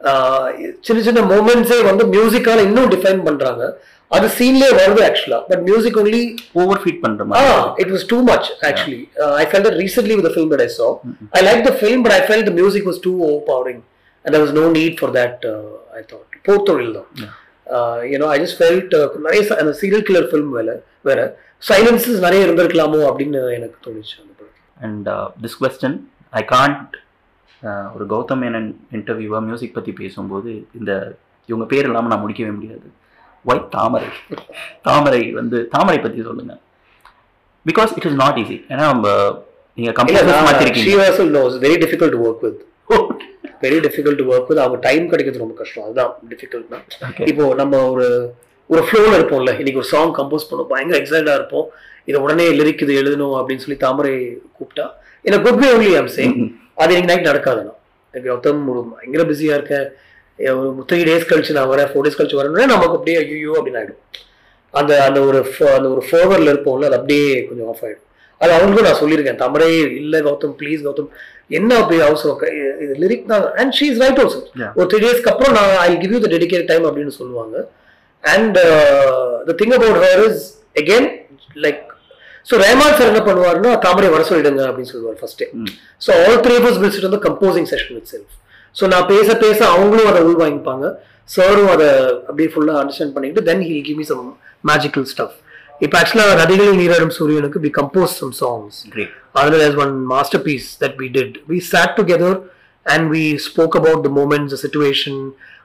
ஆஹ் 0.03 0.73
சின்ன 0.81 1.01
சின்ன 1.01 1.19
மூமெண்ட்ஸே 1.19 1.83
வந்து 1.83 2.05
மியூசிக்கால 2.05 2.61
இன்னும் 2.61 2.91
டிஃபைன் 2.91 3.23
பண்றாங்க. 3.23 3.81
அது 4.09 4.27
சீன்லயே 4.27 4.69
வருது 4.79 5.01
ஆக்சுவலா 5.07 5.39
but 5.47 5.61
music 5.61 5.97
only 5.97 6.21
over 6.51 6.81
feet 6.83 7.01
பண்ற 7.01 7.25
மாதிரி. 7.25 7.49
Ah, 7.49 7.81
it 7.81 7.87
was 7.87 8.03
too 8.13 8.21
much 8.27 8.45
actually. 8.61 9.01
Uh, 9.15 9.33
I 9.33 9.45
felt 9.45 9.65
that 9.67 9.75
recently 9.75 10.15
with 10.17 10.23
the 10.23 10.33
film 10.33 10.47
that 10.51 10.61
I 10.61 10.69
saw. 10.77 10.87
I 11.31 11.41
liked 11.47 11.65
the 11.65 11.75
film, 11.75 11.99
but 12.05 12.11
I 12.11 12.21
felt 12.21 12.45
the 12.45 12.55
music 12.61 12.85
was 12.89 12.99
too 12.99 13.15
overpowering, 13.27 13.79
and 14.25 14.35
there 14.35 14.43
was 14.45 14.53
no 14.59 14.65
need 14.79 14.95
for 14.97 15.11
that. 15.11 15.35
Uh, 15.51 15.61
I 15.93 16.03
thought. 16.11 16.25
போத்தொழில் 16.47 16.93
தான் 16.93 17.09
you know 18.03 18.27
ஐ 18.27 18.37
just 18.41 18.59
felt 18.59 18.93
நிறைய 19.17 19.41
ச- 19.49 19.57
அந்த 19.57 19.77
serial 19.81 20.05
killer 20.09 20.29
film 20.31 20.49
வேற 20.49 20.83
வேற. 21.01 21.19
Silencers 21.69 22.19
நிறைய 22.19 22.45
இருந்திருக்கலாமோ 22.45 22.99
அப்படின்னு 23.09 23.53
எனக்கு 23.53 23.77
தோணுச்சு 23.85 24.15
அந்த 24.21 24.33
படம். 24.37 24.55
And 24.81 25.07
this 25.43 25.57
question 25.61 25.97
I 26.29 26.45
can't 26.51 26.93
ஒரு 27.95 28.05
கௌதம் 28.09 28.41
மேனன் 28.43 28.69
இன்டர்வியூவாக 28.91 29.41
மியூசிக் 29.41 29.73
பற்றி 29.73 29.91
பேசும்போது 29.91 30.67
இந்த 30.79 30.91
இவங்க 31.45 31.65
பேர் 31.65 31.85
இல்லாமல் 31.85 32.17
நான் 32.17 32.25
முடிக்கவே 32.25 32.53
முடியாது. 32.53 32.87
ஒய் 33.49 33.62
தாமரை? 33.75 34.09
தாமரை 34.88 35.21
வந்து 35.39 35.57
தாமரை 35.75 35.99
பற்றி 36.05 36.25
சொல்லுங்க. 36.29 36.55
Because 37.69 37.93
it 37.97 38.07
is 38.09 38.19
not 38.23 38.39
easy 38.43 38.57
ஏன்னா 38.71 38.83
நம்ம 38.93 39.07
நீங்கள் 39.77 39.95
computer 39.99 40.47
மாற்றிருக்கீங்க 40.49 41.07
very 41.65 41.77
difficult 41.85 42.17
work 42.25 42.43
with 42.47 42.62
very 43.63 43.79
difficult 43.85 44.21
work 44.31 44.49
with 44.51 44.62
அவங்க 44.65 44.77
டைம் 44.88 45.05
கிடைக்கிறது 45.12 45.43
ரொம்ப 45.43 45.55
கஷ்டம். 45.62 45.85
அதுதான் 45.88 46.12
டிஃபிகல்ட்னா 46.31 46.79
Okay. 47.09 47.25
இப்போ 47.31 47.43
நம்ம 47.62 47.81
ஒரு 47.93 48.07
ஒரு 48.69 48.81
ஃப்ளோவில் 48.88 49.15
இருப்போம்ல. 49.17 49.51
இன்னைக்கு 49.59 49.81
ஒரு 49.81 49.89
சாங் 49.93 50.12
கம்போஸ் 50.17 50.47
பண்ணோம் 50.49 50.69
பயங்கர 50.71 50.95
எக்ஸைட்டா 51.01 51.33
இருப்போம். 51.39 51.67
இதை 52.09 52.17
உடனே 52.25 52.45
லிரிக் 52.59 52.83
இது 52.85 52.93
எழுதணும் 53.01 53.35
அப்படின்னு 53.39 53.63
சொல்லி 53.65 53.77
தாமரை 53.85 54.13
கூப்பிட்டா 54.57 54.85
எனக்கு 55.27 55.45
could 55.47 55.62
be 55.62 55.67
only 55.73 55.89
I'm 55.99 56.12
saying 56.17 56.35
அது 56.81 56.91
இன்னைக்கு 56.93 57.12
நைட் 57.12 57.29
நடக்காதுண்ணா. 57.29 57.73
எனக்கு 58.13 58.29
கௌதம் 58.31 58.62
ஒரு 58.73 58.81
பயங்கர 58.91 59.23
பிஸியா 59.31 59.55
இருக்கேன். 59.59 59.88
ஒரு 60.54 60.86
த்ரீ 60.89 60.99
டேஸ் 61.04 61.30
கழிச்சு 61.30 61.58
நான் 61.58 61.71
வரேன் 61.71 61.89
ஃபோர் 61.89 62.06
டேஸ் 62.06 62.19
கழிச்சு 62.19 62.39
வரேன்னா 62.39 62.67
நமக்கு 62.67 62.97
அப்படியே 62.97 63.17
ஐயோ 63.23 63.56
அப்படின்னு 63.58 63.80
ஆயிடும் 63.82 63.99
அந்த 64.73 64.91
அந்த 65.04 65.19
ஒரு 65.21 65.39
அந்த 65.75 65.88
ஒரு 65.89 66.02
ஃபோவரில் 66.08 66.52
இருப்போம்ல 66.54 66.88
அது 66.89 66.97
அப்படியே 66.97 67.25
கொஞ்சம் 67.47 67.69
ஆஃப் 67.71 67.84
ஆயிடும். 67.86 68.06
அது 68.41 68.52
அவங்களுக்கும் 68.56 68.88
நான் 68.88 69.02
சொல்லியிருக்கேன் 69.02 69.41
தமிழே 69.41 69.67
இல்லை 69.99 70.19
கௌதம் 70.28 70.56
ப்ளீஸ் 70.60 70.84
கௌதம் 70.86 71.10
என்ன 71.52 71.71
அப்படி 71.78 71.97
அவசரம்? 72.02 72.39
இது- 72.80 72.97
லிரிக் 73.02 73.25
தான். 73.25 73.45
And 73.56 73.73
she 73.78 73.86
is 73.91 74.02
right 74.04 74.19
also. 74.23 74.39
ஒரு 74.78 74.88
த்ரீ 74.89 74.99
டேஸ்க்கு 75.06 75.32
அப்புறம் 75.32 75.54
நான் 75.58 75.73
I 75.84 75.89
give 75.97 76.13
you 76.15 76.19
the 76.19 76.32
dedicate 76.36 76.67
time 76.67 76.86
அப்படின்னு 76.89 77.13
சொல்லுவாங்க. 77.17 77.56
And 78.23 78.58
the 79.47 79.56
thing 79.60 79.75
about 79.78 79.99
her 80.06 80.23
is 80.28 80.43
again 80.75 81.08
like 81.58 81.82
so 82.45 82.60
Rahman 82.62 82.95
sir 82.97 83.10
என்ன 83.12 83.23
பண்ணுவாருன்னா 83.25 83.71
தாமரை 83.86 84.10
வர 84.10 84.23
சொல்லிடுங்க 84.30 84.62
அப்படின்னு 84.67 84.91
சொல்லுவார் 84.91 85.17
first 85.19 85.43
so 86.02 86.12
all 86.21 86.39
three 86.45 86.56
of 86.60 86.67
sit 86.89 87.08
வந்து 87.08 87.23
composing 87.28 87.67
session 87.71 87.95
with 87.97 88.12
self 88.13 88.36
so 88.75 88.88
நான் 88.88 89.08
பேச 89.08 89.36
பேச 89.36 89.60
அவங்களும் 89.75 90.10
அதை 90.12 90.21
உள் 90.21 90.41
வாங்கிப்பாங்க 90.43 90.88
சாரும் 91.29 91.71
அதை 91.75 91.88
அப்படியே 92.27 92.49
ஃபுல்லாக 92.53 92.82
அண்டர்ஸ்டாண்ட் 92.82 93.15
பண்ணிட்டு 93.15 93.41
then 93.43 93.63
he'll 93.69 93.86
give 93.88 93.99
me 94.01 94.05
some 94.05 94.23
magical 94.71 95.08
stuff 95.13 95.36
இப்போ 95.79 95.95
ஆக்சுவலாக 95.99 96.32
நதிகளில் 96.36 96.79
நீராடும் 96.82 97.13
சூரியனுக்கு 97.17 97.60
we 97.60 97.71
compose 97.79 98.15
some 98.21 98.34
songs 98.41 98.79
as 99.67 99.75
one 99.75 99.93
masterpiece 100.05 100.67
that 100.75 100.97
we 100.97 101.08
did. 101.10 101.29
We 101.47 101.60
sat 101.62 101.91
together 101.95 102.32
and 102.86 103.10
we 103.10 103.38
spoke 103.39 103.75
about 103.75 104.03
the 104.03 104.10
moments, 104.10 104.49
the 104.51 104.62
situation, 104.65 105.15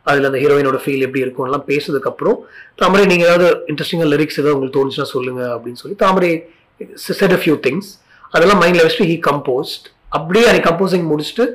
அதில் 0.07 0.29
அந்த 0.29 0.39
ஹீரோயினோட 0.43 0.79
ஃபீல் 0.83 1.05
எப்படி 1.07 1.23
இருக்கும் 1.25 1.47
எல்லாம் 1.47 1.67
பேசுனதுக்கு 1.69 2.09
அப்புறம் 2.11 2.39
தாமரை 2.81 3.05
நீங்கள் 3.07 3.29
ஏதாவது 3.29 3.47
இன்ட்ரெஸ்டிங்காக 3.71 4.09
லிரிக்ஸ் 4.13 4.39
ஏதாவது 4.41 4.55
உங்களுக்கு 4.55 4.77
தோணுச்சுன்னா 4.79 5.09
சொல்லுங்க 5.13 5.43
அப்படின்னு 5.55 5.81
சொல்லி 5.83 5.97
Thamarai 6.03 6.31
set 7.11 7.35
a 7.37 7.39
few 7.43 7.55
things 7.67 7.89
அதெல்லாம் 8.33 8.61
மைண்டில் 8.63 8.85
வச்சுட்டு 8.85 9.09
ஹீ 9.13 9.17
கம்போஸ்ட் 9.29 9.87
அப்படியே 10.19 10.45
அன்னைக்கு 10.49 10.69
கம்போசிங் 10.71 11.07
முடிச்சுட்டு 11.13 11.47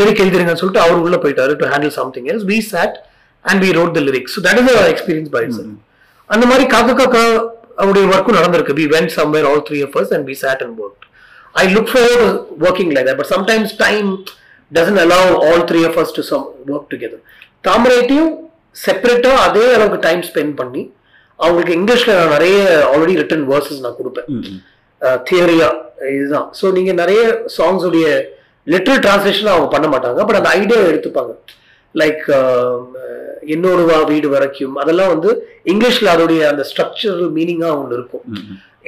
லிரிக் 0.00 0.22
எழுதிருங்கன்னு 0.24 0.62
சொல்லிட்டு 0.62 0.84
அவர் 0.86 1.04
உள்ள 1.06 1.18
போயிட்டாரு 1.24 1.54
to 1.62 1.68
handle 1.74 1.94
something 2.00 2.28
else 2.32 2.46
we 2.52 2.58
sat 2.72 2.96
and 3.44 3.62
we 3.66 3.70
wrote 3.80 3.94
the 3.98 4.02
lyrics 4.08 4.34
so 4.36 4.42
that 4.48 4.60
is 4.62 4.70
experience 4.94 5.32
by 5.36 5.42
it's 5.48 5.62
அந்த 6.30 6.44
மாதிரி 6.52 6.66
காக்கா 6.74 6.94
காக்கா 7.02 7.24
அவருடைய 7.82 8.04
ஒர்க்கும் 8.14 8.38
நடந்திருக்கு. 8.38 8.74
We 8.80 8.86
went 8.96 9.12
somewhere 9.20 9.46
all 9.50 9.62
three 9.68 9.80
of 9.88 9.96
us 10.00 10.12
and 10.16 10.26
we 10.30 10.36
sat 10.44 10.64
and 10.66 10.78
work 10.84 11.04
I 11.54 11.66
look 11.74 11.86
forward 11.92 12.18
to 12.22 12.26
working 12.64 12.88
like 12.94 13.06
that, 13.06 13.16
but 13.20 13.28
sometimes 13.34 13.68
time 13.84 14.08
doesn't 14.76 14.98
allow 15.04 15.22
all 15.46 15.60
three 15.70 15.84
of 15.88 15.94
us 16.02 16.10
to 16.16 16.22
some 16.28 16.44
work 16.70 16.84
together. 16.92 17.18
தாமரைட்டையும் 17.66 18.32
செப்பரேட்டா 18.82 19.32
அதே 19.44 19.64
அளவுக்கு 19.76 19.98
time 20.06 20.22
spend 20.28 20.54
பண்ணி 20.60 20.82
அவங்களுக்கு 21.38 21.74
இங்கிலீஷ்ல 21.78 22.12
நான் 22.18 22.32
நிறைய 22.36 22.58
already 22.90 23.14
return 23.22 23.44
versus 23.50 23.82
நான் 23.86 23.96
கொடுப்பேன். 24.00 24.28
தியரியா 25.28 25.70
இதுதான். 26.16 26.46
ஸோ 26.60 26.72
நீங்க 26.76 26.92
நிறைய 27.02 27.22
சாங்ஸ் 27.56 27.86
உடைய 28.68 28.74
லிட்டரல் 28.74 29.02
டிரான்ஸ்லேஷன் 29.04 29.52
அவங்க 29.52 29.68
பண்ண 29.74 29.86
மாட்டாங்க. 29.92 30.20
பட் 30.28 30.38
அந்த 30.40 30.50
ஐடியா 30.60 30.78
எடுத்துப்பாங்க. 30.90 31.32
லைக் 32.00 32.24
என்னோடு 33.54 33.82
வா 33.90 33.98
வீடு 34.10 34.28
வரைக்கும். 34.36 34.74
அதெல்லாம் 34.82 35.12
வந்து 35.12 35.30
இங்கிலீஷ்ல 35.72 36.08
அதோடைய 36.14 36.40
அந்த 36.52 36.62
ஸ்ட்ரக்சரல் 36.70 37.30
மீனிங்கா 37.36 37.70
ஒன்று 37.80 37.96
இருக்கும். 37.98 38.24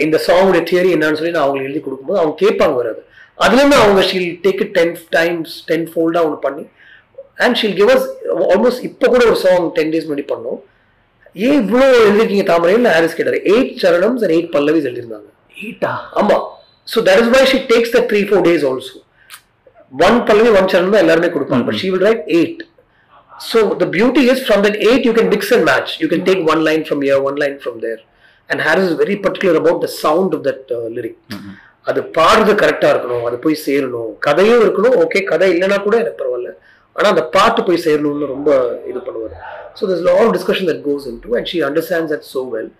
இந்த 0.05 0.16
சாங்குடைய 0.27 0.62
தியரி 0.71 0.90
என்னன்னு 0.97 1.19
சொல்லி 1.21 1.35
நான் 1.37 1.47
அவங்களுக்கு 1.47 1.71
எழுதி 1.71 1.83
கொடுக்கும்போது 1.87 2.21
அவங்க 2.21 2.37
கேட்பாங்க 2.45 2.77
வராது 2.83 3.01
அதுலேருந்து 3.45 3.79
அவங்க 3.83 4.01
she'll 4.11 4.31
take 4.45 4.61
it 4.64 4.75
ten 4.79 4.95
times 5.19 5.55
ten 5.71 5.87
ஃபோல்டாக 5.93 6.27
ஒன்று 6.29 6.38
பண்ணி 6.47 6.64
and 7.45 7.57
she'll 7.61 7.77
give 7.81 7.90
us 7.95 8.07
almost 8.53 8.85
இப்போ 8.88 9.07
கூட 9.12 9.23
ஒரு 9.31 9.38
சாங் 9.45 9.66
டென் 9.77 9.93
டேஸ் 9.93 10.07
முன்னாடி 10.09 10.27
பண்ணோம். 10.33 10.59
ஏன் 11.47 11.59
இவ்வளோ 11.62 11.87
எழுதிருக்கீங்க 12.07 12.45
தாமரையில் 12.53 12.88
ஹாரிஸ் 12.95 13.16
கேட்டார். 13.19 13.38
எயிட் 13.53 13.75
சரணம்ஸ் 13.83 14.23
அண்ட் 14.25 14.35
எயிட் 14.37 14.51
பல்லவிஸ் 14.57 14.88
எழுதியிருந்தாங்க. 14.90 15.29
ஈட்டா 15.69 15.93
ஆமா. 16.21 16.37
So 16.93 16.99
that 17.09 17.23
is 17.23 17.33
why 17.37 17.43
she 17.53 17.61
takes 17.73 17.95
the 17.97 18.03
three 18.11 18.23
four 18.31 18.45
days 18.49 18.66
also 18.71 18.97
one 19.92 20.18
Pallavi 20.29 20.50
one 20.59 20.68
சரணம் 20.72 20.94
தான் 20.96 21.05
எல்லாருமே 21.05 21.31
கொடுப்பாங்க. 21.37 21.64
But 21.68 21.81
she 21.83 21.88
will 21.94 22.07
write 22.09 22.24
eight 22.38 22.61
so 23.50 23.59
the 23.83 23.87
beauty 23.96 24.22
is 24.33 24.42
from 24.46 24.62
that 24.66 24.79
eight 24.88 25.07
you 25.09 25.12
can 25.18 25.31
mix 25.35 25.53
and 25.57 25.66
match 25.70 25.92
you 26.03 26.09
can 26.12 26.24
take 26.29 26.42
one 26.53 26.62
line 26.68 26.85
from 26.88 27.03
here 27.09 27.22
one 27.31 27.38
line 27.44 27.59
from 27.64 27.79
there 27.87 28.00
and 28.50 28.62
her 28.66 28.81
is 28.85 28.94
very 29.03 29.16
particular 29.26 29.59
about 29.62 29.83
the 29.87 29.90
sound 30.05 30.35
of 30.38 30.44
that 30.48 30.72
lyric 30.96 31.20
அது 31.90 32.00
பாடுறது 32.16 32.53
கரெக்டாக 32.62 32.92
இருக்கணும் 32.94 33.24
அது 33.29 33.37
போய் 33.44 33.62
சேரணும். 33.66 34.11
கதையும் 34.26 34.62
இருக்கணும் 34.64 34.96
okay 35.03 35.20
கதை 35.31 35.46
இல்லைன்னா 35.55 35.79
கூட 35.87 35.94
எனக்கு 36.03 36.20
பரவாயில்ல. 36.22 36.50
ஆனால் 36.96 37.11
அந்த 37.14 37.22
பாட்டு 37.37 37.61
போய் 37.68 37.85
சேரணும்னு 37.85 38.26
ரொம்ப 38.35 38.50
இது 38.90 39.00
பண்ணுவார். 39.07 39.37
So 39.79 39.83
this 39.90 40.03
lot 40.09 40.33
discussion 40.37 40.68
that 40.70 40.83
goes 40.88 41.07
into 41.24 41.31
and 41.38 41.48
she 41.53 41.61
understands 41.68 42.12
that 42.14 42.26
so 42.35 42.42
well 42.55 42.70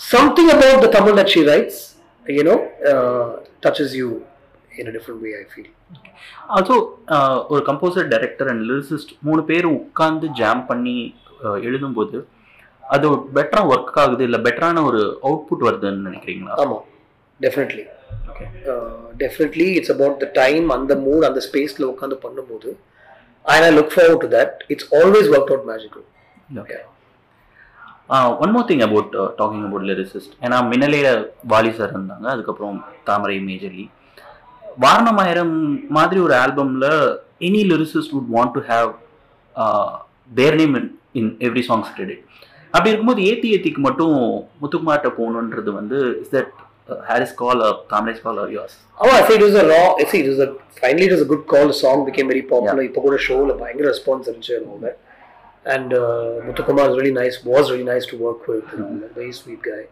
something 0.00 0.50
about 0.56 0.84
the 0.86 0.90
Tamil 0.98 1.16
that 1.20 1.32
she 1.34 1.42
writes 1.52 1.80
you know 2.26 2.56
touches 3.66 3.96
you 4.00 4.08
in 4.76 4.90
different 4.90 5.22
way 5.22 5.32
I 5.36 5.44
feel 5.50 5.70
also 6.50 6.76
ஒரு 7.48 7.62
கம்போசர் 7.66 8.08
டைரக்டர் 8.08 8.50
அண்ட் 8.52 8.64
லிரிசிஸ்ட் 8.70 9.12
மூணு 9.20 9.42
பேர் 9.44 9.68
உட்காந்து 9.74 10.28
jam 10.40 10.62
பண்ணி 10.66 10.96
uh, 11.44 11.56
எழுதும்போது 11.68 12.16
அது 12.84 13.06
பெட்டராக 13.34 13.70
work 13.70 13.98
ஆகுது 14.00 14.22
இல்லை 14.24 14.40
பெட்டரான 14.46 14.82
ஒரு 14.84 15.02
அவுட்புட் 15.22 15.66
வருதுன்னு 15.66 16.06
நினைக்கிறீங்களா? 16.08 16.56
ஆமாம் 16.62 16.84
definitely 17.40 17.84
definitely 19.18 19.68
it's 19.76 19.92
about 19.94 20.18
the 20.20 20.26
time 20.34 20.66
அந்த 20.70 20.94
மூட் 21.04 21.28
அந்த 21.28 21.40
ஸ்பேஸில் 21.48 21.90
உட்காந்து 21.90 22.18
பண்ணும்போது 22.24 22.70
I 23.44 23.56
look 23.72 23.94
forward 23.94 24.24
to 24.24 24.30
that 24.36 24.56
it's 24.68 24.88
always 24.94 25.30
work 25.32 25.52
out 25.52 25.66
magical 25.72 26.04
okay 26.62 26.78
one 28.38 28.52
more 28.52 28.68
thing 28.70 28.84
about 28.86 29.12
talking 29.38 29.66
about 29.66 29.86
lyricist 29.90 30.34
ஏன்னா 30.42 30.56
மின்னலையில 30.70 31.10
வாலி 31.48 31.70
சார் 31.72 31.92
இருந்தாங்க 31.92 32.26
அதுக்கப்புறம் 32.28 32.78
தாமரை 33.04 33.36
மேஜர்லி 33.42 33.86
வாரணமாயிரம் 34.82 35.54
மாதிரி 35.96 36.20
ஒரு 36.26 36.34
ஆல்பம்ல 36.44 36.86
any 37.48 37.62
lyricist 37.72 38.12
would 38.16 38.30
want 38.36 38.54
to 38.56 38.62
have 38.72 38.90
their 40.40 40.58
name 40.62 40.76
in 41.20 41.30
every 41.48 41.64
songs 41.70 41.94
credit 41.96 42.22
அப்படி 42.74 42.90
இருக்கும்போது 42.90 43.22
ஏத்தி 43.30 43.48
ஏத்திக்கு 43.56 43.82
மட்டும் 43.88 44.16
முத்துக்குமார்ட்ட 44.62 45.10
போகணுன்றது 45.18 45.72
வந்து 45.80 45.98
is 46.22 46.32
that 46.36 46.54
Harris 47.10 47.34
call 47.42 47.62
Thamarai's 47.92 48.24
call 48.26 48.40
or 48.44 48.52
yours 48.58 48.78
Oh, 48.98 49.34
it 49.36 49.42
was 49.42 49.54
a 49.54 49.66
raw. 49.66 49.96
I 49.98 50.04
see 50.04 50.20
it 50.20 50.28
was 50.28 50.38
a 50.38 50.54
finally 50.80 51.06
it 51.06 51.12
was 51.12 51.22
a 51.22 51.24
good 51.24 51.46
call. 51.46 51.66
The 51.66 51.74
song 51.74 52.04
became 52.08 52.28
very 52.32 52.42
popular. 52.42 52.82
இப்போ 52.88 53.00
கூட 53.00 53.16
ஷோவில் 53.16 53.52
பயங்கர 53.62 53.86
ரெஸ்பான்ஸ் 53.92 54.28
இருந்துச்சு 54.30 54.54
uh, 55.92 56.94
really 56.98 57.10
nice. 57.10 57.36
Was 57.44 57.70
really 57.72 57.84
nice 57.84 58.06
to 58.06 58.16
work 58.16 58.46
with. 58.46 58.66
And 58.72 58.84
all 58.84 58.96
that. 59.02 59.12
Very 59.14 59.32
sweet 59.32 59.62
guy. 59.62 59.82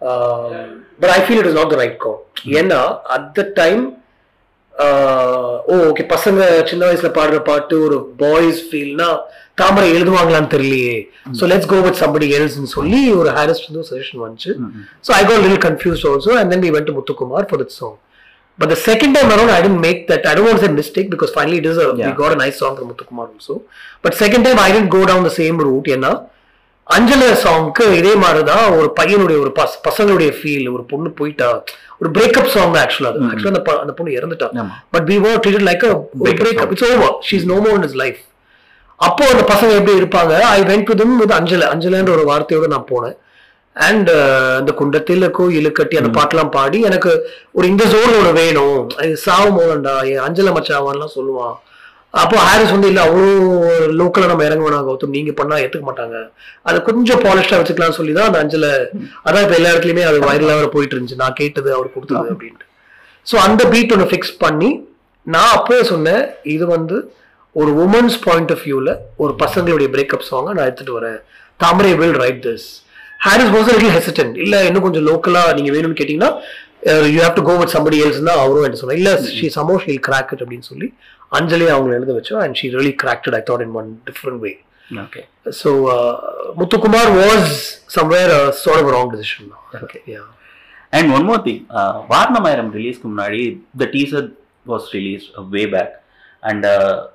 Um, 0.00 0.86
but 1.00 1.10
I 1.10 1.26
feel 1.26 1.38
it 1.40 1.46
was 1.46 1.54
not 1.54 1.70
the 1.70 1.76
right 1.76 1.98
call. 2.04 2.18
ஏன்னா 2.60 2.80
at 3.16 3.34
the 3.38 3.46
time 3.60 3.82
oh 5.70 5.76
okay 5.88 6.02
பசங்க 6.12 6.40
சின்ன 6.70 6.82
வயசுல 6.88 7.08
பாடுற 7.18 7.38
பாட்டு 7.48 7.76
ஒரு 7.86 7.96
boys 8.22 8.60
ஃபீல்னா 8.68 9.08
Thamarai 9.60 9.86
எழுதுவாங்களான்னு 9.96 10.50
தெரியலையே 10.54 10.96
so 11.38 11.46
let's 11.52 11.70
go 11.72 11.78
with 11.86 12.00
somebody 12.02 12.26
எல்ஸ்னு 12.38 12.70
சொல்லி 12.76 13.00
ஒரு 13.20 13.30
ஹாரிஸ் 13.38 13.62
வந்து 13.68 13.82
சஜஷன் 13.90 14.22
வந்துச்சு 14.26 14.52
then 16.52 16.60
we 16.66 16.70
went 16.76 16.86
to 16.86 16.94
Muthukumar 16.98 17.42
for 17.50 17.58
that 17.62 17.72
song. 17.80 17.96
But 18.58 18.68
the 18.68 18.78
second 18.88 19.12
time 19.14 19.30
around, 19.34 19.50
I 19.50 19.60
didn't 19.64 19.80
make 19.80 20.00
that. 20.08 20.22
I 20.26 20.34
don't 20.34 20.46
want 20.48 20.58
to 20.58 20.64
say 20.64 20.70
mistake 20.72 21.08
because 21.10 21.30
finally 21.30 21.58
it 21.58 21.66
is 21.72 21.76
a 21.78 21.88
we 21.92 22.00
Yeah. 22.00 22.14
got 22.22 22.32
a 22.32 22.38
nice 22.44 22.56
song 22.62 22.72
from 22.78 22.88
Muthukumar 22.92 23.26
also. 23.34 23.54
But 24.04 24.14
second 24.14 24.42
time 24.44 24.58
I 24.58 24.72
didn't 24.74 24.92
go 24.96 25.02
down 25.10 25.20
the 25.22 25.34
same 25.40 25.58
route. 25.66 25.88
ஏன்னா 25.96 26.10
அஞ்சல 26.88 27.24
சாங்க்கு 27.44 27.84
இதே 28.00 28.12
மாதிரி 28.22 28.42
தான் 28.50 28.64
ஒரு 28.78 28.88
பையனுடைய 29.00 29.38
ஒரு 29.44 29.50
bus 29.58 29.74
பசங்களுடைய 29.86 30.30
feel 30.36 30.68
ஒரு 30.74 30.84
பொண்ணு 30.92 31.10
போயிட்டா 31.18 31.48
ஒரு 32.00 32.08
பிரேக்கப் 32.16 32.50
சாங் 32.54 32.76
ஆக்சுவலா 32.82 33.10
அது. 33.12 33.20
ஆக்சுவலா 33.30 33.52
அந்த 33.84 33.94
பொண்ணு 33.98 34.16
இறந்துட்டா. 34.18 34.48
But 34.94 35.06
we 35.10 35.18
were 35.24 35.38
treated 35.44 35.68
like 35.70 35.84
a 35.90 35.92
Breakup 36.24 36.40
breakup 36.42 36.72
it's 36.74 36.86
over 36.90 37.14
she 37.28 37.34
is 37.40 37.48
no 37.52 37.58
more 37.66 37.76
in 37.80 37.86
his 37.90 37.98
life 38.02 38.20
அப்போ 39.00 39.24
அந்த 39.32 39.42
பசங்க 39.50 39.72
எப்படி 39.80 39.98
இருப்பாங்க? 40.00 40.32
I 40.54 40.60
went 40.70 40.88
to 40.90 40.94
them 41.00 41.16
with 41.20 41.34
Anjala. 41.38 41.64
அஞ்சலன்ற 41.74 42.10
ஒரு 42.16 42.24
வார்த்தையோட 42.30 42.68
நான் 42.74 42.88
போனேன். 42.92 43.16
அண்ட் 43.76 44.08
அந்த 44.60 44.70
குண்டத்தில் 44.78 45.24
கோயில் 45.36 45.76
கட்டி 45.78 45.96
அந்த 46.00 46.10
பாட்டெல்லாம் 46.16 46.54
பாடி 46.56 46.78
எனக்கு 46.88 47.10
ஒரு 47.56 47.66
இந்த 47.72 47.84
ஜோன் 47.92 48.14
ஒன்று 48.18 48.32
வேணும். 48.40 48.80
அது 49.00 49.10
சாவு 49.26 49.50
மோகன்டா 49.58 49.94
என் 50.12 50.24
அஞ்சல 50.26 50.52
மச்சாவான்லாம் 50.56 51.16
சொல்லுவான். 51.16 51.54
அப்போ 52.14 52.36
ஹாரிஸ் 52.46 52.72
வந்து 52.74 52.88
இல்லை 52.90 53.02
அவ்வளோ 53.06 53.26
லோக்கலாக 54.00 54.30
நம்ம 54.30 54.44
இறங்க 54.48 54.62
வேணாம் 54.66 54.86
கௌதம்? 54.88 55.14
நீங்க 55.16 55.32
பண்ணா 55.40 55.56
ஏத்துக்க 55.62 55.86
மாட்டாங்க. 55.88 56.16
அதை 56.68 56.78
கொஞ்சம் 56.88 57.20
பாலிஷ்டா 57.24 57.58
வச்சுக்கலாம் 57.60 57.96
சொல்லி 57.98 58.12
தான் 58.18 58.28
அந்த 58.28 58.38
அஞ்சல 58.42 58.66
அதான் 59.26 59.44
இப்போ 59.44 59.56
எல்லா 59.58 59.72
இடத்துலையுமே 59.72 60.04
அது 60.10 60.18
வைரலாக 60.28 60.68
போயிட்டு 60.74 60.94
இருந்துச்சு. 60.96 61.20
நான் 61.22 61.38
கேட்டது 61.40 61.70
அவர் 61.76 61.94
கொடுத்தது 61.96 62.32
அப்படின்ட்டு. 62.34 62.66
ஸோ 63.30 63.36
அந்த 63.46 63.62
பீட் 63.72 63.92
ஒன்று 63.96 64.10
ஃபிக்ஸ் 64.12 64.34
பண்ணி 64.44 64.70
நான் 65.26 65.54
அப்பவே 65.56 65.82
சொன்னேன் 65.92 66.22
இது 66.54 66.66
வந்து 66.76 66.98
ஒரு 67.56 67.70
உமன்ஸ் 67.84 68.16
பாயிண்ட் 68.26 68.52
ஆஃப் 68.54 68.64
வியூவில் 68.66 68.92
ஒரு 69.22 69.32
பசங்களுடைய 69.42 69.88
பிரேக்கப் 69.94 70.28
சாங்கை 70.30 70.52
நான் 70.56 70.68
எடுத்துட்டு 70.68 70.96
வரேன். 70.98 71.18
Thamarai 71.62 71.92
will 72.00 72.18
write 72.22 72.40
this 72.48 72.66
Harris 73.26 73.52
was 73.56 73.68
little 73.74 73.94
hesitant 73.98 74.36
இல்லை 74.44 74.58
இன்னும் 74.68 74.86
கொஞ்சம் 74.86 75.06
லோக்கலாக 75.10 75.54
நீங்கள் 75.58 75.74
வேணும்னு 75.76 75.98
கேட்டிங்கன்னா 76.00 76.32
you 77.12 77.18
have 77.24 77.36
to 77.38 77.44
go 77.48 77.54
with 77.60 77.74
somebody 77.76 77.96
else 78.04 78.20
தான் 78.28 78.42
அவரும் 78.42 78.66
என்ன 78.66 78.78
சொன்னார். 78.80 78.98
இல்லை 79.00 79.14
ஷீ 79.38 79.46
சமோ 79.58 79.76
ஷீல் 79.84 80.02
கிராக் 80.08 80.32
இட் 80.34 80.42
அப்படின்னு 80.44 80.68
சொல்லி 80.72 80.88
அஞ்சலி 81.32 81.66
அவங்களை 81.72 81.94
எழுத 81.98 82.12
வச்சோம் 82.16 82.42
and 82.44 82.56
she 82.60 82.68
really 82.74 82.92
cracked 83.02 83.36
I 83.38 83.42
thought 83.48 83.64
in 83.66 83.74
one 83.80 83.88
different 84.06 84.40
way 84.44 84.52
okay 85.02 85.22
so 85.60 85.70
Muthukumar 86.58 87.10
was 87.18 87.50
somewhere 87.96 88.32
sort 88.60 88.82
of 88.82 88.92
wrong 88.96 89.12
decision 89.14 89.48
okay 89.80 90.00
ya 90.14 90.22
and 90.92 91.10
one 91.16 91.26
more 91.30 91.42
thing 91.46 91.62
Vaaranam Aayiram 92.12 92.70
ரிலீஸ்க்கு 92.78 93.08
முன்னாடி 93.12 93.42
the 93.82 93.88
teaser 93.96 94.28
was 94.66 94.86
release 94.96 95.26
way 95.56 95.64
back 95.74 95.94
and 96.42 96.66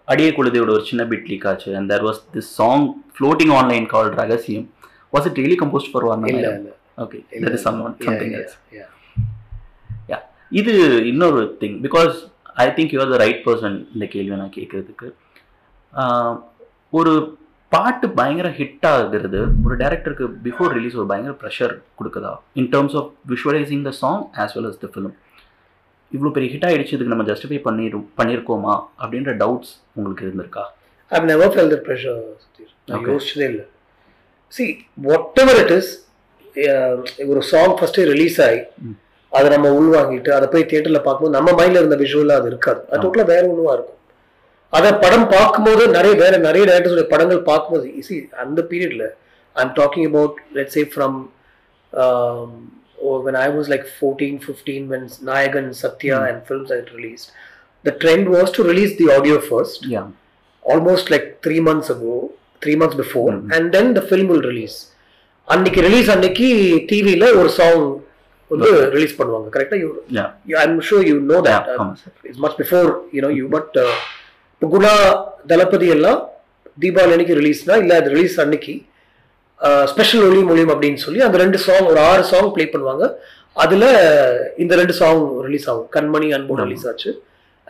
அடிய 0.08 0.30
குழுதையோட 0.38 0.72
ஒரு 0.72 0.86
சின்ன 0.90 1.04
bit 1.12 1.28
leak 1.30 1.46
ஆச்சு. 1.50 1.70
And 1.78 1.90
there 1.92 2.06
was 2.08 2.22
this 2.34 2.50
song 2.58 2.86
floating 3.16 3.54
online 3.60 3.86
கால் 3.94 4.10
ரகசியம் 4.22 4.68
was 5.14 5.28
it 5.30 5.40
really 5.42 5.58
composed 5.62 5.92
for 5.94 6.06
Vaaranam Aayiram 6.10 6.68
okay 7.04 7.20
that 7.38 7.56
is 7.58 7.66
some 7.68 7.80
something 8.08 8.36
else 8.40 8.56
yeah. 8.74 8.90
Yeah 10.10 10.20
இது 10.52 10.74
இன்னொரு 11.12 11.42
thing 11.62 11.78
because 11.86 12.16
I 12.56 12.68
think 12.76 12.94
you're 12.96 13.14
the 13.14 13.20
right 13.24 13.42
person 13.46 13.78
இந்த 13.94 14.06
கேள்வியை 14.14 14.38
நான் 14.42 14.56
கேட்கறதுக்கு 14.58 15.08
ஒரு 16.94 17.14
பாட்டு 17.72 18.08
பயங்கர 18.18 18.48
ஹிட் 18.58 18.86
ஆகுறது 18.90 19.40
ஒரு 19.66 19.76
டேரக்டருக்கு 19.82 20.26
பிஃபோர் 20.48 20.74
ரிலீஸ் 20.78 20.98
ஒரு 21.00 21.08
பயங்கர 21.12 21.34
pressure 21.42 21.74
கொடுக்குதா 22.00 22.34
in 22.62 22.70
terms 22.74 22.98
of 23.02 23.10
visualizing 23.32 23.86
the 23.88 23.94
song 24.02 24.24
as 24.44 24.56
well 24.58 24.70
as 24.72 24.82
the 24.84 24.90
film 24.94 25.16
இவ்வளோ 26.12 26.32
பெரிய 26.36 26.50
ஹிட் 26.54 26.68
ஆயிடுச்சு 26.68 26.96
இதுக்கு 26.96 27.14
நம்ம 27.14 27.26
ஜஸ்டிஃபை 27.32 27.60
பண்ணிரும் 27.68 28.08
பண்ணியிருக்கோமா 28.20 28.74
அப்படின்ற 29.02 29.34
டவுட்ஸ் 29.44 29.74
உங்களுக்கு 29.98 30.26
இருந்திருக்கா 30.28 30.66
never 31.32 31.48
felt 31.52 31.70
that 31.72 31.84
pressure. 31.88 32.14
Sudhir. 32.44 32.68
நான். 32.90 33.04
யோசிச்சதே 33.08 33.48
இல்லை 33.52 33.66
see 34.54 34.64
what 35.06 35.40
ever 35.44 35.60
it 35.64 35.74
is 35.78 35.92
ஒரு 37.32 37.42
சாங் 37.52 37.74
ஃபர்ஸ்டே 37.80 38.04
ரிலீஸ் 38.12 38.38
ஆகி. 38.46 38.62
அதை 39.34 39.50
நம்ம 39.50 39.70
உள்வாங்கிட்டு 39.80 40.30
அதை 40.30 40.48
போய் 40.48 40.66
தியேட்டரில் 40.66 41.02
பார்க்கும்போது 41.02 41.36
நம்ம 41.38 41.52
மைண்டில் 41.52 41.82
இருந்த 41.82 41.96
விஷுவலாக 41.96 42.32
அது 42.32 42.48
இருக்காது 42.48 42.82
அது. 42.90 43.02
டோட்டலாக 43.04 43.26
வேற 43.26 43.48
ஒன்றுவா 43.48 43.74
இருக்கும் 43.74 44.00
அதை 44.70 44.94
படம் 44.94 45.28
பார்க்கும்போது 45.30 45.90
நிறைய 45.90 46.16
வேற 46.16 46.38
நிறைய 46.38 46.64
டேரக்டர்ஸோட 46.66 47.02
படங்கள் 47.02 47.42
பார்க்கும்போது 47.42 48.02
சி 48.02 48.30
அந்த 48.32 48.62
பீரியட்ல 48.62 49.06
I 49.56 49.64
am 49.64 49.76
talking 49.76 50.08
about 50.08 50.38
let 50.54 50.68
say 50.68 50.84
from 50.84 51.18
when 53.24 53.36
I 53.36 53.50
was 53.50 53.70
like 53.70 53.86
14, 54.00 54.40
15, 54.40 54.88
when 54.88 55.02
Nayagan, 55.24 55.74
Satya, 55.74 56.18
Hmm. 56.18 56.28
and 56.30 56.48
films 56.48 56.70
had 56.70 56.92
released, 56.94 57.28
the 57.86 57.92
trend 57.92 58.30
was 58.30 58.52
to 58.52 58.64
release 58.64 58.98
the 58.98 59.14
audio 59.16 59.40
first, 59.40 59.84
yeah 59.90 60.04
almost 60.64 61.10
like 61.10 61.42
three 61.44 61.60
months 61.60 61.90
ago, 61.90 62.16
three 62.62 62.76
months 62.76 62.96
before, 62.96 63.32
Mhm. 63.32 63.52
and 63.56 63.76
then 63.76 63.96
the 63.96 64.02
film 64.02 64.28
will 64.28 64.44
release. 64.44 64.78
அன்னைக்கு 65.48 65.82
release 65.82 66.10
அன்னைக்கு 66.10 66.48
டிவியில் 66.86 67.34
ஒரு 67.34 67.50
song 67.50 67.84
வந்து 68.54 68.72
release 68.96 69.18
பண்ணுவாங்க. 69.20 69.48
கரெக்டாக 69.56 69.80
you 69.84 69.90
yeah 70.20 70.26
I'm 70.66 70.80
sure 70.90 71.06
you 71.10 71.16
know 71.34 71.40
that 71.50 71.68
it's 72.30 72.42
much 72.46 72.58
before 72.62 72.90
you know 73.18 73.32
you 73.40 73.46
but 73.58 73.76
இப்போ 74.56 74.70
குணா 74.76 74.94
தளபதி 75.52 75.90
எல்லாம் 75.98 76.22
தீபாவளி 76.84 77.14
அன்னைக்கு 77.16 77.40
ரிலீஸ்னா 77.42 77.78
இல்லை 77.84 77.96
அது 78.02 78.10
ரிலீஸ் 78.16 78.38
அன்னைக்கு 78.46 78.76
ஸ்பெஷல் 79.92 80.24
ஒளி 80.28 80.40
மொழியும் 80.48 80.72
அப்படின்னு 80.74 81.00
சொல்லி 81.04 81.20
அந்த 81.26 81.38
ரெண்டு 81.42 81.58
சாங் 81.66 81.86
ஒரு 81.92 82.00
ஆறு 82.12 82.24
சாங் 82.32 82.50
ப்ளே 82.56 82.64
பண்ணுவாங்க. 82.72 83.06
அதில் 83.64 83.86
இந்த 84.64 84.74
ரெண்டு 84.80 84.94
சாங் 85.00 85.22
ரிலீஸ் 85.46 85.68
ஆகும். 85.72 85.88
கண்மணி 85.96 86.28
அன்போடு 86.38 86.64
ரிலீஸ் 86.68 86.86
ஆச்சு. 86.90 87.12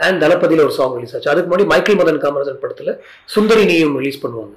அண்ட் 0.05 0.19
தளபதியில் 0.23 0.63
ஒரு 0.65 0.73
சாங் 0.77 0.93
ரிலீஸ் 0.97 1.13
ஆச்சு. 1.15 1.29
அதுக்கு 1.31 1.47
முன்னாடி 1.49 1.65
மைக்கேல் 1.71 1.99
மதன் 2.01 2.21
காமராஜன் 2.23 2.61
படத்தில் 2.63 2.91
சுந்தரி 3.33 3.63
நீயும் 3.71 3.97
ரிலீஸ் 4.01 4.21
பண்ணுவாங்க. 4.23 4.55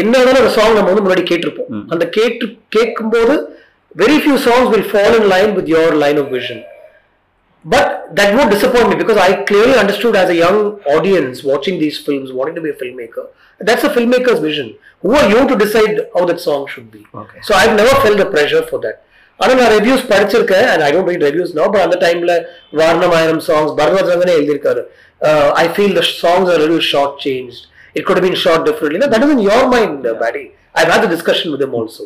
என்னன்னாலும் 0.00 0.40
அந்த 0.42 0.52
சாங் 0.58 0.76
நம்ம 0.78 0.90
வந்து 0.92 1.04
முன்னாடி 1.06 1.24
கேட்டிருப்போம். 1.30 1.70
அந்த 1.94 2.04
கேட்டு 2.16 2.46
கேட்கும்போது 2.76 3.36
Very 3.95 4.17
few 4.23 4.35
songs 4.47 4.69
will 4.73 4.89
fall 4.91 5.15
in 5.19 5.29
line 5.35 5.53
with 5.57 5.71
your 5.77 5.95
line 6.05 6.19
of 6.23 6.31
vision 6.37 6.61
But 7.65 8.15
that 8.15 8.35
would 8.35 8.49
disappoint 8.49 8.89
me 8.89 8.95
because 8.95 9.17
I 9.19 9.43
clearly 9.43 9.75
understood 9.75 10.15
as 10.15 10.29
a 10.29 10.35
young 10.35 10.79
audience 10.85 11.43
watching 11.43 11.77
these 11.77 11.99
films, 11.99 12.31
wanting 12.31 12.55
to 12.55 12.61
be 12.61 12.69
a 12.69 12.73
filmmaker. 12.73 13.27
That's 13.61 13.83
a 13.83 13.89
filmmaker's 13.89 14.39
vision. 14.39 14.67
Who 15.03 15.13
are 15.13 15.29
you 15.29 15.47
to 15.47 15.55
decide 15.55 15.99
how 16.13 16.25
that 16.25 16.39
song 16.39 16.61
should 16.67 16.89
be? 16.91 17.01
Okay 17.13 17.41
So 17.41 17.53
I've 17.53 17.75
never 17.75 17.93
felt 18.03 18.17
the 18.17 18.29
pressure 18.35 18.63
for 18.71 18.79
that. 18.85 18.97
ஆனால் 19.39 19.57
நான் 19.59 19.71
reviews 19.75 20.03
படிச்சிருக்கேன் 20.09 20.65
and 20.71 20.83
I 20.85 20.89
don't 20.93 21.09
read 21.11 21.23
reviews 21.27 21.53
no 21.59 21.63
but 21.73 21.83
அந்த 21.85 21.97
டைம்ல 22.03 22.31
Vaaranam Aayiram 22.79 23.39
songs 23.47 23.71
Bharadwaj 23.79 24.09
ரங்கனே 24.13 24.33
எழுதியிருக்காரு 24.39 24.81
I 25.63 25.65
feel 25.75 25.95
the 25.99 26.03
songs 26.09 26.49
are 26.53 26.59
little 26.63 26.83
short 26.91 27.15
change 27.25 27.55
it 27.99 28.05
could 28.09 28.21
been 28.25 28.37
shot 28.43 28.65
differently 28.69 28.99
that 29.13 29.25
is 29.27 29.33
in 29.37 29.43
your 29.51 29.67
mind 29.75 30.05
Bedi 30.23 30.43
I 30.81 30.83
had 30.91 31.03
the 31.05 31.09
discussion 31.15 31.51
with 31.53 31.63
them 31.65 31.73
also 31.79 32.05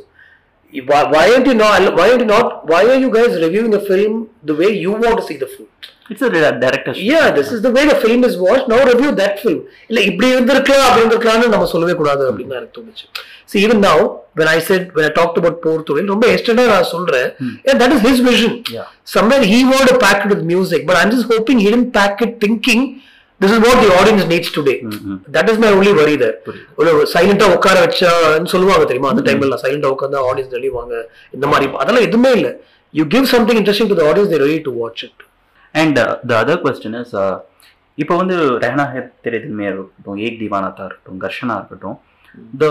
why, 0.91 1.03
why 1.12 1.25
aren't 1.33 1.47
you 1.47 1.55
not 1.55 1.97
why 1.99 2.07
aren't 2.11 2.21
you 2.21 2.31
not 2.37 2.47
why 2.71 2.83
are 2.93 3.01
you 3.05 3.11
guys 3.18 3.33
reviewing 3.47 3.71
the 3.71 3.81
film 3.91 4.12
the 4.51 4.55
way 4.55 4.71
you 4.85 4.93
want 5.05 5.16
to 5.21 5.25
see 5.31 5.39
the 5.45 5.51
film 5.57 5.68
it's 6.12 6.25
director 6.64 6.97
yeah 7.12 7.27
this 7.39 7.49
is 7.55 7.61
the 7.66 7.73
way 7.77 7.83
the 7.93 7.99
film 8.05 8.21
is 8.29 8.35
watched 8.47 8.68
now 8.73 8.79
review 8.93 9.11
that 9.23 9.35
film 9.45 9.61
இல்ல 9.91 10.01
இப்படி 10.11 10.29
இருந்திருக்கலாம் 10.35 10.87
அப்படி 10.87 11.03
இருந்திருக்கலாம்னு 11.03 11.49
நம்ம 11.49 11.66
சொல்லவே 11.75 11.93
கூடாது 11.93 12.23
அப்படின்னு 12.31 12.57
எனக்கு 12.61 12.81
தோணுச்சு 12.81 13.07
see 13.53 13.61
even 13.66 13.79
now 13.91 13.99
when 14.39 14.49
i 14.55 14.59
said 14.68 14.83
when 14.97 15.05
i 15.09 15.12
talked 15.21 15.39
about 15.43 15.57
போர் 15.64 15.87
தொழில் 15.91 16.11
ரொம்ப 16.14 16.27
எஸ்டர்டா 16.37 16.66
நான் 16.75 16.91
சொல்றேன் 16.95 17.29
Hmm. 17.41 17.53
yeah, 17.68 17.77
that 17.83 17.93
is 17.97 18.03
his 18.09 18.18
vision 18.31 18.53
Yeah. 18.77 18.89
somewhere 19.16 19.43
he 19.53 19.61
wanted 19.73 19.89
to 19.95 19.99
pack 20.07 20.18
it 20.25 20.31
with 20.35 20.43
music 20.55 20.83
but 20.89 20.97
i'm 21.01 21.11
just 21.16 21.27
is 23.47 23.61
what 23.64 23.76
the 23.82 23.91
audience 23.99 24.24
needs 24.32 24.49
today. 24.57 24.76
That 25.34 25.47
is 25.51 25.59
my 25.64 25.70
only 25.76 25.93
worry 25.99 26.16
there. 26.22 26.36
புரியுது. 26.47 26.66
ஒரு 26.80 26.91
சைலண்டா 27.12 27.47
உட்கார 27.57 27.76
வச்சான்னு 27.84 28.51
சொல்லுவாங்க 28.55 28.84
தெரியுமா? 28.91 29.11
அந்த 29.12 29.22
டைம்ல 29.28 29.59
சைலண்டா 29.64 29.91
உட்காந்து 29.95 30.18
ஆடியன்ஸ் 30.30 30.55
தெளிவாங்க. 30.57 30.95
இந்த 31.36 31.47
மாதிரி 31.53 31.68
அதெல்லாம் 31.82 32.07
எதுவுமே 32.09 32.32
இல்ல. 32.38 32.51
You 32.95 33.05
give 33.14 33.26
something 33.34 33.59
interesting 33.62 33.91
to 33.93 33.99
the 34.01 34.05
audience 34.11 34.32
they 34.34 34.41
ready 34.45 34.59
to 34.68 34.72
watch 34.80 35.03
it 35.07 35.22
and 35.74 35.99
the 36.30 36.32
other 36.43 36.61
question 36.66 36.99
is 37.03 37.16
இப்போ 38.03 38.14
வந்து 38.20 38.36
ரெஹனா 38.64 38.84
தெரியுதுமே 39.26 39.66
இருக்கட்டும் 39.70 40.20
ஏக் 40.26 40.38
திவானாத்தா 40.43 40.84
இருக்கட்டும் 40.88 41.20
கர்ஷனா 41.24 41.57
இருக்கட்டும் 41.61 41.97
த 42.62 42.66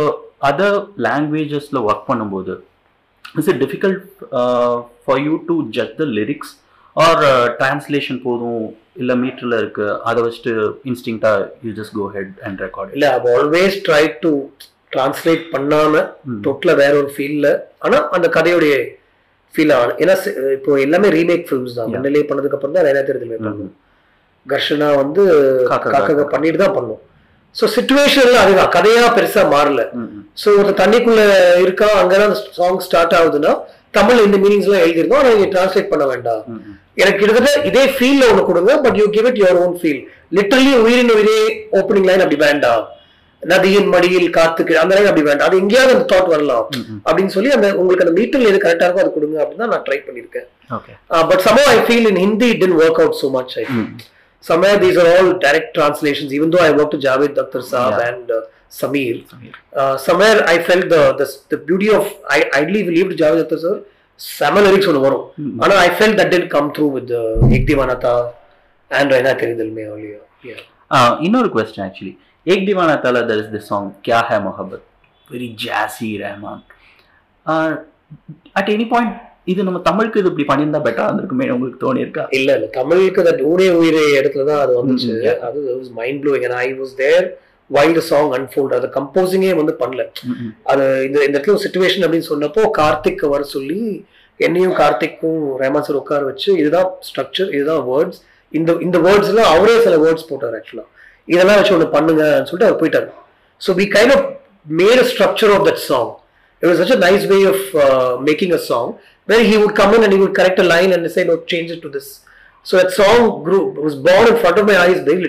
அதர் 0.50 0.80
லாங்குவேஜஸில் 1.08 1.80
ஒர்க் 1.88 2.08
பண்ணும்போது 2.10 2.54
is 3.42 3.50
it 3.54 3.62
difficult 3.66 4.04
for 5.06 5.22
you 5.28 5.34
to 5.50 5.56
judge 5.78 5.96
the 6.02 6.08
lyrics 6.20 6.54
are 6.96 7.24
translation 7.60 8.22
போதும் 8.28 8.64
இல்லை 9.02 9.16
மீட்டரில் 9.24 9.58
இருக்கு 9.62 9.88
அதை 10.10 10.20
வச்சுட்டு 10.26 10.54
இன்ஸ்டிங்டாக 10.92 11.50
you 11.66 11.74
just 11.80 11.96
go 12.00 12.06
ahead 12.16 12.34
and 12.48 12.62
record 12.66 12.96
இல்ல 12.98 13.10
I 13.18 13.20
always 13.36 13.76
try 13.88 14.04
to 14.24 14.32
translate 14.96 15.44
பண்ணாம 15.56 16.04
டோட்டலா 16.46 16.74
வேற 16.84 16.94
ஒரு 17.02 17.12
ஃபீல்ல 17.16 17.48
ஆனா 17.86 17.98
அந்த 18.18 18.28
கதையுடைய 18.38 18.76
ஃபீல் 19.54 19.74
ஆன 19.76 19.94
ஏன்னா 20.04 20.16
இப்போ 20.56 20.72
எல்லாமே 20.86 21.08
ரீமேக் 21.18 21.46
ஃபிலிம்ஸ் 21.50 21.78
தான். 21.78 21.88
Yeah. 21.88 21.94
மண்டலே 21.94 22.24
பண்ணதுக்கு 22.30 22.58
அப்புறம் 22.58 22.76
தான் 22.76 22.88
நிறைய 22.90 23.04
தெரியுது 23.08 23.38
பண்ணணும் 23.46 23.72
கர்ஷனா 24.46 24.90
வந்து 25.02 25.22
காக்கா 25.72 25.90
காக்கா. 25.94 26.02
காக்கா. 26.10 26.26
பண்ணிட்டு 26.34 26.60
தான் 26.64 26.76
பண்ணும். 26.76 27.00
ஸோ 27.56 27.66
சுச்சுவேஷன்ல 27.76 28.38
அதுதான். 28.44 28.70
கதையா 28.76 29.06
பெருசா 29.16 29.44
மாறல. 29.54 29.84
ஸோ 30.42 30.50
ஒரு 30.62 30.72
தண்ணிக்குள்ள 30.82 31.22
இருக்கா 31.64 31.88
அங்கதான் 32.02 32.36
சாங் 32.58 32.80
ஸ்டார்ட் 32.88 33.16
ஆகுதுன்னா 33.20 33.54
தமிழ் 33.94 34.24
இந்த 34.28 34.38
மீனிங்ஸ் 34.44 34.68
எல்லாம் 34.68 34.84
எழுதிருந்தோம் 34.86 35.20
ஆனா 35.22 35.32
நீங்க 35.36 35.48
டிரான்ஸ்லேட் 35.54 35.92
பண்ண 35.92 36.06
வேண்டாம். 36.12 36.44
எனக்கு 37.02 37.20
கிட்டத்தட்ட 37.22 37.52
இதே 37.70 37.84
ஃபீல்ல 37.96 38.24
ஒண்ணு 38.32 38.42
கொடுங்க 38.50 38.72
but 38.86 38.98
you 39.02 39.06
give 39.16 39.28
it 39.30 39.40
your 39.42 39.60
own 39.66 39.76
feel 39.82 40.02
literally 40.38 40.74
உயிரின் 40.86 41.14
உயிரே 41.18 41.38
ஓப்பனிங் 41.80 42.08
லைன் 42.10 42.24
அப்படி 42.26 42.40
வேண்டாம். 42.48 42.84
நதியின் 43.44 43.90
மடியில் 43.94 44.30
காத்துக்கு 44.38 44.74
அந்த 44.82 44.94
லைன் 44.96 45.10
அப்படி 45.12 45.26
வேண்டாம். 45.30 45.48
அது 45.50 45.60
எங்கேயாவது 45.64 45.96
அந்த 45.96 46.08
தாட் 46.14 46.32
வரலாம். 46.34 46.66
அப்படின்னு 47.08 47.34
சொல்லி 47.38 47.52
அந்த 47.58 47.68
உங்களுக்கு 47.82 48.06
அந்த 48.06 48.14
மீட்டர்ல 48.20 48.50
எது 48.52 48.60
கரெக்டா 48.66 48.88
இருக்கோ 48.88 49.04
அது 49.06 49.16
கொடுங்க 49.18 49.38
அப்படின்னு 49.44 49.64
தான் 49.66 49.74
நான் 49.76 49.86
ட்ரை 49.88 50.00
பண்ணிருக்கேன் 50.08 50.48
but 51.32 51.44
somehow 51.48 51.64
I 51.76 51.80
feel 51.88 52.10
in 52.12 52.22
Hindi 52.26 52.50
it 52.54 52.62
didn't 52.64 52.80
work 52.84 53.02
out 53.04 53.20
so 53.24 53.30
much 53.38 53.56
I 53.64 53.66
these 54.84 54.98
are 55.02 55.08
all 55.14 55.30
direct 55.46 55.70
translations 55.78 56.30
even 56.36 56.50
though 56.52 56.62
i 56.68 56.72
worked 56.78 56.94
with 56.96 57.02
javed 57.08 57.32
Dakhtar 57.40 57.62
saab 57.72 57.90
Yeah. 57.94 58.06
and 58.10 58.30
uh, 58.72 58.76
sameer. 58.80 59.16
Uh, 59.74 59.96
somewhere 59.98 60.40
i 60.48 60.60
felt 60.62 60.88
the, 60.90 61.02
the 61.14 61.28
the 61.52 61.58
beauty 61.60 61.90
of 61.92 62.06
i 62.30 62.42
idly 62.62 62.84
believed 62.84 63.14
javed 63.24 63.40
Dakhtar 63.44 63.60
sir. 63.60 63.78
செம 64.20 64.62
lyrics 64.64 64.88
ஒன்று 64.92 65.02
வரும். 65.04 65.22
ஆனா 65.64 65.74
I 65.84 65.90
felt 65.98 66.16
that 66.18 66.32
didn't 66.32 66.48
come 66.54 66.66
through 66.76 66.86
with 66.96 67.12
Ek Deewana Tha 67.58 68.12
and 68.92 69.14
Rena 69.16 69.32
தெரிதல்மே 69.42 69.84
yeah. 70.48 70.60
இன்னொரு 71.26 71.50
question 71.54 71.84
actually 71.86 72.12
Ek 72.46 72.66
Deewana 72.68 72.96
தால 73.06 73.22
தர் 73.30 73.40
is 73.44 73.54
the 73.56 73.62
song 73.70 73.88
Kya 74.06 74.20
Hai 74.30 74.38
Mohabbat 74.48 74.84
very 75.30 75.48
jazzy 75.64 76.10
Rahman 76.24 76.62
at 78.60 78.72
any 78.76 78.88
point 78.94 79.16
இது 79.52 79.68
நம்ம 79.68 79.80
தமிழுக்கு 79.90 80.22
இது 80.22 80.30
இப்படி 80.32 80.48
பண்ணியிருந்தா 80.52 80.82
பெட்டரா 80.88 81.08
இருந்திருக்குமே 81.10 81.48
உங்களுக்கு 81.56 81.80
தோணி 81.86 82.06
இருக்கா 82.06 82.26
இல்ல 82.38 82.50
இல்ல. 82.58 82.68
தமிழுக்கு 82.80 83.22
தட் 83.30 83.44
ஊரே 83.52 83.70
உயிரே 83.80 84.04
இடத்துல 84.20 84.46
தான் 84.52 84.62
அது 84.66 84.74
வந்துச்சு. 84.80 85.14
அது 85.48 85.60
mind 86.02 86.28
and 86.48 86.58
I 86.66 86.68
was 86.82 86.94
there 87.04 87.28
while 87.78 88.02
song 88.10 88.32
unfold 88.38 88.76
அது 88.78 88.88
கம்போசிங்கே 88.98 89.52
வந்து 89.62 89.74
பண்ணல. 89.82 90.04
அது 90.72 90.86
இந்த 91.08 91.18
இந்த 91.28 91.36
இடத்துல 91.36 91.56
ஒரு 91.56 91.64
சுச்சுவேஷன் 91.66 92.06
அப்படின்னு 92.06 92.30
சொன்னப்போ 92.32 92.64
கார்த்திக் 92.80 93.26
வர 93.34 93.44
சொல்லி 93.56 93.82
என்னையும் 94.48 94.76
கார்த்திக்கும் 94.82 95.42
ரேமான் 95.62 95.86
சார் 95.88 96.00
உட்கார 96.02 96.24
வச்சு 96.32 96.50
இதுதான் 96.62 96.90
ஸ்ட்ரக்சர் 97.10 97.50
இதுதான் 97.58 97.84
வேர்ட்ஸ் 97.92 98.20
இந்த 98.60 98.78
இந்த 98.88 98.98
வேர்ட்ஸ்ல 99.08 99.42
அவரே 99.56 99.76
சில 99.88 99.98
வேர்ட்ஸ் 100.06 100.30
போட்டார் 100.32 100.56
ஆக்சுவலா 100.60 100.86
இதெல்லாம் 101.34 101.60
வச்சு 101.60 101.76
ஒன்று 101.78 101.94
பண்ணுங்கன்னு 101.98 102.48
சொல்லிட்டு 102.50 102.70
அவர் 102.70 102.82
போயிட்டாரு. 102.82 103.10
So 103.62 103.76
we 103.82 103.88
kind 103.98 104.14
of 104.18 104.26
made 104.82 105.02
a 105.04 105.08
structure 105.12 105.54
of 105.58 105.68
that 105.70 105.84
song 105.90 106.10
it 106.62 106.68
was 106.70 106.78
such 106.82 106.90
a 106.96 106.98
nice 107.04 107.26
way 107.32 107.44
of 107.52 107.60
uh, 107.84 108.14
making 108.30 108.52
a 108.58 108.60
song 108.70 108.88
where 109.30 109.44
he 109.50 109.54
would 109.60 109.74
come 109.78 109.92
in 109.96 110.02
and 110.06 110.12
he 110.16 110.20
would 110.22 110.34
correct 110.40 110.58
a 110.64 110.66
line 110.72 110.92
and 110.96 111.04
say 111.14 111.24
no 111.30 111.36
change 111.52 111.70
it 111.76 111.80
to 111.86 111.90
this. 111.94 112.08
So 112.66 112.72
that 112.80 112.92
song 112.98 113.20
grew 113.46 113.62
was 113.86 113.96
born 114.08 114.26
in 114.32 114.36
front 114.42 114.58
of 114.62 114.66
my 114.72 114.78
eyes 114.84 115.00
very 115.10 115.22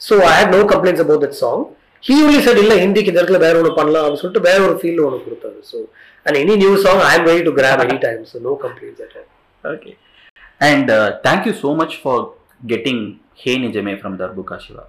literally 0.00 0.22
actually 0.22 0.22
so 0.22 0.22
i 0.22 0.34
had 0.34 0.50
no 0.50 0.66
complaints 0.66 1.00
about 1.00 1.20
that 1.20 1.34
song. 1.34 1.74
He 2.02 2.14
only 2.22 2.40
said 2.40 2.58
இல்ல 2.58 2.74
ஹிந்திக்கு 2.80 3.10
இந்த 3.10 3.20
இடத்துல 3.20 3.38
வேற 3.38 3.54
ஒன்று 3.58 3.72
பண்ணலாம் 3.74 4.02
அப்படின்னு 4.04 4.22
சொல்லிட்டு 4.22 4.48
வேற 4.48 4.58
ஒரு 4.68 4.74
ஃபீல் 4.80 5.00
ஒன்று 5.04 5.18
கொடுத்தாரு. 5.26 5.58
So 5.70 5.76
and 6.26 6.36
any 6.36 6.54
new 6.56 6.72
song 6.76 7.00
I 7.00 7.12
am 7.18 7.26
ready 7.30 7.42
to 7.42 7.52
grab 7.60 7.82
any 7.84 7.98
time 8.06 8.22
so 8.32 8.40
no 8.40 8.54
complaints 8.64 9.02
at 9.06 9.14
all 9.14 9.76
okay 9.76 9.92
and 10.70 10.90
thank 11.26 11.46
you 11.46 11.54
so 11.62 11.72
much 11.74 11.96
for 12.02 12.22
getting 12.72 13.02
hey 13.44 13.54
Nijame 13.66 13.94
from 14.00 14.16
Darbuka 14.22 14.58
Siva 14.66 14.84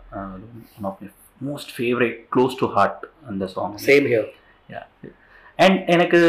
one 0.78 0.88
of 0.92 1.00
my 1.02 1.10
most 1.42 1.72
favourite 1.78 2.18
close 2.36 2.60
to 2.62 2.68
heart 2.76 3.06
அந்த 3.32 3.48
song 3.56 3.78
same 3.88 4.08
here 4.14 4.28
and 5.60 5.80
எனக்கு 5.88 6.20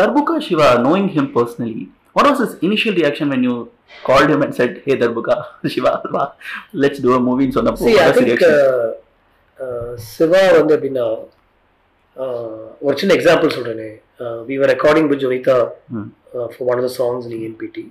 Darbuka 0.00 0.36
Siva 0.48 0.68
knowing 0.88 1.10
him 1.16 1.30
personally 1.38 1.86
what 2.16 2.28
was 2.30 2.42
is 2.46 2.56
initial 2.68 2.96
reaction 3.02 3.30
when 3.34 3.44
you 3.48 3.54
called 3.90 4.30
him 4.32 4.44
and 4.46 4.56
said 4.58 4.76
hey 4.84 4.94
Darbuka 5.02 5.36
Siva 5.74 5.92
let's 6.82 7.02
do 7.04 7.10
a 7.18 7.20
மூவின்னு 7.28 7.56
சொன்னப்போ 7.58 7.86
See, 7.88 7.98
I 8.06 8.10
think 8.18 8.42
uh, 8.48 8.88
uh, 9.58 10.56
வந்து 10.58 10.76
எப்படின்னா 10.76 11.06
uh, 12.16 12.66
ஒரு 12.86 12.94
சின்ன 12.98 13.14
example 13.14 13.54
சொல்றேனே. 13.56 13.90
We 14.48 14.56
were 14.60 14.70
recording 14.74 15.08
with 15.12 15.22
Jonita. 15.24 15.58
For 16.52 16.68
one 16.70 16.78
of 16.78 16.86
the 16.88 16.92
songs 16.98 17.26
in 17.30 17.44
NPT 17.48 17.84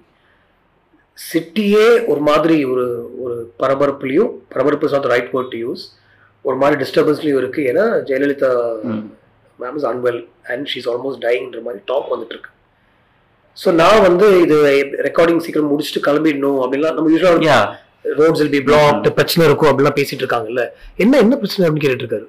சிட்டியே 1.17 1.85
ஒரு 2.11 2.21
மாதிரி 2.29 2.57
ஒரு 2.71 2.85
ஒரு 3.23 3.35
பரபரப்புலையும் 3.59 4.31
பரபரப்பு 4.53 4.87
சாத் 4.93 5.11
ரைட் 5.13 5.29
வேர்ட் 5.35 5.53
டு 5.53 5.59
யூஸ் 5.65 5.83
ஒரு 6.45 6.57
மாதிரி 6.61 6.75
டிஸ்டர்பன்ஸ்லையும் 6.81 7.39
இருக்கு. 7.43 7.61
ஏன்னா 7.71 7.85
Jayalalithaa. 8.09 8.49
Ma'am 9.59 9.75
is 9.79 9.87
unwell 9.91 10.19
and 10.53 10.65
she's 10.71 10.89
almost 10.93 11.23
டைங்கிற 11.27 11.61
மாதிரி 11.67 11.83
டாக் 11.91 12.11
வந்துட்டு 12.13 12.35
இருக்கு. 12.35 12.51
ஸோ 13.61 13.69
நான் 13.81 14.05
வந்து 14.07 14.27
இது 14.43 14.55
ரெக்கார்டிங் 15.07 15.41
சீக்கிரம் 15.45 15.71
முடிச்சுட்டு 15.73 16.05
கிளம்பிடணும் 16.07 16.61
அப்படின்லாம் 16.63 16.95
நம்ம 16.97 17.11
யூஸ்வலாக. 17.13 17.59
ரோட்ஸ் 18.19 18.41
வில் 18.41 18.55
பி 18.55 18.61
பிளாக்ட் 18.69 19.07
பிரச்சனை 19.19 19.43
இருக்கும் 19.49 19.69
அப்படிலாம் 19.69 19.97
பேசிட்டு 19.99 20.23
இருக்காங்கல்ல. 20.23 20.63
என்ன 21.03 21.19
என்ன 21.23 21.37
பிரச்சனை 21.41 21.63
அப்படின்னு 21.65 21.85
கேட்டுட்டு 21.85 22.05
இருக்காரு 22.05 22.27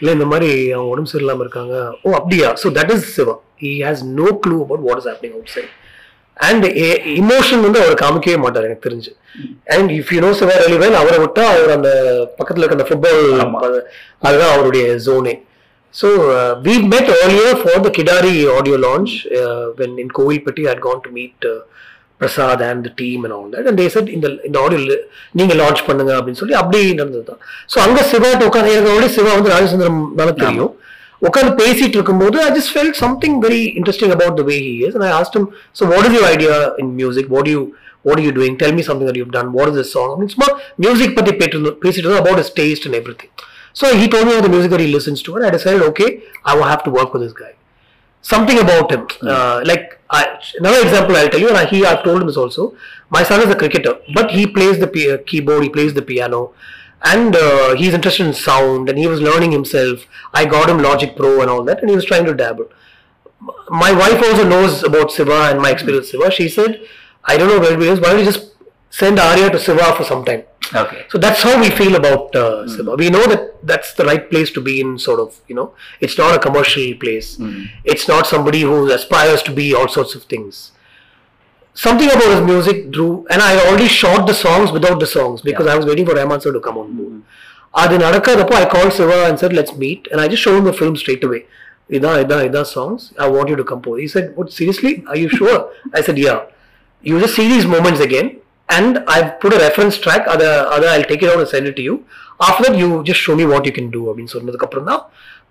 இல்ல 0.00 0.10
இந்த 0.16 0.26
மாதிரி 0.32 0.48
அவங்க 0.74 0.90
உடம்பு 0.94 1.12
சரியில்லாம 1.12 1.44
இருக்காங்க. 1.44 1.74
ஓ 2.06 2.14
அப்படியா? 2.18 2.48
So 2.62 2.68
that 2.78 2.92
is 2.94 3.06
Siva. 3.16 3.34
He 3.62 3.70
has 3.86 4.02
no 4.20 4.28
clue 4.44 4.56
about 4.64 4.84
what 4.88 5.00
is 5.00 5.08
happening 5.10 5.34
outside 5.54 5.72
and 6.36 6.64
emotion 7.22 7.64
வந்து 7.66 7.80
அவர் 7.82 8.00
காமிக்கவே 8.02 8.36
மாட்டார் 8.44 8.66
எனக்கு 8.68 8.86
தெரிஞ்சு. 8.88 9.10
And 9.74 9.90
if 9.98 10.12
you 10.14 10.20
know 10.26 10.30
Siva 10.40 10.54
really 10.64 10.78
well 10.84 10.98
அவரை 11.02 11.18
விட்டா 11.24 11.44
அவர் 11.54 11.76
அந்த 11.78 11.90
பக்கத்துல 12.38 12.62
இருக்க 12.62 12.78
அந்த 12.78 12.88
ஃபுட்பால். 12.90 13.22
அதுதான் 14.26 14.54
அவருடைய 14.54 14.84
ஜோனே 15.06 15.34
so 15.94 16.08
we 16.66 16.74
met 16.92 17.06
earlier 17.16 17.52
for 17.62 17.76
the 17.84 17.90
Kidari 17.96 18.34
audio 18.56 18.76
launch 18.86 19.12
uh, 19.40 19.64
when 19.78 19.92
in 20.02 20.08
Kovilpatti 20.18 20.64
I 20.66 20.70
had 20.72 20.80
gone 20.80 21.00
to 21.06 21.10
meet 21.10 21.34
uh, 21.44 21.54
Prasad 22.20 22.60
and 22.68 22.84
the 22.86 22.92
team 23.00 23.24
and 23.26 23.32
all 23.36 23.48
that 23.54 23.66
and 23.68 23.78
they 23.80 23.88
said 23.94 24.06
இந்த 24.16 24.28
இந்த 24.48 24.56
ஆடியோ 24.64 24.96
நீங்க 25.38 25.54
launch 25.60 25.82
பண்ணுங்க 25.88 26.12
அப்படின்னு 26.18 26.40
சொல்லி 26.42 26.56
அப்படி 26.62 26.80
நடந்தது 27.00 27.24
தான் 27.30 27.40
so 27.72 27.78
அங்க 27.86 28.00
சிவாட்ட 28.12 28.48
உட்காந்து 28.50 28.74
எனக்கு 28.76 28.92
already 28.94 29.10
சிவா 29.16 29.32
வந்து 29.38 29.52
ராஜச்சந்திரம் 29.54 30.00
தானே 30.20 30.34
தெரியும் 30.44 30.72
உட்காந்து 31.22 31.52
பேசிட்டு 31.62 31.96
இருக்கும்போது 31.98 32.36
I 32.46 32.50
just 32.58 32.72
felt 32.74 32.98
something 33.04 33.36
very 33.46 33.62
interesting 33.78 34.12
about 34.16 34.38
the 34.40 34.44
way 34.50 34.56
he 34.66 34.74
is 34.86 34.94
and 34.96 35.06
I 35.10 35.12
asked 35.20 35.36
him 35.38 35.46
so 35.78 35.82
what 35.92 36.04
is 36.08 36.12
your 36.18 36.26
idea 36.34 36.54
in 36.82 36.88
music 37.02 37.26
what 37.34 37.44
do 37.48 37.52
you 37.56 37.64
what 38.08 38.16
are 38.18 38.24
you 38.28 38.34
doing 38.38 38.52
tell 38.62 38.72
me 38.78 38.82
something 38.88 39.08
that 39.10 39.18
you've 39.20 39.34
done 39.38 39.48
what 39.58 39.68
is 39.70 39.76
this 39.80 39.90
song 39.96 40.08
அப்படின்னு 40.12 40.34
சும்மா 40.36 40.48
music 40.84 41.16
பத்தி 41.18 41.34
bat 41.40 41.74
பேசிட்டு 41.84 42.20
about 42.24 42.38
his 42.42 42.50
taste 42.60 42.86
and 42.88 42.96
everything 43.00 43.32
so 43.72 43.96
he 43.96 44.08
told 44.08 44.26
me 44.26 44.32
about 44.32 44.42
the 44.42 44.48
music 44.48 44.70
that 44.70 44.80
he 44.80 44.86
listens 44.88 45.22
to 45.22 45.36
and 45.36 45.44
I 45.44 45.50
decided 45.50 45.82
okay 45.82 46.22
I 46.44 46.54
will 46.56 46.64
have 46.64 46.82
to 46.84 46.90
work 46.90 47.12
with 47.12 47.22
this 47.22 47.32
guy 47.32 47.54
something 48.22 48.58
about 48.58 48.90
him. 48.90 49.06
Uh, 49.22 49.62
like 49.64 49.98
I, 50.10 50.38
another 50.58 50.82
example 50.82 51.16
I'll 51.16 51.28
tell 51.28 51.40
you, 51.40 51.48
and 51.48 51.56
I, 51.56 51.66
he 51.66 51.84
I've 51.84 52.04
told 52.04 52.20
him 52.20 52.26
this 52.26 52.36
also. 52.36 52.74
My 53.08 53.22
son 53.22 53.40
is 53.40 53.48
a 53.48 53.56
cricketer, 53.56 53.98
but 54.14 54.30
he 54.30 54.46
plays 54.46 54.78
the 54.78 54.86
pi- 54.86 55.22
keyboard, 55.24 55.62
he 55.62 55.68
plays 55.68 55.94
the 55.94 56.02
piano, 56.02 56.52
and 57.02 57.34
uh, 57.34 57.74
he's 57.74 57.94
interested 57.94 58.26
in 58.26 58.32
sound, 58.32 58.88
and 58.88 58.98
he 58.98 59.06
was 59.06 59.20
learning 59.20 59.52
himself. 59.52 60.06
I 60.32 60.44
got 60.44 60.68
him 60.68 60.78
Logic 60.78 61.16
Pro 61.16 61.40
and 61.40 61.50
all 61.50 61.64
that, 61.64 61.80
and 61.80 61.90
he 61.90 61.96
was 61.96 62.04
trying 62.04 62.26
to 62.26 62.34
dabble. 62.34 62.70
My 63.68 63.92
wife 63.92 64.22
also 64.22 64.46
knows 64.46 64.82
about 64.82 65.10
Siva 65.10 65.50
and 65.50 65.60
my 65.60 65.70
experience 65.70 66.12
with 66.12 66.22
Siva. 66.22 66.30
She 66.30 66.48
said, 66.48 66.86
I 67.24 67.36
don't 67.36 67.48
know 67.48 67.58
where 67.58 67.72
it 67.72 67.82
is, 67.82 68.00
why 68.00 68.10
don't 68.10 68.18
you 68.18 68.24
just 68.24 68.49
send 68.89 69.19
Arya 69.19 69.49
to 69.51 69.59
Siva 69.59 69.87
for 69.95 70.03
some 70.03 70.23
time? 70.29 70.43
Okay. 70.73 71.05
So 71.09 71.17
that's 71.17 71.41
how 71.47 71.59
we 71.63 71.69
feel 71.69 71.95
about 71.95 72.35
uh, 72.35 72.67
Siva. 72.67 72.95
We 72.95 73.09
know 73.09 73.25
that 73.27 73.65
that's 73.71 73.93
the 73.93 74.05
right 74.05 74.29
place 74.29 74.51
to 74.51 74.61
be 74.61 74.79
in, 74.83 74.97
sort 74.97 75.19
of, 75.19 75.39
you 75.49 75.55
know, 75.55 75.67
it's 75.99 76.17
not 76.17 76.35
a 76.35 76.39
commercial 76.39 76.93
place. 77.03 77.37
It's 77.83 78.07
not 78.07 78.25
somebody 78.27 78.61
who 78.61 78.77
aspires 78.91 79.43
to 79.43 79.51
be 79.51 79.67
all 79.73 79.89
sorts 79.97 80.15
of 80.15 80.23
things. 80.23 80.71
Something 81.73 82.09
about 82.09 82.29
his 82.35 82.41
music 82.41 82.89
drew, 82.89 83.27
and 83.29 83.41
I 83.41 83.51
already 83.67 83.89
shot 83.89 84.27
the 84.27 84.33
songs 84.33 84.71
without 84.71 84.97
the 85.01 85.05
songs 85.05 85.41
because 85.41 85.67
I 85.67 85.75
was 85.75 85.85
waiting 85.85 86.05
for 86.05 86.15
Rahman 86.15 86.39
sir 86.39 86.53
to 86.53 86.61
come 86.67 86.77
on 86.83 86.89
board. 86.99 87.17
அது 87.83 87.95
நடக்காதப்போ 88.05 88.55
I 88.63 88.65
called 88.73 88.93
Siva 88.97 89.17
and 89.29 89.37
said, 89.41 89.53
let's 89.59 89.73
meet. 89.83 90.07
And 90.11 90.21
I 90.23 90.27
just 90.33 90.41
showed 90.45 90.57
him 90.59 90.67
the 90.71 90.77
film 90.81 90.95
straight 91.01 91.23
away. 91.29 91.41
இதான் 91.97 92.17
இதான் 92.23 92.43
இதான் 92.49 92.69
songs. 92.75 93.01
I 93.23 93.27
want 93.35 93.49
you 93.51 93.57
to 93.61 93.65
compose. 93.73 93.99
He 94.03 94.07
said, 94.15 94.27
what, 94.37 94.47
seriously? 94.59 94.93
Are 95.11 95.17
you 95.23 95.29
sure? 95.39 95.59
I 95.93 96.01
said, 96.07 96.17
yeah. 96.25 96.39
You 97.07 97.19
just 97.25 97.35
see 97.39 97.47
these 97.53 97.67
moments 97.75 97.99
again. 98.07 98.29
And 98.70 98.92
I've 99.14 99.30
put 99.42 99.52
a 99.52 99.58
reference 99.58 99.96
track. 99.98 100.22
Other, 100.34 100.50
other 100.76 100.88
I'll 100.88 101.08
take 101.10 101.22
it 101.22 101.30
out 101.32 101.40
and 101.44 101.48
send 101.48 101.66
it 101.66 101.76
to 101.78 101.82
you. 101.82 101.94
After 102.48 102.62
that, 102.64 102.76
you 102.82 102.88
just 103.04 103.20
show 103.20 103.34
me 103.40 103.46
what 103.52 103.64
you 103.68 103.72
can 103.78 103.88
do. 103.96 104.02
அப்புறம் 104.10 104.86
தான் 104.90 105.02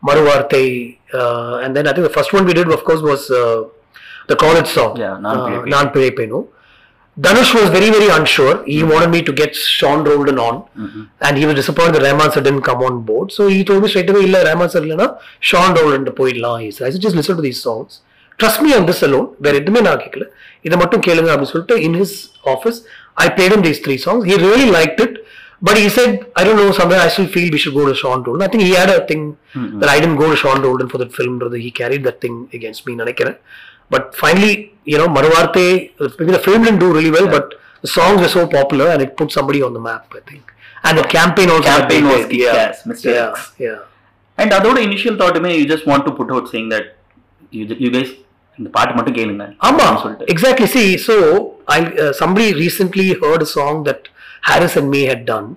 மறுவார்த்தை 0.08 0.64
uh, 1.20 1.56
and 1.64 1.72
then 1.76 1.86
I 1.90 1.94
think 1.96 2.06
the 2.10 2.16
first 2.20 2.32
one 2.38 2.46
we 2.50 2.56
did, 2.60 2.70
of 2.78 2.84
course, 2.90 3.02
was 3.12 3.24
uh, 3.42 3.58
the 4.32 4.38
college 4.46 4.70
song. 4.78 4.94
Yeah, 5.04 5.16
Uh, 5.32 5.36
பிழைப்பேன். 5.48 5.70
நான் 5.76 5.92
பிழைப்பேனோ 5.98 6.42
Dhanush 7.18 7.54
was 7.58 7.70
very, 7.76 7.88
very 7.96 8.10
unsure. 8.18 8.54
He 8.74 8.82
wanted 8.90 9.10
me 9.16 9.20
to 9.30 9.34
get 9.40 9.54
Sean 9.78 10.00
Roldan 10.10 10.38
on. 10.40 10.56
And 11.28 11.34
he 11.40 11.46
was 11.48 11.56
disappointed 11.56 11.96
that 11.96 12.04
Rahman 12.08 12.30
sir 12.36 12.42
didn't 12.46 12.66
come 12.68 12.82
on 12.90 13.02
board. 13.10 13.28
So 13.38 13.42
he 13.54 13.58
told 13.70 13.82
me 13.84 13.90
straight 13.94 14.12
away, 14.14 14.22
Rahman 14.50 14.70
sir 14.74 14.82
இல்லைனா 14.86 15.08
Sean 15.50 15.72
Roldan 15.80 16.06
போயிடலாம். 16.20 16.60
He 16.64 16.70
said, 16.76 16.86
I 16.88 16.92
said, 16.94 17.04
just 17.08 17.18
listen 17.20 17.36
to 17.40 17.46
these 17.48 17.62
songs. 17.68 17.92
Trust 18.40 18.60
me 18.66 18.72
on 18.78 18.86
this 18.90 19.02
alone. 19.08 19.28
வேற 19.46 19.54
எதுவுமே 19.62 19.82
நான் 19.88 20.00
கேட்கல. 20.04 20.26
இதை 20.68 20.78
மட்டும் 20.84 21.04
கேளுங்க 21.08 21.30
அப்படின்னு 21.34 21.54
சொல்லிட்டு 21.56 21.78
in 21.88 21.94
his 22.02 22.14
office, 22.54 22.80
I 23.18 23.30
played 23.30 23.52
him 23.52 23.62
these 23.62 23.80
three 23.80 23.98
songs. 23.98 24.26
He 24.26 24.36
really 24.36 24.70
liked 24.72 25.00
it, 25.00 25.26
but 25.62 25.78
he 25.78 25.90
said, 25.90 26.26
I 26.36 26.44
don't 26.44 26.56
know, 26.56 26.72
somewhere 26.72 27.00
I 27.00 27.10
still 27.10 27.28
feel 27.28 27.52
we 27.52 27.58
should 27.58 27.74
go 27.74 27.88
to 27.88 27.94
Sean 27.94 28.24
Dolden. 28.24 28.44
I 28.44 28.48
think 28.48 28.64
he 28.64 28.72
had 28.72 28.90
a 28.90 29.06
thing 29.06 29.38
mm-hmm. 29.54 29.80
that 29.80 29.90
I 29.90 30.00
didn't 30.00 30.18
go 30.18 30.30
to 30.30 30.36
Sean 30.36 30.64
and 30.64 30.92
for 30.92 30.98
that 31.00 31.14
film, 31.14 31.40
rather 31.40 31.58
he 31.58 31.72
carried 31.72 32.04
that 32.06 32.22
thing 32.22 32.50
against 32.54 32.86
me. 32.88 32.98
But 33.90 34.16
finally, 34.16 34.74
you 34.86 34.98
know, 34.98 35.08
Marwarte. 35.08 35.92
maybe 36.20 36.32
the 36.32 36.40
film 36.40 36.64
didn't 36.64 36.80
do 36.80 36.94
really 36.94 37.12
well, 37.12 37.26
yeah. 37.26 37.32
but 37.32 37.56
the 37.82 37.88
songs 37.88 38.22
were 38.22 38.28
so 38.28 38.48
popular 38.48 38.90
and 38.90 39.02
it 39.02 39.18
put 39.18 39.32
somebody 39.32 39.62
on 39.62 39.74
the 39.74 39.80
map, 39.80 40.12
I 40.16 40.20
think. 40.30 40.54
And 40.84 40.98
the 40.98 41.04
campaign 41.04 41.50
also. 41.50 41.64
Campaign 41.64 42.06
was 42.06 42.26
kick 42.28 42.40
yeah. 42.40 42.54
ass, 42.54 42.84
Mr. 42.84 43.14
Yeah, 43.14 43.32
X. 43.32 43.52
yeah. 43.58 43.80
And 44.38 44.54
other 44.54 44.80
initial 44.80 45.18
thought, 45.18 45.36
I 45.36 45.40
mean, 45.40 45.60
you 45.60 45.68
just 45.68 45.86
want 45.86 46.06
to 46.06 46.14
put 46.14 46.32
out 46.32 46.48
saying 46.48 46.70
that 46.70 46.96
you, 47.52 47.66
you 47.66 47.92
guys 47.92 48.14
இந்த 48.60 48.70
பாட்டு 48.78 48.94
மட்டும் 48.98 49.18
கேளுங்க 49.20 49.46
அப்படின்னு 49.66 50.02
சொல்லிட்டு 50.06 50.32
exactly. 50.34 50.68
See, 50.76 50.88
so 51.08 51.16
I 51.76 51.82
uh, 52.04 52.12
somebody 52.22 52.48
recently 52.66 53.08
heard 53.22 53.42
a 53.48 53.52
song 53.58 53.76
that 53.90 54.02
Harris 54.50 54.76
and 54.80 54.88
me 54.96 55.02
had 55.12 55.22
done 55.34 55.48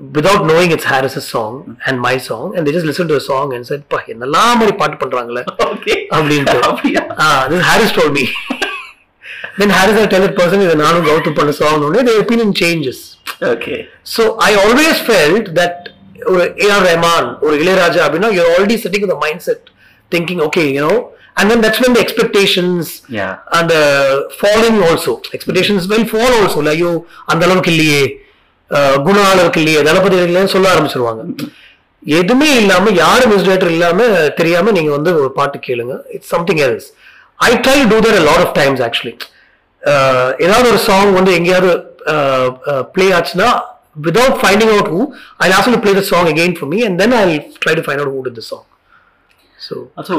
without 0.00 0.40
knowing 0.48 0.70
it's 0.74 0.86
Harris's 0.92 1.26
song 1.34 1.52
and 1.86 1.96
my 2.06 2.14
song, 2.28 2.46
and 2.54 2.62
they 2.66 2.72
just 2.76 2.86
listened 2.90 3.08
to 3.12 3.16
the 3.20 3.26
song 3.32 3.46
and 3.56 3.62
said, 3.70 3.82
"பா 3.92 3.98
என்னெல்லாம் 4.12 4.58
மாதிரி 4.60 4.74
பாட்டு 4.82 4.96
பண்றாங்களே 5.02 5.42
அப்படின்ட்டு 6.16 6.58
Ah, 7.26 7.40
Harris 7.70 7.92
told 7.98 8.12
me. 8.18 8.24
then 9.60 9.70
Harris 9.78 9.98
I 10.02 10.06
tell 10.14 10.24
that 10.26 10.36
person 10.40 10.60
நானும் 10.84 11.06
கௌதம் 11.10 11.38
பண்ண 11.40 11.52
song 11.62 11.76
உடனே 11.88 12.04
their 12.10 12.20
opinion 12.26 12.52
changes. 12.62 12.98
Okay 13.52 13.76
So 14.14 14.22
I 14.48 14.54
always 14.64 14.96
felt 15.12 15.46
that 15.60 15.76
ஒரு 16.32 16.44
ஏஆர் 16.66 16.84
ரஹ்மான் 16.90 17.26
ஒரு 17.46 17.54
இளையராஜா 17.62 18.00
அப்படின்னா 18.06 18.28
you're 18.36 18.52
already 18.54 18.76
sitting 18.84 19.02
with 19.04 19.12
a 19.16 19.20
mindset 19.24 19.60
thinking 20.12 20.38
okay 20.46 20.64
you 20.76 20.82
know 20.86 20.96
and 21.38 21.46
then 21.50 21.60
that's 21.64 21.80
when 21.84 21.92
the 21.96 22.02
expectations 22.04 22.86
yeah 23.18 23.28
and 23.56 23.66
the 23.74 23.82
falling 24.40 24.76
also. 24.88 25.12
Expectations 25.36 25.82
will 25.92 26.06
fall 26.14 26.32
also. 26.40 26.58
Like 26.66 26.74
ஐயோ 26.76 26.92
அந்த 27.30 27.42
அளவுக்கு 27.46 27.72
இல்லையே. 27.74 28.02
குண 29.06 29.16
அளவுக்கு 29.32 29.60
இல்லையே. 29.62 29.80
தளபதி 29.88 30.16
இல்லையேன்னு 30.26 30.52
சொல்ல 30.54 30.68
ஆரம்பிச்சிருவாங்க. 30.74 31.22
எதுவுமே 32.20 32.48
இல்லாம 32.62 32.90
யாரும் 33.02 33.28
மியூசிக் 33.30 33.48
டைரக்டர் 33.50 33.74
இல்லாம 33.76 34.08
தெரியாம 34.38 34.72
நீங்க 34.76 34.90
வந்து 34.96 35.10
ஒரு 35.20 35.28
பாட்டு 35.38 35.58
கேளுங்க. 35.66 35.94
It's 36.16 36.32
something 36.34 36.60
else 36.66 36.88
I 37.48 37.50
try 37.66 37.78
do 37.92 37.98
that 38.06 38.18
lot 38.30 38.44
of 38.46 38.54
times 38.60 38.82
actually 38.88 39.14
ஏதாவது 40.46 40.66
ஒரு 40.72 40.80
சாங் 40.88 41.12
வந்து 41.18 41.32
எங்கேயாவது 41.38 41.72
ப்ளே 42.94 43.08
ஆச்சுன்னா 43.18 43.50
without 44.06 44.38
finding 44.42 44.72
out 44.76 44.90
who 44.94 45.02
I 45.44 45.48
also 45.58 45.80
play 45.84 45.92
the 46.00 46.04
song 46.12 46.30
again 46.32 46.56
for 46.58 46.70
me 46.74 46.80
and 46.88 46.98
then 47.02 47.14
I 47.20 47.24
try 47.64 47.74
to 47.80 47.84
find 47.88 48.02
out 48.02 48.14
who 48.16 48.22
to 48.28 48.34
the 48.40 48.44
song 48.50 48.66
so 49.68 49.74
so 50.08 50.16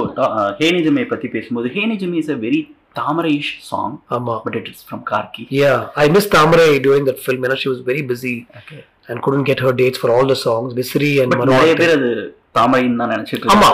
ஹேனிஜமே 0.61 1.03
பத்தி 1.13 1.27
பேசும்போது 1.35 1.69
ஹேனிஜமே 1.77 2.19
is 2.23 2.31
a 2.35 2.39
very 2.45 2.61
Thamaraish 2.99 3.51
song 3.69 3.95
ஆமா 4.17 4.35
but 4.45 4.57
it 4.61 4.69
is 4.73 4.83
from 4.87 5.03
Karky 5.11 5.43
Yeah, 5.61 5.79
I 6.03 6.07
missed 6.15 6.31
Tamarai 6.37 6.69
during 6.87 7.03
that 7.09 7.19
film. 7.25 7.39
You 7.45 7.51
know, 7.51 7.59
she 7.63 7.69
was 7.73 7.81
very 7.91 8.03
busy 8.11 8.35
okay 8.61 8.77
and 9.09 9.17
couldn't 9.25 9.45
get 9.51 9.59
her 9.65 9.71
dates 9.81 9.99
for 10.03 10.09
all 10.15 10.25
the 10.33 10.39
songs. 10.47 10.69
Visri 10.79 11.11
and 11.23 11.31
but 11.41 11.51
நிறைய. 11.53 11.75
பேர் 11.81 11.93
அது 11.97 12.09
தாமரைன்னு 12.57 12.99
தான் 13.03 13.13
நினைச்சிட்டு 13.15 13.53
Amma. 13.55 13.71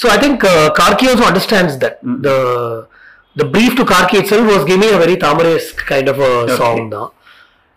So 0.00 0.06
I 0.14 0.18
think 0.24 0.40
uh, 0.50 0.66
Karki 0.80 1.06
also 1.12 1.24
understands 1.30 1.74
that. 1.84 1.94
Mm. 2.08 2.18
The 2.26 2.36
the 3.36 3.46
brief 3.54 3.72
to 3.78 3.84
Karki 3.92 4.16
itself 4.22 4.44
was 4.54 4.64
giving 4.70 4.90
a 4.96 5.00
very 5.04 5.16
Tamarai 5.24 5.54
kind 5.92 6.08
of 6.12 6.18
a 6.28 6.32
Okay. 6.42 6.58
song 6.60 6.78
now. 6.96 7.06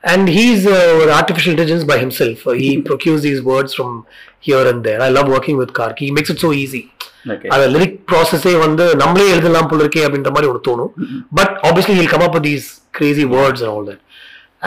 And 0.04 0.28
he's 0.28 0.66
uh, 0.68 1.02
an 1.04 1.10
artificial 1.12 1.52
intelligence 1.52 1.84
by 1.84 1.97
himself. 1.97 2.45
Uh, 2.45 2.52
he 2.54 2.82
procures 2.89 3.22
these 3.22 3.41
words 3.43 3.74
from 3.74 4.06
here 4.41 4.66
and 4.68 4.84
there. 4.84 5.02
I 5.02 5.10
love 5.10 5.28
working 5.28 5.58
with 5.58 5.74
Karki. 5.74 5.99
He 5.99 6.12
makes 6.12 6.30
it 6.30 6.39
so 6.39 6.52
easy. 6.64 6.84
Okay 7.32 7.49
அந்த 7.54 7.66
lyric 7.74 7.97
ப்ராசஸே 8.12 8.52
வந்து 8.60 8.86
நம்மளே 9.02 9.26
எழுதலாம் 9.34 9.68
போல 9.72 9.84
இருக்கே 9.84 10.04
அப்படின்ற 10.06 10.30
மாதிரி 10.36 10.47
ஒரு 10.52 10.60
தோணும். 10.68 10.91
But 11.39 11.52
obviously 11.68 11.95
he'll 11.97 12.10
come 12.14 12.24
up 12.28 12.38
these 12.47 12.68
crazy 12.97 13.26
words 13.34 13.62
and 13.64 13.74
all 13.74 13.86
that 13.89 14.02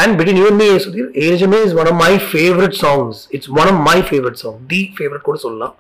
and 0.02 0.12
between 0.18 0.38
you 0.42 0.50
me 0.60 0.68
Sudhir 0.84 1.08
ஏஜமே 1.28 1.58
is 1.68 1.74
one 1.80 1.90
of 1.92 1.98
my 2.04 2.12
favourite 2.28 2.76
songs 2.82 3.18
it's 3.38 3.50
one 3.60 3.70
of 3.72 3.80
my 3.88 3.96
favourite 4.10 4.38
song 4.42 4.60
the 4.72 4.80
favourite 4.98 5.24
கூட 5.30 5.38
சொல்லலாம். 5.46 5.74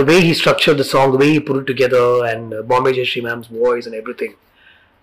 The 0.00 0.06
way 0.12 0.16
he 0.28 0.32
structure 0.40 0.78
the 0.80 0.86
song 0.94 1.12
the 1.16 1.20
way 1.24 1.28
he 1.34 1.42
put 1.50 1.68
together 1.72 2.16
and 2.32 2.54
Bombay 2.72 2.92
Jayashri 2.98 3.22
ma'am's 3.28 3.50
voice 3.60 3.86
and 3.90 3.98
every 4.00 4.16
thing 4.22 4.34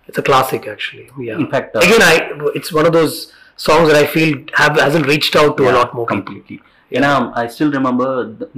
it's 0.08 0.22
a 0.22 0.26
classic 0.30 0.68
actually 0.74 1.06
In 1.38 1.48
fact, 1.54 1.70
uh, 1.76 1.84
again 1.86 2.04
I 2.10 2.16
it's 2.60 2.72
one 2.80 2.88
of 2.90 2.94
those 2.98 3.16
songs 3.58 3.86
that 3.88 3.98
I 4.02 4.06
feel 4.14 4.30
have 4.60 4.76
hasn't 4.84 5.06
reached 5.12 5.36
out 5.40 5.52
to 5.58 5.64
a 5.70 5.74
lot 5.78 5.90
more. 5.96 6.06
Completely 6.12 6.56
ஏன்னா 6.96 7.10
I 7.42 7.44
still 7.52 7.74
remember 7.76 8.14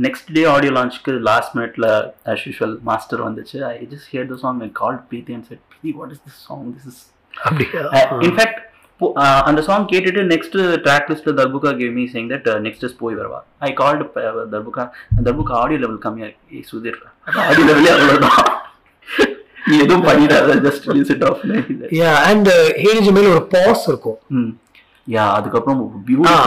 next 0.06 0.30
day 0.36 0.42
audio 0.54 0.72
லான்ச்சுக்கு 0.78 1.12
last 1.28 1.52
மினிட்ல 1.58 1.88
as 2.32 2.44
usual 2.48 2.74
master 2.88 3.22
வந்துச்சு. 3.26 3.58
I 3.72 3.74
just 3.92 4.08
hear 4.12 4.26
the 4.32 4.36
song 4.44 4.62
I 4.66 4.70
call 4.80 4.98
Preethi 5.10 5.34
and 5.36 5.46
said 5.50 5.62
Preethi 5.72 5.92
what 5.98 6.12
is 6.14 6.22
this 6.26 6.40
song 6.48 6.66
this 6.74 6.88
is? 6.92 7.02
In fact 8.28 8.60
அந்த 9.48 9.60
song 9.68 9.86
கேட்டுட்டு 9.92 10.22
next 10.34 10.58
track 10.84 11.08
லிஸ்ட்ல 11.12 11.32
Darbuka 11.40 11.72
gave 11.80 11.94
me 12.00 12.04
saying 12.12 12.28
that 12.34 12.46
next 12.66 12.84
is 12.88 12.98
போய் 13.00 13.16
வருவா. 13.20 13.40
I 13.68 13.70
called 13.80 14.04
Darbuka. 14.54 14.84
Darbuka 15.26 15.56
audio 15.62 15.80
level 15.86 16.04
கம்மியா 16.06 16.28
இருக்கு. 16.28 16.62
Sudhir 16.72 17.00
audio 17.48 17.66
லெவலே 17.70 17.90
அவ்வளவுதான். 17.96 18.38
நீ 19.68 19.74
எதுவும் 19.84 20.06
பண்ணிடாத 20.10 20.60
just 20.68 20.86
leave it 20.96 21.26
off 21.30 21.42
Yeah, 22.00 22.16
and 22.30 22.46
uh, 22.58 22.62
Hades 22.84 23.08
மேல 23.16 23.26
ஒரு 23.36 23.44
pause 23.56 23.84
இருக்கும். 23.92 24.18
யா 25.06 25.24
அதுக்கப்புறம் 25.36 25.80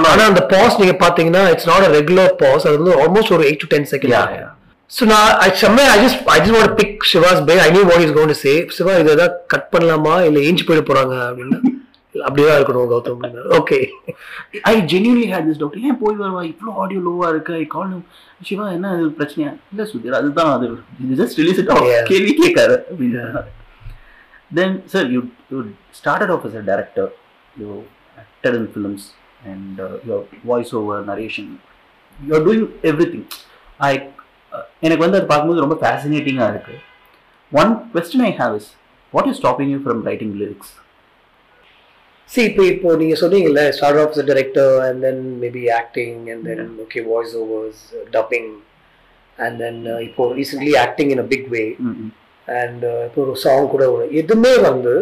ஆனா 0.10 0.24
அந்த 0.30 0.42
பாஸ் 0.54 0.80
நீங்க 0.80 0.96
பாத்தீங்கன்னா 1.04 1.44
it's 1.52 1.70
not 1.70 1.88
a 1.88 1.92
regular 1.98 2.32
pause 2.42 2.66
அது 2.68 2.80
வந்து 2.80 2.96
ஆல்மோஸ்ட் 3.04 3.36
ஒரு 3.38 3.46
eight 3.50 3.64
to 3.64 3.70
ten 3.74 3.90
second 3.92 4.16
so 4.92 5.04
நான் 5.06 5.28
I 5.42 5.50
same 5.62 5.84
I 5.90 5.98
just 6.04 6.30
I 6.30 6.38
just 6.40 6.56
want 6.58 6.78
pick 6.80 7.04
Siva's 7.10 7.42
pay 7.50 7.56
I 7.66 7.70
knew 7.76 7.84
what 7.90 8.04
is 8.06 8.16
gonna 8.16 8.34
say 8.40 8.54
Siva 8.78 8.94
இதை 9.02 9.12
ஏதாவது 9.16 9.36
கட் 9.54 9.68
பண்ணலாமா? 9.74 10.14
இல்ல 10.28 10.40
ஏஞ்சி 10.48 10.64
போயிட 10.68 10.84
போறாங்க 10.88 11.16
அப்படின்னு. 11.28 11.58
அப்படிதான் 12.16 12.58
இருக்கணும் 12.60 12.88
Gautham 12.92 13.20
okay 13.58 13.78
I 14.64 14.74
genuinely 14.94 15.28
had 15.34 15.46
this 15.50 15.60
doubt 15.62 15.78
ஏன் 15.84 16.00
போய் 16.02 16.18
வருவா? 16.22 16.42
இவ்வளோ 16.52 16.72
ஆடியோ 16.84 17.02
லோவா 17.08 17.28
இருக்கு? 17.34 17.54
ஐ 17.62 17.68
கால் 17.76 17.92
சிவா 18.50 18.66
என்ன 18.78 18.94
இது 18.98 19.10
பிரச்சனையா? 19.20 19.52
இல்ல 19.74 19.86
சுதீர் 19.92 20.18
அதுதான் 20.22 20.52
அது. 20.56 20.70
Just 21.22 21.40
release 21.42 21.62
it. 21.64 21.72
கேள்வி 22.12 22.34
அப்படின்னு. 22.90 23.24
Then 24.52 24.76
sir 24.94 25.08
you 25.16 25.22
you 25.52 25.60
started 26.00 26.34
off 26.36 26.46
as 26.50 26.58
a 26.62 26.66
director 26.72 27.10
you 27.56 27.70
in 28.44 28.70
films 28.74 29.06
and 29.46 29.80
your 30.06 30.24
voice 30.46 30.74
over 30.76 31.02
narration 31.06 31.50
you 32.18 32.34
are 32.36 32.46
doing 32.46 32.68
everything 33.14 33.26
I 33.84 33.92
எனக்கு 34.82 35.02
வந்து 35.04 35.18
அது 35.18 35.28
பார்க்கும்போது 35.28 35.60
ரொம்ப 35.60 35.78
ஃபேசினேட்டிங்காக 35.82 36.54
இருக்கு. 36.54 36.76
One 37.52 37.72
question 37.94 38.26
I 38.26 38.32
have 38.40 38.54
is 38.56 38.70
what 39.14 39.28
is 39.28 39.40
stopping 39.40 39.72
you 39.74 39.80
from 39.84 40.02
writing 40.06 40.34
lyrics 40.36 40.72
see 42.30 42.42
இப்போ 42.44 42.64
இப்போ 42.66 42.90
நீங்க 42.96 43.16
சொன்னீங்கல்ல 43.16 43.62
start 43.72 44.00
off 44.02 44.18
director 44.28 44.74
and 44.88 45.02
then 45.02 45.24
maybe 45.40 45.64
acting 45.78 46.20
and 46.30 46.44
then 46.50 46.74
okay 46.80 47.02
voice 47.08 47.34
overs 47.36 47.82
dubbing 48.12 48.52
and 49.38 49.58
then 49.60 49.80
இப்போ 50.00 50.26
recently 50.34 50.74
acting 50.78 51.12
in 51.12 51.20
a 51.20 51.28
big 51.28 51.48
way 51.48 51.64
and 52.48 52.84
இப்போ 53.08 53.22
ஒரு 53.22 53.36
song 53.36 53.68
கூட 53.68 53.86
எதுவுமே 54.22 54.54
வந்து 54.68 54.94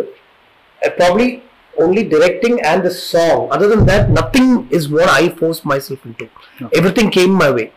probably 0.81 1.27
only 1.83 2.03
directing 2.13 2.55
and 2.69 2.79
the 2.87 2.93
song 3.03 3.39
other 3.55 3.67
than 3.73 3.83
that 3.91 4.03
nothing 4.19 4.49
is 4.77 4.85
what 4.95 5.09
i 5.19 5.23
forced 5.39 5.65
myself 5.73 5.99
into 6.09 6.27
everything 6.79 7.09
came 7.17 7.35
my 7.43 7.51
way 7.57 7.67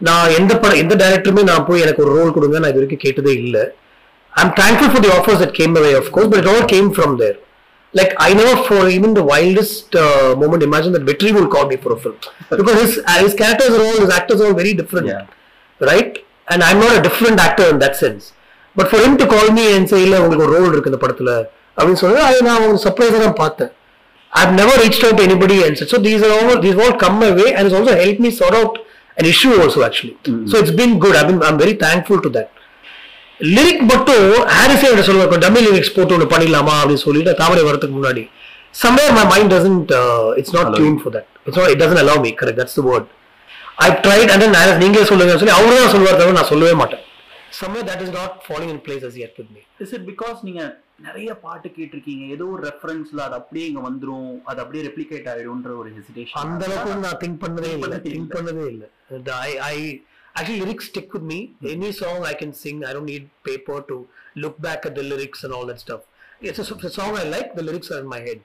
நான் 0.00 0.30
எந்த 0.38 0.52
படம் 0.60 0.80
எந்த 0.82 0.94
டைரக்டருமே 1.00 1.42
நான் 1.48 1.64
போய் 1.68 1.82
எனக்கு 1.84 2.02
ஒரு 2.04 2.12
ரோல் 2.18 2.32
கொடுங்க 2.36 2.60
நான் 2.62 2.70
இது 2.72 2.80
வரைக்கும் 2.80 3.04
கேட்டதே 3.04 3.32
இல்லை 3.44 3.64
I'm 4.32 4.52
thankful 4.60 4.90
for 4.92 5.04
the 5.06 5.12
offers 5.18 5.40
that 5.42 5.54
came 5.60 5.74
away 5.80 5.90
of 6.00 6.08
course 6.14 6.30
but 6.32 6.40
it 6.42 6.50
all 6.54 6.66
came 6.74 6.90
from 6.96 7.14
there 7.22 7.38
like 7.94 8.12
I 8.18 8.34
never 8.34 8.56
for 8.66 8.88
even 8.88 9.14
the 9.14 9.22
wildest 9.24 9.96
uh, 9.96 10.34
moment 10.36 10.62
imagine 10.62 10.92
that 10.92 11.04
Vetri 11.08 11.30
will 11.36 11.48
call 11.48 11.66
me 11.66 11.76
for 11.76 11.92
a 11.92 11.98
film 12.02 12.16
because 12.50 12.76
his 12.82 12.92
uh, 13.04 13.18
his 13.24 13.34
characters 13.34 13.70
are 13.76 13.84
all 13.86 13.98
his 14.04 14.12
actors 14.18 14.40
are 14.40 14.46
all 14.48 14.54
very 14.54 14.74
different 14.80 15.06
Yeah. 15.08 15.24
right 15.80 16.12
and 16.48 16.62
I'm 16.66 16.78
not 16.84 16.92
a 16.98 17.02
different 17.02 17.40
actor 17.40 17.66
in 17.72 17.78
that 17.84 17.96
sense 17.96 18.24
but 18.76 18.88
for 18.92 19.00
him 19.04 19.14
to 19.22 19.26
call 19.26 19.48
me 19.58 19.64
and 19.76 19.90
say 19.92 20.00
இல்ல 20.06 20.20
உங்களுக்கு 20.22 20.44
ஒரு 20.46 20.54
role 20.58 20.70
இருக்கு 20.72 20.92
இந்த 20.92 21.00
படத்துல 21.04 21.32
அப்படின்னு 21.80 22.02
சொன்னா 22.04 22.22
அது 22.30 22.40
நான் 22.48 22.64
ஒரு 22.68 22.80
சர்ப்ரைஸா 22.86 23.20
தான் 23.26 23.38
பார்த்தேன் 23.44 23.72
I've 24.32 24.52
never 24.54 24.74
reached 24.82 25.04
out 25.06 25.16
to 25.18 25.22
anybody 25.22 25.56
and 25.64 25.76
said 25.78 25.88
so 25.88 25.98
these 25.98 26.22
are 26.26 26.32
all 26.34 26.60
these 26.64 26.76
all 26.82 26.92
come 27.02 27.16
my 27.22 27.30
way 27.38 27.48
and 27.52 27.62
it's 27.66 27.76
also 27.78 27.94
helped 28.02 28.20
me 28.20 28.30
sort 28.40 28.54
out 28.54 28.74
an 29.16 29.26
issue 29.32 29.54
also 29.62 29.78
actually 29.86 30.14
so 30.50 30.54
it's 30.62 30.74
been 30.80 30.92
good 31.04 31.14
I've 31.18 31.28
been 31.30 31.40
I'm 31.42 31.58
very 31.64 31.76
thankful 31.84 32.20
to 32.26 32.30
that 32.36 32.48
lyric 33.54 33.82
மட்டும் 33.90 34.24
ஹாரிஸே 34.56 34.88
என்ன 34.92 35.02
சொல்லுவாங்க 35.06 35.36
dummy 35.44 35.60
lyrics 35.66 35.92
போட்டு 35.96 36.14
ஒன்று 36.16 36.26
பண்ணிடலாமா 36.32 36.74
அப்படின்னு 36.80 37.04
சொல்லிட்டு 37.06 37.32
தாமரை 37.40 37.62
வரதுக்கு 37.68 37.96
முன்னாடி 37.98 38.22
somewhere 38.74 39.12
my 39.18 39.24
mind 39.32 39.48
doesn't 39.54 39.88
uh, 40.00 40.40
it's 40.40 40.52
not 40.56 40.66
Allow 40.66 40.80
tuned 40.80 41.00
for 41.04 41.10
that 41.14 41.26
it's 41.46 41.56
not 41.60 41.68
it 41.74 41.78
doesn't 41.82 42.00
allow 42.02 42.16
me 42.24 42.30
correct 42.40 42.58
that's 42.60 42.76
the 42.80 42.84
word 42.90 43.04
I've 43.84 43.98
tried 44.06 44.28
and 44.32 44.40
then 44.42 44.52
நான் 44.56 44.80
நீங்களே 44.82 45.06
சொல்லுங்க 45.12 45.38
சொல்லி 45.40 45.54
அவரு 45.58 45.78
தான் 45.78 45.92
சொல்லுவார் 45.94 46.18
தவிர 46.20 46.36
நான் 46.40 46.50
சொல்லவே 46.52 46.74
மாட்டேன் 46.82 47.02
somewhere 47.60 47.84
that 47.90 48.00
is 48.06 48.12
not 48.18 48.32
falling 48.48 48.70
in 48.74 48.78
place 48.88 49.04
as 49.08 49.16
yet 49.22 49.32
with 49.40 49.50
me 49.56 49.62
is 49.84 49.94
it 49.98 50.06
because 50.10 50.36
நீங்க 50.48 50.62
நிறைய 51.06 51.30
பாட்டு 51.44 51.68
கேட்டிருக்கீங்க 51.76 52.24
ஏதோ 52.34 52.44
ஒரு 52.54 52.62
ரெஃபரன்ஸ்ல 52.68 53.20
அது 53.26 53.34
அப்படியே 53.34 53.66
இங்க 53.70 53.80
வந்துரும் 53.80 54.30
அது 54.44 54.60
அப்படியே 54.64 54.84
ரெப்ளிகேட் 54.88 55.28
ஆயிடும்ன்ற 55.32 55.72
ஒரு 55.76 55.90
ஹெசிடேஷன் 55.96 56.40
அந்த 56.44 56.64
அளவுக்கு 56.68 57.04
நான் 57.06 57.20
திங்க் 57.22 57.42
பண்ணதே 57.44 57.72
இல்லை 57.74 57.98
திங்க். 58.06 58.32
பண்ணதே 58.36 58.66
இல்லை 58.74 58.88
I 59.46 59.52
I 59.72 59.76
me 61.30 61.38
any 61.64 61.90
song 61.92 62.24
i 62.24 62.34
can 62.34 62.52
sing 62.52 62.84
i 62.84 62.92
don't 62.92 63.04
need 63.04 63.24
paper 63.44 63.78
to 63.82 63.96
look 64.36 64.56
back 64.58 64.86
at 64.86 64.94
the 64.94 65.02
lyrics 65.02 65.42
and 65.44 65.52
all 65.52 65.66
that 65.66 65.80
stuff 65.80 66.02
it's 66.40 66.58
a, 66.58 66.74
it's 66.74 66.84
a 66.84 66.90
song 66.90 67.16
i 67.16 67.24
like 67.24 67.54
the 67.54 67.62
lyrics 67.62 67.90
are 67.90 68.00
in 68.00 68.06
my 68.06 68.20
head 68.20 68.40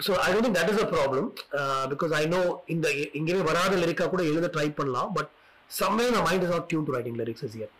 so 0.00 0.12
i 0.16 0.32
don't 0.32 0.42
think 0.42 0.56
that 0.56 0.70
is 0.70 0.78
a 0.78 0.86
problem 0.86 1.24
uh, 1.60 1.84
because 1.86 2.12
i 2.12 2.26
know 2.26 2.42
in 2.66 2.80
the 2.80 2.92
இங்கேயே 3.14 3.42
வராத 3.42 3.76
Lyrica 3.76 4.06
கூட 4.06 4.22
எழுத 4.22 4.50
try 4.56 4.68
பண்ணலாம் 4.70 5.12
but 5.12 5.30
somewhere 5.70 6.10
my 6.10 6.22
mind 6.22 6.42
is 6.42 6.50
not 6.50 6.66
tuned 6.72 6.86
to 6.86 6.94
writing 6.96 7.16
lyrics 7.16 7.42
as 7.42 7.54
yet 7.62 7.72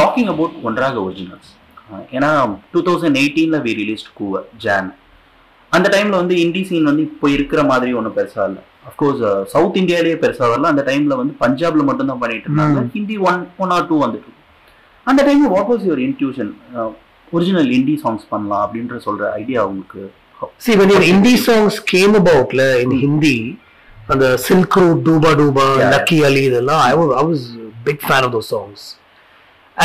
talking 0.00 0.30
about 0.34 0.56
ஒன்றாக 0.62 1.02
originals 1.02 1.50
ஏன்னா 2.16 2.30
two 2.74 2.80
thousand 2.88 3.18
எயிட்டீனில் 3.22 3.62
we 3.66 3.72
released 3.80 4.10
கூவர் 4.18 4.46
ஜான் 4.64 4.88
அந்த 5.76 5.86
டைமில் 5.94 6.18
வந்து 6.20 6.34
இந்தி 6.44 6.62
சீன் 6.68 6.88
வந்து 6.90 7.04
இப்போ 7.10 7.26
இருக்கிற 7.36 7.60
மாதிரி 7.70 7.92
ஒன்றும் 7.98 8.16
பெருசாக 8.18 8.48
இல்லை. 8.50 8.62
அஃப்கோர்ஸ் 8.88 9.22
சவுத் 9.52 9.78
இந்தியாலேயே 9.80 10.16
பெருசாக 10.24 10.48
வரல. 10.52 10.68
அந்த 10.72 10.82
டைமில் 10.88 11.18
வந்து 11.20 11.34
பஞ்சாப்ல 11.44 11.84
மட்டும் 11.88 12.10
தான் 12.10 12.20
பண்ணிட்டு 12.22 12.48
இருந்தாங்க. 12.48 12.82
Hindi 12.96 13.16
one 13.28 13.40
one 13.62 13.72
or 13.76 13.88
two 13.90 13.96
வந்துட்டு. 14.04 14.30
அந்த 15.10 15.20
டைமில் 15.28 15.52
what 15.56 15.70
was 15.72 15.84
your 15.88 16.02
intuition 16.08 16.52
original 17.36 17.70
Hindi 17.76 17.96
songs 18.04 18.24
பண்ணலாம் 18.32 18.62
அப்படின்ற 18.66 18.96
சொல்கிற 19.08 19.32
ஐடியா 19.42 19.62
உங்களுக்கு 19.72 20.04
See, 20.64 20.74
when 20.78 20.90
your 20.92 21.02
indie 21.10 21.36
songs 21.44 21.74
came 21.92 22.14
about 22.20 22.48
la, 22.58 22.66
in 22.82 22.90
Hindi, 23.02 23.36
and 24.10 24.20
the 24.24 24.32
Silk 24.46 24.74
Road, 24.80 24.98
Duba 25.06 25.30
Duba, 25.40 25.64
Yeah. 25.78 25.92
Lucky 25.94 26.18
Ali, 26.28 26.42
இதெல்லாம் 26.50 26.82
I 26.90 26.94
was, 26.98 27.10
I 27.20 27.24
was 27.30 27.40
a 27.66 27.70
big 27.86 28.00
fan 28.08 28.22
of 28.26 28.30
those 28.34 28.48
songs. 28.54 28.80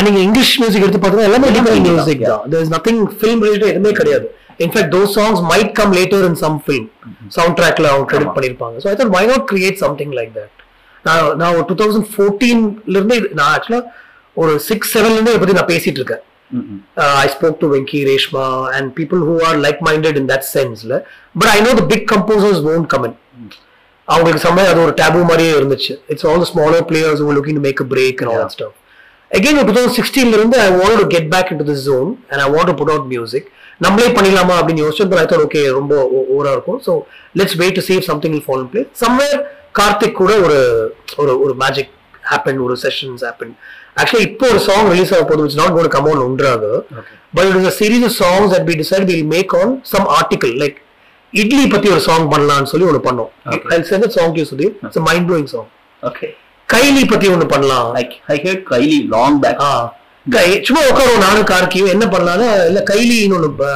நீங்க 0.05 0.19
English 0.27 0.51
music 0.61 0.83
எடுத்து 0.85 0.99
பார்த்தீங்கன்னா 0.99 1.29
எல்லாமே 1.29 1.47
தான், 1.55 1.81
music. 1.87 2.21
தான் 2.29 2.43
there 2.51 2.61
is 2.65 2.71
nothing 2.75 2.97
film 3.21 3.37
related 3.45 3.67
எதுவுமே 3.71 3.91
கிடையாது 3.99 4.27
in fact 4.65 4.91
those 4.95 5.11
songs 5.19 5.37
might 5.51 5.69
come 5.79 5.91
later 5.99 6.19
in 6.29 6.35
some 6.43 6.57
film 6.67 6.85
sound 7.37 7.57
ட்ராக்ல 7.59 7.87
அவங்க 7.93 8.07
கிரெடிட். 8.11 8.33
பண்ணிருப்பாங்க 8.37 8.75
so 8.83 8.89
I 8.91 8.95
thought 9.01 9.13
why 9.17 9.23
not 9.31 9.45
create 9.51 9.79
something 9.85 10.13
like 10.19 10.33
that 10.39 10.55
நான் 11.05 11.29
நான் 11.41 11.61
டூ 11.69 11.77
தௌசண்ட் 11.83 12.09
ஃபோர்டீன்ல 12.13 12.95
இருந்து 12.97 13.17
நான் 13.39 13.51
ஆக்சுவலா 13.55 13.81
ஒரு 14.37 14.51
சிக்ஸ் 14.69 14.91
செவன்ல 14.95 15.17
இருந்து 15.17 15.33
இதை 15.33 15.41
பத்தி 15.43 15.57
நான் 15.59 15.71
பேசிட்டு 15.73 16.01
இருக்கேன் 16.01 16.23
spoke 17.33 17.57
to 17.61 17.67
Venki 17.73 17.99
Reshma 18.07 18.45
and 18.75 18.85
people 18.97 19.19
who 19.27 19.35
are 19.47 19.53
like-minded 19.65 20.15
in 20.21 20.25
that 20.31 20.43
sense. 20.55 20.79
la. 20.91 20.97
But 21.35 21.47
I 21.53 21.59
know 21.65 21.73
the 21.79 21.85
big 21.93 22.03
composers 22.13 22.57
won't 22.67 22.87
come 22.93 23.05
in. 23.09 23.13
அவங்களுக்கு 24.07 24.43
சமயம் 24.47 24.69
அது 24.71 24.81
ஒரு 24.85 24.93
டேபு 24.99 25.19
மாதிரியே 25.29 25.51
இருந்துச்சு 25.59 25.93
it's 26.11 26.25
all 26.29 26.45
smaller 26.49 26.83
players 26.89 27.21
looking 27.37 27.57
to 27.59 27.63
make 27.67 27.81
break 27.93 28.21
and 28.23 28.31
all 28.33 28.51
stuff 28.55 28.75
again 29.38 29.59
two 29.69 29.73
thousand 29.75 29.97
சிக்ஸ்டீன்ல 29.99 30.38
இருந்து 30.39 30.57
I 30.65 30.69
want 30.79 30.99
to 31.01 31.07
get 31.15 31.27
back 31.34 31.49
in 31.53 31.59
to 31.61 31.67
this 31.71 31.84
zone 31.89 32.09
and 32.32 32.41
I 32.45 32.47
want 32.55 32.69
to 32.71 32.75
put 32.79 32.91
out 32.93 33.09
music 33.13 33.47
நம்மளே 33.86 34.09
பண்ணிடலாமா 34.17 34.55
அப்படின்னு 34.59 34.84
யோசிச்சு 34.86 35.19
ஐ 35.21 35.25
thought 35.32 35.43
okay 35.45 35.61
ரொம்ப 35.77 35.93
ஓவரா 36.34 36.51
இருக்கும். 36.55 36.79
So 36.88 36.91
let's 37.39 37.57
wait 37.61 37.77
to 37.79 37.84
save 37.89 38.01
something 38.09 38.36
will 38.38 38.45
follow 38.47 38.65
play 38.73 38.82
somewhere 39.03 39.39
Karthik 39.79 40.17
கூட 40.21 40.32
ஒரு 40.45 40.57
ஒரு 41.21 41.34
ஒரு 41.43 41.53
மேஜிக் 41.63 41.91
ஹேப்பன் 42.32 42.59
ஒரு 42.65 42.75
செஷன்ஸ் 42.84 43.23
ஹேப்பன் 43.27 43.53
ஆக்சுவலி 44.01 44.25
இப்போ 44.29 44.45
ஒரு 44.53 44.59
சாங் 44.67 44.89
ரிலீஸ் 44.93 45.13
ஆக 45.15 45.23
போது 45.32 45.45
it's 45.47 45.59
not 45.61 45.73
got 45.77 45.91
come 45.95 46.09
on 46.11 46.21
ஒன்றாக. 46.27 46.63
But 47.36 47.47
it 47.49 47.57
is 47.61 47.69
a 47.71 47.75
series 47.82 48.05
of 48.09 48.15
songs 48.21 48.51
that 48.55 48.67
we 48.71 48.75
decide 48.84 49.05
will 49.11 49.25
make 49.36 49.53
on 49.61 49.73
some 49.93 50.07
article 50.19 50.53
like 50.63 50.77
idli 51.34 51.65
பத்தி 51.73 51.89
ஒரு 51.95 52.03
சாங் 52.09 52.27
பண்ணலாம்னு 52.34 52.69
சொல்லி 52.73 52.88
ஒன்று 52.91 53.01
பண்ணோம். 53.09 53.32
Okay. 53.55 53.69
I 53.73 53.82
sent 53.91 54.15
song 54.17 54.38
you 54.41 54.45
Sudhir 54.51 54.73
it's 54.86 55.03
mind 55.09 55.27
blowing 55.29 55.49
song 55.55 55.69
okay 56.03 56.29
கைலி 56.74 57.09
பத்தி 57.09 57.28
ஒன்று 57.28 57.45
பண்ணலாம். 57.45 57.93
I 57.93 58.22
I 58.28 58.41
hate 58.43 58.63
kaili 58.69 59.07
long 59.07 59.39
back 59.39 59.61
கை- 60.32 60.63
சும்மா 60.63 60.86
உட்காருவோம் 60.86 61.17
நானும் 61.17 61.45
கார்க்கியும் 61.45 61.88
என்ன 61.88 62.05
பண்ணலாம்னா 62.05 62.65
இல்ல 62.65 62.84
கைலின்னு 62.89 63.34
ஒன்று 63.34 63.69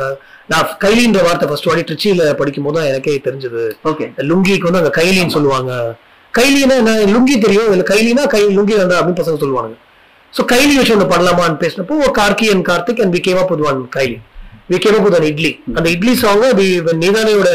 நான் 0.48 0.78
கைலின்ற 0.80 1.24
வார்த்தை 1.24 1.48
ஃபர்ஸ்ட் 1.48 1.66
வாடி 1.66 1.82
ட்ரிச்சியில 1.82 2.34
படிக்கும் 2.34 2.64
போது 2.64 2.80
தான் 2.80 2.88
எனக்கே 2.88 3.22
தெரிஞ்சது. 3.24 3.72
ஓகே 3.84 4.12
லுங்கிக்கு 4.18 4.60
வந்து 4.60 4.78
அங்க 4.78 5.02
கைலின்னு 5.02 5.30
சொல்லுவாங்க. 5.30 5.96
கைலினா 6.38 6.76
என்ன? 6.76 6.92
லுங்கி 6.92 7.42
தெரியும். 7.42 7.72
இல்ல 7.72 7.84
கைலினா 7.88 8.28
கை 8.28 8.58
லுங்கி 8.58 8.78
வேண்டாம் 8.78 9.02
அப்படின்னு 9.02 9.20
பசங்க 9.20 9.38
சொல்லுவாங்க 9.38 9.76
ஸோ 10.34 10.46
கைலி 10.52 10.76
வச்சு 10.76 10.98
ஒன்று 10.98 11.18
பண்ணலாமான்னு 11.18 11.60
பேசினப்போ 11.60 12.12
Karky 12.18 12.52
and 12.52 12.68
Karthik 12.68 13.02
and 13.02 13.16
we 13.16 13.20
came 13.20 13.38
up 13.38 13.50
with 13.50 13.68
one 13.68 13.90
kaili. 13.96 14.18
We 14.70 14.78
came 14.78 14.96
up 14.96 15.02
with 15.02 15.14
one 15.14 15.24
idli. 15.24 15.64
அந்த 15.76 15.90
இட்லி 15.90 16.16
சாங் 16.16 16.42
நீதானையோட 17.00 17.50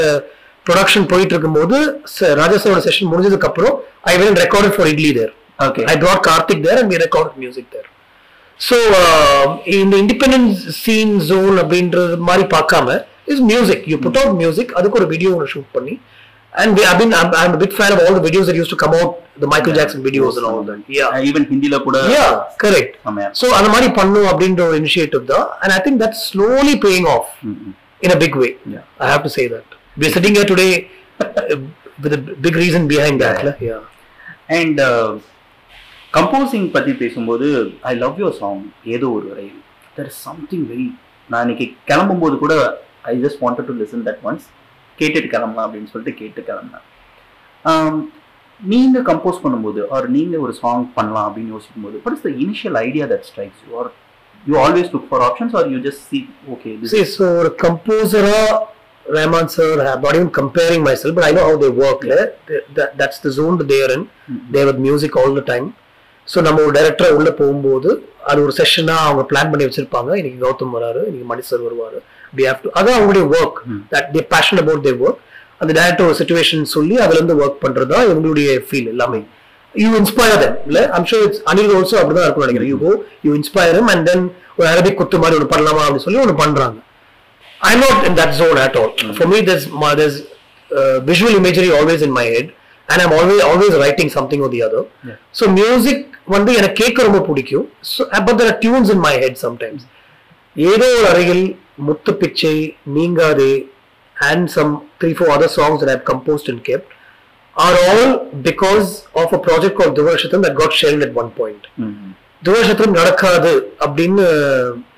ப்ரொடக்ஷன் 0.67 1.07
போயிட்டு 1.07 1.35
இருக்கும்போது 1.35 1.77
ச- 2.15 2.35
ராஜாசாவோட 2.35 2.81
செஷன் 2.81 3.11
முடிஞ்சதுக்கு 3.13 3.47
அப்புறம் 3.47 3.75
I 4.05 4.17
well 4.17 4.37
recorded 4.37 4.77
for 4.77 4.87
idli 4.87 5.13
there 5.13 5.33
okay 5.59 5.83
Karthik 6.29 6.61
there 6.63 6.79
and 6.81 6.89
we 6.93 6.99
recorded 6.99 7.35
music 7.37 7.67
there. 7.71 7.89
So 8.61 8.77
uh, 9.01 9.45
in 9.75 9.91
the 9.91 9.99
independent 10.05 10.47
scene 10.79 11.13
zone 11.31 11.57
அப்படின்றது 11.63 12.17
மாதிரி 12.29 12.45
பார்க்காம 12.49 12.89
is 13.27 13.41
music. 13.53 13.81
You 13.87 13.99
put 13.99 14.17
out 14.17 14.31
music, 14.35 14.69
அதுக்கு 14.79 14.99
ஒரு 15.01 15.09
வீடியோ 15.13 15.31
ஒன்று 15.37 15.53
ஷூட் 15.55 15.71
பண்ணி 15.77 15.95
and 16.53 16.71
we, 16.77 16.83
I've 16.85 16.99
been 16.99 17.13
I'm, 17.15 17.29
I'm 17.41 17.53
a 17.55 17.61
big 17.65 17.73
fan 17.73 17.91
of 17.95 18.01
all 18.05 18.15
the 18.19 18.25
videos 18.29 18.47
that 18.49 18.57
used 18.57 18.73
to 18.75 18.81
come 18.83 18.95
out 19.01 19.11
the 19.37 19.47
Michael 19.47 19.75
Jackson 19.79 20.01
videos 20.03 20.37
and 20.39 20.47
all 20.49 20.63
that. 20.71 20.81
Yeah. 20.99 21.11
Even 21.29 21.47
ஹிந்தில 21.51 21.77
கூட 21.87 21.99
Yeah, 22.15 22.31
correct. 22.65 22.93
செமையா 23.07 23.29
So 23.41 23.49
அந்த 23.59 23.69
மாதிரி 23.75 23.91
பண்ணும் 23.99 24.29
அப்படின்ற 24.33 24.63
ஒரு 24.69 24.79
initiative 24.83 25.25
தான் 25.27 25.47
and 25.63 25.73
I 25.73 25.83
think 25.87 25.99
that's 26.03 26.23
slowly 26.31 26.77
paying 26.79 27.07
off 27.09 27.29
ம் 27.51 27.71
in 28.03 28.11
a 28.11 28.21
big 28.25 28.35
way. 28.43 28.51
Yeah. 28.75 28.85
I 29.05 29.11
have 29.15 29.23
to 29.29 29.33
say 29.39 29.47
that. 29.55 29.69
We're 29.97 30.11
sitting 30.11 30.35
here 30.35 30.45
today 30.45 30.91
uh, 31.21 31.57
with 31.99 32.13
a 32.13 32.19
big 32.19 32.55
reason 32.55 32.87
behind 32.87 33.21
that. 33.21 33.45
Yeah. 33.45 33.57
Yeah. 33.61 33.71
yeah. 33.71 33.87
And 34.59 34.81
composing 36.13 36.69
பற்றி 36.71 36.93
பேசும்போது 36.93 37.49
I 37.91 37.93
love 37.95 38.17
your 38.21 38.39
song 38.39 38.63
ஏதோ 38.95 39.09
ஒரு 39.11 39.27
வரையில் 39.29 39.61
there 39.97 40.09
is 40.11 40.21
something 40.29 40.65
very 40.71 40.87
நான் 41.31 41.43
இன்னைக்கு 41.43 41.67
கிளம்பும்போது 41.91 42.37
கூட 42.39 42.55
I 43.13 43.15
just 43.25 43.41
wanted 43.45 43.69
to 43.71 43.77
listen 43.83 44.03
that 44.09 44.23
once 44.29 44.47
கேட்டுட்டு 44.99 45.31
கிளம்பலாம் 45.35 45.67
அப்படின்னு 45.69 45.93
சொல்லிட்டு 45.95 46.19
கேட்டு 46.23 46.43
கிளம்பினேன் 46.51 46.87
Um, 47.65 47.95
நீங்க 48.61 48.99
கம்போஸ் 49.01 49.43
பண்ணும்போது 49.43 49.81
ஆர் 49.95 50.07
நீங்க 50.09 50.37
ஒரு 50.39 50.53
சாங் 50.63 50.85
பண்ணலாம் 50.97 51.27
அப்படின்னு 51.29 51.55
யோசிக்கும் 51.57 51.85
போது 51.87 52.33
initial 52.45 52.75
idea 52.87 53.07
that 53.13 53.23
strikes 53.31 53.61
you 53.67 53.73
or 53.81 53.87
you 54.47 54.57
always 54.65 54.89
look 54.95 55.07
for 55.13 55.21
options 55.29 55.55
or 55.55 55.65
you 55.73 55.81
just 55.89 56.03
see 56.11 56.23
okay 56.55 56.75
this 56.81 56.93
See, 56.95 57.05
so 57.15 57.27
ஒரு 57.41 57.51
கம்போசரா 57.65 58.37
Rahman 59.11 59.51
sir 59.55 59.81
I'm 59.85 60.03
not 60.03 60.15
even 60.15 60.31
comparing 60.33 60.83
myself, 60.83 61.13
but 61.17 61.25
I 61.25 61.33
know 61.33 61.45
how 61.45 61.57
they 61.57 61.71
work. 61.79 62.01
Yeah. 62.05 62.25
That, 62.77 62.91
that's 62.97 63.19
the 63.21 63.33
zone 63.33 63.57
they 63.65 63.81
are 63.81 63.93
in. 63.93 64.03
They 64.51 64.63
are 64.63 64.69
with 64.69 64.81
music 64.81 65.15
all 65.23 65.33
the 65.35 65.45
time. 65.45 65.67
So 66.29 66.39
நம்ம 66.47 66.63
ஒரு 66.65 66.73
டைரக்டரா 66.77 67.09
உள்ள 67.19 67.31
போகும்போது 67.39 67.91
அது 68.31 68.41
ஒரு 68.45 68.53
செஷனா 68.59 68.97
அவங்க 69.05 69.23
plan 69.31 69.51
பண்ணி 69.53 69.65
வச்சிருப்பாங்க 69.67 70.11
இன்னைக்கு 70.19 70.39
கௌதம் 70.43 70.75
வராரு 70.77 71.01
இன்னைக்கு 71.07 71.29
மணி 71.31 71.43
சார் 71.49 71.63
வருவாரு 71.67 71.99
we 72.33 72.45
have 72.49 72.61
to 72.65 72.71
அதான் 72.79 72.97
அவங்களுடைய 72.99 73.25
work. 73.37 73.59
That 73.95 74.09
they 74.17 74.21
passion 74.35 74.61
about 74.63 74.85
their 74.87 75.01
work 75.07 75.21
அந்த 75.63 75.71
டேரக்டர் 75.79 76.07
ஒரு 76.09 76.17
சுச்சுவேஷன் 76.21 76.63
சொல்லி 76.75 76.95
அதுல 77.05 77.19
இருந்து 77.19 77.37
ஒர்க் 77.43 77.59
பண்றது 77.65 77.91
தான் 77.95 78.05
இவங்களுடைய 78.09 78.51
ஃபீல் 78.69 78.91
எல்லாமே 78.95 79.21
யூ 79.75 79.91
இன்ஸ்பயர் 80.01 80.39
தம் 80.45 80.55
இல்ல 80.71 80.79
I'm 80.99 81.09
sure 81.11 81.25
it's 81.29 81.43
Anil 81.53 81.75
also 81.79 81.97
அப்படிதான் 82.03 82.27
இருக்கும் 82.29 82.47
நினைக்கிறேன் 82.47 82.71
you 82.73 82.79
go 82.85 82.93
you 83.27 83.33
inspire 83.41 83.81
and 83.95 84.07
then 84.11 84.25
ஒரு 84.59 84.69
அரபிக் 84.73 84.99
குத்து 85.01 85.21
மாதிரி 85.25 85.39
ஒன்று 85.39 85.53
பண்ணலாமா 85.55 85.83
அப்படின்னு 85.87 86.07
சொல்லி 86.07 86.23
ஒன்று 86.25 86.37
பண்றாங்க 86.45 86.79
I'm 87.63 87.81
not 87.81 88.07
in 88.07 88.15
that 88.15 88.35
zone 88.35 88.59
at 88.59 88.75
all. 88.77 88.91
For 89.15 89.27
me, 89.27 89.41
there's 89.43 89.67
ma- 89.83 89.95
there's 89.95 90.17
uh, 90.71 91.01
visual 91.01 91.35
imagery 91.35 91.71
always 91.71 92.03
in 92.03 92.13
my 92.13 92.25
head, 92.25 92.47
and 92.89 93.03
I'm 93.03 93.13
always 93.13 93.43
always 93.43 93.73
writing 93.83 94.09
something 94.09 94.41
or 94.41 94.49
the 94.49 94.63
other. 94.63 94.83
Yeah. 95.09 95.17
So 95.33 95.45
music 95.61 95.99
வந்து 96.35 96.51
எனக்கு 96.61 96.77
கேட்க 96.83 97.03
ரொம்ப 97.09 97.21
பிடிக்கும் 97.29 97.67
so 97.93 98.03
but 98.27 98.37
there 98.41 98.51
are 98.53 98.59
tunes 98.65 98.89
in 98.95 99.01
my 99.09 99.15
head 99.23 99.35
sometimes. 99.45 99.81
ஏதோ 100.73 100.87
ஒரு 100.97 101.07
அறையில் 101.13 101.45
முத்து 101.89 102.13
பிச்சை 102.23 102.55
நீங்காதே 102.97 103.53
and 104.29 104.43
some 104.55 104.71
three 105.01 105.15
four 105.19 105.29
other 105.37 105.51
songs 105.59 105.77
that 105.81 105.91
I've 105.93 106.05
composed 106.13 106.47
and 106.53 106.61
kept 106.69 106.89
are 107.57 107.77
all 107.91 108.11
because 108.49 108.91
of 109.23 109.29
a 109.39 109.41
project 109.47 109.75
called 109.79 109.95
Divarshatam 109.99 110.41
that 110.47 110.55
got 110.63 110.73
shelved 110.81 111.03
at 111.07 111.13
one 111.21 111.31
point. 111.41 111.63
ம் 112.43 112.47
துவசத்திரம் 112.47 112.97
நடக்காது 112.97 113.51
அப்படின்னு 113.85 114.25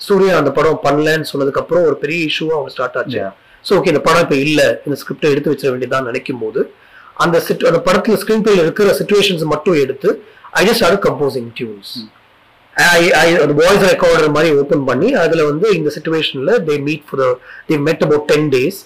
சூர்யா 0.06 0.34
அந்த 0.40 0.50
படம் 0.56 0.82
பண்ணலன்னு 0.84 1.28
சொன்னதுக்கு 1.30 1.60
அப்புறம் 1.62 1.86
ஒரு 1.88 1.96
பெரிய 2.02 2.18
இஷ்யூவா 2.28 2.54
அவங்க 2.56 2.72
ஸ்டார்ட் 2.74 2.98
ஆச்சு. 2.98 3.20
ஸோ 3.64 3.72
ஓகே 3.78 3.90
இந்த 3.92 4.02
படம் 4.04 4.24
இப்போ 4.24 4.36
இல்ல. 4.44 4.60
இந்த 4.86 4.96
ஸ்கிரிப்டை 5.00 5.30
எடுத்து 5.32 5.52
வச்சிட 5.52 5.70
வேண்டியதான் 5.72 6.08
நினைக்கும் 6.08 6.42
போது 6.42 6.60
அந்த 7.16 7.36
சிட் 7.46 7.64
அந்த 7.70 7.80
படத்துல 7.86 8.18
ஸ்கிரீன் 8.22 8.44
பிளேல 8.44 8.64
இருக்கிற 8.64 8.94
சுச்சுவேஷன்ஸ் 9.00 9.44
மட்டும் 9.52 9.78
எடுத்து 9.82 10.08
I 10.52 10.64
just 10.68 10.84
are 10.86 10.96
composing 11.06 11.50
tunes 11.58 11.92
அந்த 13.20 13.54
வாய்ஸ் 13.60 13.84
ரெக்கார்டர் 13.86 14.34
மாதிரி 14.36 14.50
ஓபன் 14.60 14.84
பண்ணி 14.88 15.08
அதுல 15.22 15.42
வந்து 15.50 15.66
இந்த 15.78 15.90
சுச்சுவேஷன்ல 15.96 16.52
தே 16.68 16.76
meet 16.86 17.04
for 17.08 17.24
they 17.68 17.76
met 17.88 18.04
about 18.06 18.26
ten 18.30 18.48
days 18.54 18.78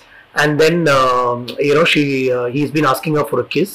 and 0.43 0.55
then 0.63 0.81
you know 1.69 1.85
she 1.95 2.03
he's 2.57 2.73
been 2.77 2.89
asking 2.93 3.19
for 3.29 3.43
a 3.45 3.49
kiss 3.57 3.75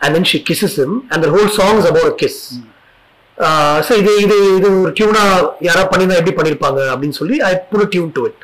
and 0.00 0.14
then 0.16 0.28
she 0.30 0.40
kisses 0.48 0.76
him. 0.82 0.92
And 1.10 1.24
the 1.26 1.32
whole 1.34 1.50
song 1.58 1.78
is 1.82 1.88
about 1.92 2.10
a 2.10 2.18
kiss 2.22 2.40
so 3.86 3.92
இது 4.02 4.12
இது 4.24 4.36
இது 4.58 4.68
ஒரு 4.84 4.92
tuna 4.98 5.22
யாரா 5.68 5.82
பண்ணிருந்தா 5.92 6.18
எப்படி 6.20 6.34
பண்ணிருப்பாங்க 6.38 6.80
அப்படின்னு 6.94 7.16
சொல்லி 7.20 7.36
I 7.50 7.52
put 7.70 7.90
tune 7.94 8.10
to 8.18 8.22
it 8.30 8.40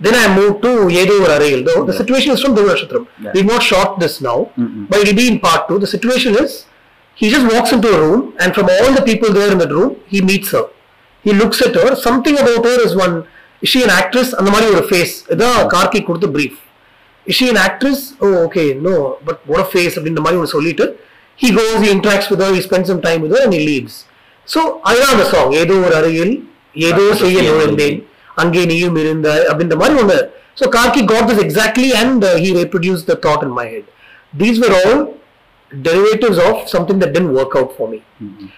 then 0.00 0.18
I 0.22 0.26
move 0.38 0.52
to 0.64 0.70
ஏதோ 1.02 1.14
ஒரு 1.24 1.32
அறையில் 1.38 1.64
though 1.68 1.74
the 1.90 1.94
situation 2.00 2.32
is 2.34 2.42
from 2.44 2.56
துர்நட்சத்திரம் 2.58 3.06
Yeah. 3.24 3.34
We 3.36 3.42
not 3.52 3.66
short 3.72 3.96
this 4.04 4.16
now 4.28 4.42
it 4.94 5.02
will 5.02 5.18
be 5.22 5.26
in 5.32 5.38
part 5.46 5.62
two. 5.68 5.78
The 5.84 5.90
situation 5.96 6.32
is 6.42 6.52
he 7.16 7.26
just 7.34 7.46
walks 7.54 7.70
into 7.76 7.88
a 7.96 8.00
room 8.04 8.22
and 8.42 8.50
from 8.56 8.68
all 8.76 8.90
the 8.98 9.04
people 9.10 9.30
there 9.38 9.50
in 9.54 9.58
that 9.58 9.72
room, 9.78 9.92
he 10.12 10.20
meets 10.30 10.50
her. 10.56 10.64
He 11.24 11.32
looks 11.32 11.58
at 11.66 11.74
her. 11.80 11.90
Something 12.06 12.36
about 12.42 12.64
her 12.64 12.78
is 12.86 12.94
one. 12.96 13.14
Is 13.62 13.68
she 13.72 13.80
an 13.86 13.92
actress? 14.00 14.28
அந்த 14.38 14.48
மாதிரி 14.54 14.66
ஒரு 14.74 14.82
face 14.88 15.14
இதான் 15.34 15.58
கார்கி 15.74 16.00
கொடுத்த 16.08 16.28
brief. 16.36 16.54
Is 17.26 17.34
she 17.38 17.46
an 17.52 17.58
actress? 17.58 18.00
Oh, 18.20 18.34
okay, 18.46 18.66
no. 18.86 18.94
But 19.28 19.38
what 19.50 19.60
a 19.60 19.68
face 19.74 19.94
அப்படின்ற 19.98 20.22
மாதிரி 20.26 20.40
ஒன்று 20.40 20.54
சொல்லிட்டு 20.56 20.86
he 21.38 21.50
goes, 21.50 21.76
he 21.84 21.88
interacts 21.90 22.28
with 22.32 22.40
her, 22.44 22.50
he 22.56 22.60
spends 22.60 22.88
some 22.92 23.00
time 23.00 23.20
with 23.24 23.32
her 23.36 23.42
and 23.46 23.54
he 23.56 23.62
leaves. 23.70 23.94
So 24.48 24.60
அதுதான் 24.88 25.12
அந்த 25.14 25.26
சாங் 25.32 25.52
ஏதோ 25.62 25.74
ஒரு 25.86 25.94
அறையில் 26.00 26.32
ஏதோ 26.88 27.04
செய்ய 27.22 27.38
நுழைந்தேன் 27.48 27.98
அங்கே 28.42 28.62
நீயும் 28.70 28.96
இருந்தாய் 29.02 29.44
அப்படின்ற 29.50 29.76
மாதிரி 29.80 29.98
ஒன்று 30.02 30.18
so 30.60 30.64
Karky 30.76 31.02
got 31.12 31.28
this 31.30 31.42
exactly 31.44 31.90
and 32.00 32.24
he 32.42 32.50
reproduced 32.58 33.06
the 33.12 33.16
thought 33.24 33.42
in 33.46 33.52
my 33.60 33.66
head. 33.72 33.84
These 34.42 34.56
were 34.64 34.74
all 34.80 34.98
derivatives 35.70 36.38
of 36.46 36.54
something 36.74 36.98
that 37.02 37.10
didn't 37.16 37.34
work 37.40 37.54
out 37.60 37.70
for 37.78 37.86
me. 37.92 38.00
ம் 38.24 38.50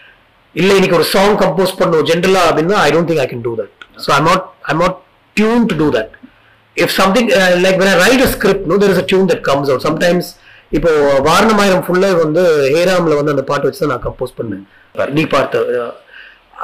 இல்ல 0.54 0.70
இன்னைக்கு 0.78 0.96
ஒரு 0.98 1.06
சாங் 1.14 1.34
கம்போஸ் 1.42 1.74
பண்ணும் 1.80 2.04
ஜென்ரலா 2.10 2.42
அப்படின்னா 2.48 2.76
I 2.84 2.90
don't 2.94 3.08
think 3.10 3.22
I 3.24 3.28
can 3.32 3.44
do 3.48 3.52
that 3.60 3.72
so 4.04 4.10
I'm 4.16 4.26
not 4.30 4.44
I'm 4.70 4.80
not 4.84 4.96
tune 5.36 5.64
to 5.70 5.76
do 5.82 5.88
that 5.96 6.12
if 6.76 6.94
something 7.00 7.28
like 7.64 7.78
when 7.82 7.90
I 7.94 7.96
write 8.04 8.24
a 8.26 8.30
script 8.34 8.64
no 8.72 8.76
there 8.82 8.92
is 8.94 9.02
a 9.02 9.06
tune 9.10 9.28
that 9.32 9.42
comes 9.50 9.70
out 9.72 9.84
sometimes 9.88 10.28
இப்போ 10.76 10.90
வாரணமாயிரம் 11.28 11.84
ஃபுல்லா 11.86 12.10
வந்து 12.22 12.42
ஹேராம்ல 12.76 13.16
வந்து 13.18 13.34
அந்த 13.34 13.44
பாட்டு 13.50 13.68
வச்சு 13.68 13.82
தான் 13.82 13.92
நான் 13.94 14.04
compose 14.06 14.34
பண்ணேன். 14.38 14.64
நீ 15.16 15.24
பார்த்த 15.34 15.62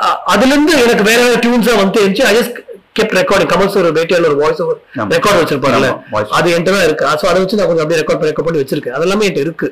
அஹ், 0.02 0.18
அதுல 0.32 0.50
இருந்து 0.54 0.74
எனக்கு 0.84 1.04
வேற 1.08 1.20
வேற 1.24 1.38
டியூன்ஸா 1.44 1.74
வந்து 1.80 2.02
இருந்துச்சு. 2.02 2.26
I 2.28 2.34
just 2.38 2.58
kept 2.98 3.16
recording 3.18 3.50
Kamal 3.50 3.72
sir 3.74 3.88
பேட்டியால 3.98 4.28
ஒரு 4.30 4.38
வாய்ஸ் 4.42 4.60
ஓவர். 4.64 4.78
ரெக்கார்ட் 5.14 5.40
வச்சிருப்பாங்கல்ல. 5.40 5.90
அது 6.38 6.52
என்கிட்ட 6.54 6.74
தான் 6.76 6.86
இருக்கு. 6.88 7.04
ஸோ 7.20 7.26
அதை 7.30 7.38
வச்சு 7.42 7.58
நான் 7.58 7.70
கொஞ்சம் 7.70 7.84
அப்படியே 7.84 8.00
ரெக்கார்ட் 8.00 8.20
பண்ணி 8.20 8.32
ரெக்கார்ட் 8.32 8.48
பண்ணி 8.48 8.62
வச்சிருக்கேன். 8.62 8.96
அதெல்லாமே 8.98 9.26
என்கிட்ட 9.26 9.46
இருக்கு. 9.46 9.68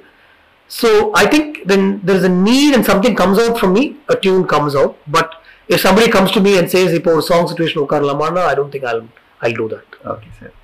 So 0.71 0.89
I 1.15 1.27
think 1.27 1.47
when 1.67 1.81
there 2.03 2.17
is 2.17 2.25
a 2.25 2.35
need 2.41 2.73
and 2.75 2.85
something 2.85 3.15
comes 3.15 3.39
out 3.39 3.55
from 3.61 3.71
me, 3.73 3.83
a 4.09 4.17
tune 4.17 4.45
comes 4.47 4.75
out. 4.77 4.93
But 5.09 5.29
if 5.69 5.81
somebody 5.81 6.09
comes 6.09 6.31
to 6.33 6.41
me 6.41 6.53
and 6.59 6.69
says, 6.71 6.91
இப்போ 6.99 7.11
ஒரு 7.17 7.25
song 7.31 7.45
situation 7.51 7.79
உட்காரலாமான்னா 7.83 8.43
I 8.51 8.55
don't 8.55 8.71
think 8.71 8.85
I'll 8.85 9.03
I'll 9.41 9.57
do 9.57 9.67
that. 9.73 9.89
Okay 10.13 10.31
sir 10.39 10.55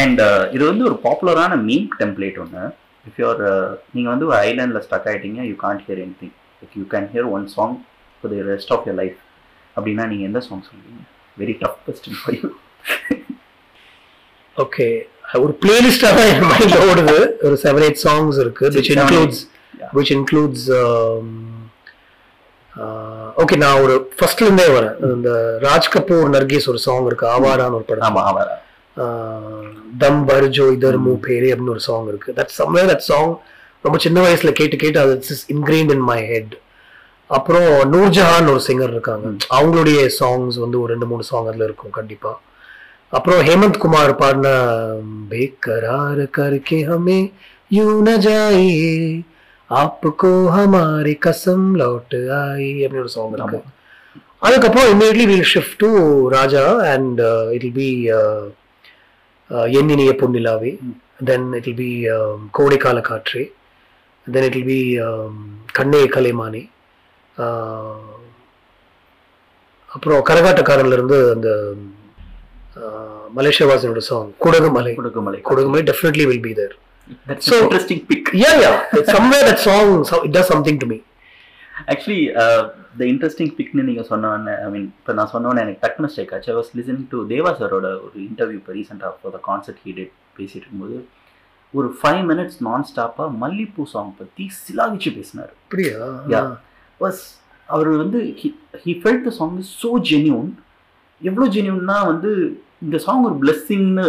and 0.00 0.20
இது 0.54 0.62
வந்து 0.64 0.84
ஒரு 0.84 0.96
பாப்புலரான 1.02 1.56
meme 1.64 1.88
template 2.00 2.38
ஒன்று 2.44 2.62
if 3.04 3.18
you're 3.22 3.40
நீங்கள் 3.94 4.12
வந்து 4.12 4.28
ஒரு 4.30 4.38
ஐலாண்டில் 4.46 4.84
stuck 4.86 5.08
ஆகிட்டீங்க 5.10 5.40
you 5.50 5.56
can't 5.64 5.82
hear 5.86 6.02
anything 6.22 6.34
if 6.64 6.74
you 6.80 6.84
can 6.94 7.08
hear 7.14 7.28
one 7.38 7.46
song 7.56 7.74
for 8.18 8.32
the 8.34 8.40
rest 8.52 8.72
of 8.76 8.84
your 8.88 8.98
life 9.02 9.18
அப்படின்னா 9.76 10.06
நீங்கள் 10.12 10.28
எந்த 10.30 10.42
சாங் 10.48 10.64
சொல்லுவீங்க 10.68 11.02
very 11.42 11.56
tough 11.64 11.78
question 11.88 12.18
for 12.22 12.38
you 12.40 12.48
Okay. 14.56 14.92
ஒரு 15.44 15.52
பிளேலிஸ்டா 15.62 16.10
தான் 16.16 16.28
என் 16.34 16.46
மைண்ட்ல 16.50 16.76
ஓடுது. 16.90 17.16
ஒரு 17.46 17.56
செவன் 17.62 17.84
எயிட் 17.86 18.00
சாங்ஸ் 18.04 18.36
இருக்கு 18.42 18.66
includes 18.94 19.38
yeah. 19.80 19.90
which 19.96 20.10
includes 20.16 20.60
okay 23.42 23.56
நான் 23.62 23.80
ஒரு 23.84 23.94
ஃபர்ஸ்ட்ல 24.18 24.46
இருந்தே 24.46 24.66
வரேன். 24.76 24.94
இந்த 25.16 25.30
ராஜ் 25.66 25.88
கபூர் 25.94 26.32
நர்கீஸ் 26.36 26.68
ஒரு 26.72 26.80
சாங் 26.86 27.06
இருக்கு 27.10 27.26
ஆவாரான்னு 27.34 27.76
ஒரு 27.78 27.86
படம். 27.90 28.16
தம் 30.02 30.22
பர்ஜோ 30.30 30.66
இதர் 30.76 30.98
மூ 31.06 31.14
பேரே 31.26 31.50
அப்படின்னு 31.52 31.74
ஒரு 31.76 31.84
சாங் 31.88 32.08
இருக்கு. 32.12 32.32
தட் 32.38 32.54
சம்வேர் 32.60 32.90
தட் 32.92 33.06
சாங் 33.10 33.30
ரொம்ப 33.86 33.98
சின்ன 34.06 34.18
வயசுல 34.26 34.52
கேட்டு 34.60 34.76
கேட்டு 34.84 34.98
அது 35.04 35.12
it's 35.18 35.44
ingrained 35.54 35.92
in 35.96 36.06
my 36.10 36.20
head 36.32 36.54
அப்புறம் 37.30 37.68
நூர்ஜஹான் 37.92 38.50
ஒரு 38.52 38.62
சிங்கர் 38.66 38.92
இருக்காங்க. 38.94 39.26
அவங்களுடைய 39.56 40.00
சாங்ஸ் 40.18 40.56
வந்து 40.64 40.76
ஒரு 40.82 40.90
ரெண்டு 40.92 41.06
மூணு 41.10 41.24
சாங் 41.30 41.48
அதுல 41.50 41.66
இருக்கும் 41.68 41.96
கண்டிப்பா. 41.98 42.32
அப்புறம் 43.16 43.40
ஹேமந்த் 43.48 43.80
குமார் 43.84 44.12
பாடின 44.20 44.48
பேக்கரார் 45.30 46.22
கருக்கே 46.36 46.78
ஹமே 46.90 47.18
யூ 47.76 47.86
ந 48.08 48.12
ஜாயியே 48.26 48.92
ஆப்புக்கோ 49.70 50.32
ஹமாரி 50.56 51.14
கசம் 51.26 51.66
லவுட் 51.80 52.16
ஆயி 52.40 52.70
அப்படின்னு 52.82 53.04
ஒரு 53.04 53.12
சாங் 53.16 53.34
இருக்கு. 53.38 53.60
அதுக்கப்புறம் 54.46 54.90
immediately 54.92 55.26
will 55.32 55.50
shift 55.54 55.80
to 55.84 55.90
Raja 56.36 56.64
and 56.92 57.20
it 57.56 57.68
be 57.80 57.88
எண்ணினிய 59.80 60.12
பொன்னிலாவே. 60.22 60.72
தென் 61.30 61.48
இட் 61.60 61.70
பி 61.82 61.90
கோடைக்கால 62.58 63.00
காற்றே. 63.10 63.44
தென் 64.34 64.46
இட் 64.48 64.56
வில் 64.56 64.70
பி 64.72 64.80
கண்ணே 65.78 66.02
கலைமானி 66.16 66.62
uh, 67.36 67.96
அப்புறம் 69.90 70.22
கரகாட்டக்காரன்ல 70.28 70.96
இருந்து 70.98 71.18
அந்த 71.34 71.48
uh, 72.76 73.20
மலேசியா 73.36 73.66
வாசனோட 73.70 74.02
சாங் 74.08 74.30
குடகுமலை. 74.44 74.92
கொடுக்குமலை 74.98 75.38
Kudagumalai 75.50 75.82
definitely 75.90 76.26
will 76.30 76.44
be 76.48 76.52
there 76.60 76.74
that's 77.28 77.48
So- 77.50 77.58
interesting 77.64 78.02
pick 78.06 78.30
yeah 78.42 78.54
yeah. 78.64 78.76
Somewhere 79.16 79.44
that 79.48 79.60
song 79.68 79.90
so- 80.10 80.22
it 80.26 80.32
does 80.36 80.48
something 80.52 80.78
to 80.82 80.86
me. 80.92 80.98
Actually 81.92 82.20
the 83.00 83.04
interesting 83.12 83.50
பிக்னு 83.58 83.82
நீங்கள் 83.88 84.06
சொன்னோன்னே 84.10 84.54
ஐ 84.64 84.68
மீன் 84.74 84.86
இப்போ 85.00 85.12
நான் 85.12 85.30
சொன்னோன்னே 85.32 85.60
எனக்கு 85.64 85.82
டக்குனு 85.84 86.10
ஸ்ட்ரைக் 86.12 86.32
ஆச்சு. 86.34 86.50
I 86.52 86.56
was 86.58 86.70
listening 86.78 87.06
to 87.10 87.18
Deva 87.32 87.50
சாரோட 87.60 87.88
ஒரு 88.06 88.16
இன்டர்வியூ 88.28 88.58
இப்போ 88.60 88.72
ரீசெண்டாக 88.72 89.12
ஃபார் 89.20 89.34
த 89.36 89.40
கான்சர்ட் 89.48 89.80
ஹீடட் 89.84 90.12
பேசிட்டு 90.38 90.62
இருக்கும்போது. 90.62 90.96
ஒரு 91.78 91.88
ஃபைவ் 91.98 92.22
மினிட்ஸ் 92.30 92.58
நான் 92.66 92.86
ஸ்டாப்பாக 92.90 93.28
மல்லிப்பூ 93.42 93.84
சாங் 93.94 94.12
பற்றி 94.20 94.44
சிலாகிச்சு 94.64 95.10
பேசினார். 95.16 95.52
அப்படியா. 95.64 96.42
வாஸ் 97.00 97.22
அவர் 97.68 97.90
வந்து 98.02 98.18
he 98.84 98.94
felt 99.02 99.26
the 99.28 99.32
song 99.40 99.56
is 99.64 99.72
so 99.84 99.90
genuine 100.10 100.50
எவ்வளோ 101.20 101.46
ஜென்யூன்னா 101.56 101.98
வந்து 102.10 102.30
இந்த 102.84 102.96
சாங் 103.06 103.26
ஒரு 103.28 103.36
பிளெஸ்ஸிங்னு. 103.42 104.06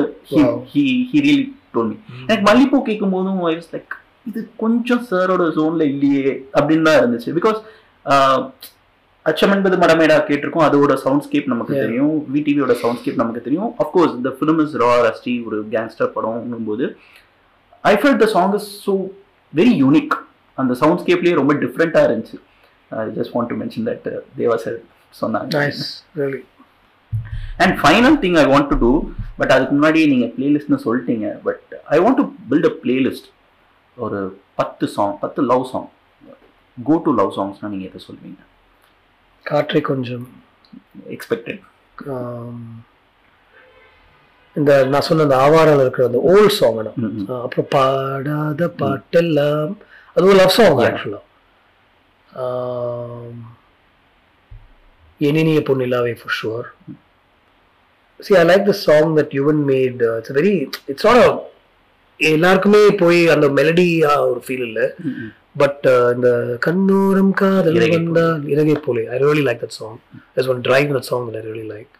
ஹி 0.72 0.86
ரியலி 1.26 1.45
டோல் 1.76 1.89
மீ 1.91 1.97
எனக்கு 2.28 2.45
மல்லிப்பூ 2.49 2.80
கேட்கும் 2.89 3.15
போதும் 3.18 3.41
ஐ 3.51 3.53
வாஸ் 3.59 3.72
லைக் 3.76 3.93
இது 4.30 4.39
கொஞ்சம் 4.63 5.03
சாரோட 5.09 5.43
ஜோன்ல 5.57 5.84
இல்லையே 5.93 6.32
அப்படின்னு 6.57 6.88
தான் 6.89 6.99
இருந்துச்சு. 7.01 7.30
பிகாஸ் 7.38 7.59
அச்சம் 9.30 9.53
என்பது 9.55 9.76
மடமேடா 9.84 10.18
கேட்டிருக்கோம். 10.28 10.65
அதோட 10.68 10.93
சவுண்ட்ஸ்கேப் 11.03 11.49
நமக்கு. 11.53 11.74
தெரியும். 11.86 12.13
விடிவியோட 12.34 12.74
சவுண்ட்ஸ்கேப் 12.82 13.22
நமக்கு 13.22 13.41
தெரியும். 13.47 13.72
அஃப்கோர்ஸ் 13.84 14.13
இந்த 14.20 14.30
ஃபிலிம் 14.38 14.61
இஸ் 14.63 14.76
ரா 14.84 14.91
ரஸ்டி 15.07 15.34
ஒரு 15.47 15.57
கேங்ஸ்டர் 15.74 16.13
படம்ங்கும் 16.15 16.68
போது 16.70 16.86
I 17.91 17.93
felt 18.01 18.21
the 18.23 18.27
song 18.35 18.53
is 18.59 18.69
so 18.85 18.93
very 19.53 19.73
unique 19.83 20.13
அந்த 20.57 20.73
சவுண்ட்ஸ்கேப்லேயே 20.81 21.35
ரொம்ப 21.39 21.53
டிஃப்ரெண்ட்டாக 21.63 22.07
இருந்துச்சு. 22.09 22.38
I 22.91 23.07
just 23.17 23.33
want 23.35 23.51
to 23.53 23.57
mention 23.61 23.88
that 23.89 24.05
Deva 24.39 24.57
sir 24.65 24.77
சொன்னாங்க. 25.21 25.49
Nice 25.61 25.83
really. 26.21 26.41
And 27.63 27.75
final 27.81 28.17
thing 28.23 28.38
I 28.41 28.45
want 28.53 28.69
to 28.71 28.77
do 28.83 28.91
but 29.39 29.51
அதுக்கு 29.55 29.73
முன்னாடி 29.77 29.99
நீங்கள் 30.13 30.31
பிளேலிஸ்ட்னு 30.35 30.79
சொல்லிட்டீங்க 30.85 31.27
but 31.47 31.63
I 31.95 31.97
want 32.03 32.19
to 32.21 32.25
build 32.51 32.67
a 32.71 32.73
playlist 32.83 33.27
ஒரு 33.97 34.19
பத்து 34.59 34.85
சாங் 34.95 35.15
பத்து 35.23 35.41
love 35.51 35.63
song 35.71 35.88
go 36.77 36.95
to 37.05 37.11
love 37.19 37.31
சாங்ஸ்னால் 37.38 37.73
நீங்கள் 37.73 37.89
எதை 37.91 38.01
சொல்வீங்க 38.07 38.41
காற்றை 39.45 39.81
கொஞ்சம் 39.91 40.25
எக்ஸ்பெக்டட் 41.15 41.61
இந்த 44.60 44.72
நான் 44.91 45.05
சொன்ன 45.08 45.26
அந்த 45.28 45.38
ஆவாரால 45.45 45.84
இருக்கிற 45.86 46.05
அந்த 46.10 46.20
ஓல்ட் 46.32 46.55
சாங் 46.60 46.78
அப்புறம் 47.45 47.70
பாடாத 47.76 48.70
பாட்டெல்லாம். 48.82 49.74
அது 50.16 50.28
ஒரு 50.30 50.38
லவ் 50.41 50.55
சாங் 50.60 50.78
Yeah. 50.78 50.88
ஆக்சுவலா 50.89 51.22
எனினிய 55.28 55.60
பொன்னிலாவே 55.68 56.14
for 56.20 56.36
sure 56.39 56.68
see 58.20 58.34
I 58.41 58.43
like 58.49 58.66
the 58.72 58.74
song 58.88 59.12
that 59.20 59.34
Yuvan 59.39 59.62
made 59.72 60.01
it's 60.18 60.36
very 60.39 60.53
it's 60.91 61.08
not 61.10 61.38
எல்லாருக்குமே 62.20 62.82
போய் 63.01 63.20
அந்த 63.34 63.47
மெலடியா 63.58 64.12
ஒரு 64.30 64.39
ஃபீல் 64.45 64.66
இல்லை. 64.70 64.86
பட் 65.62 65.86
இந்த 66.16 66.30
கண்ணோரம் 66.66 67.34
காதல் 67.41 67.78
வந்தால் 67.95 68.47
இறகை 68.53 68.76
போலே. 68.86 69.03
I 69.14 69.18
really 69.24 69.43
like 69.49 69.62
that 69.66 69.78
song 69.82 69.97
is 70.41 70.49
one 70.53 70.62
drive 70.68 70.95
that 70.97 71.10
song 71.12 71.28
I 71.41 71.43
really 71.49 71.66
like 71.74 71.93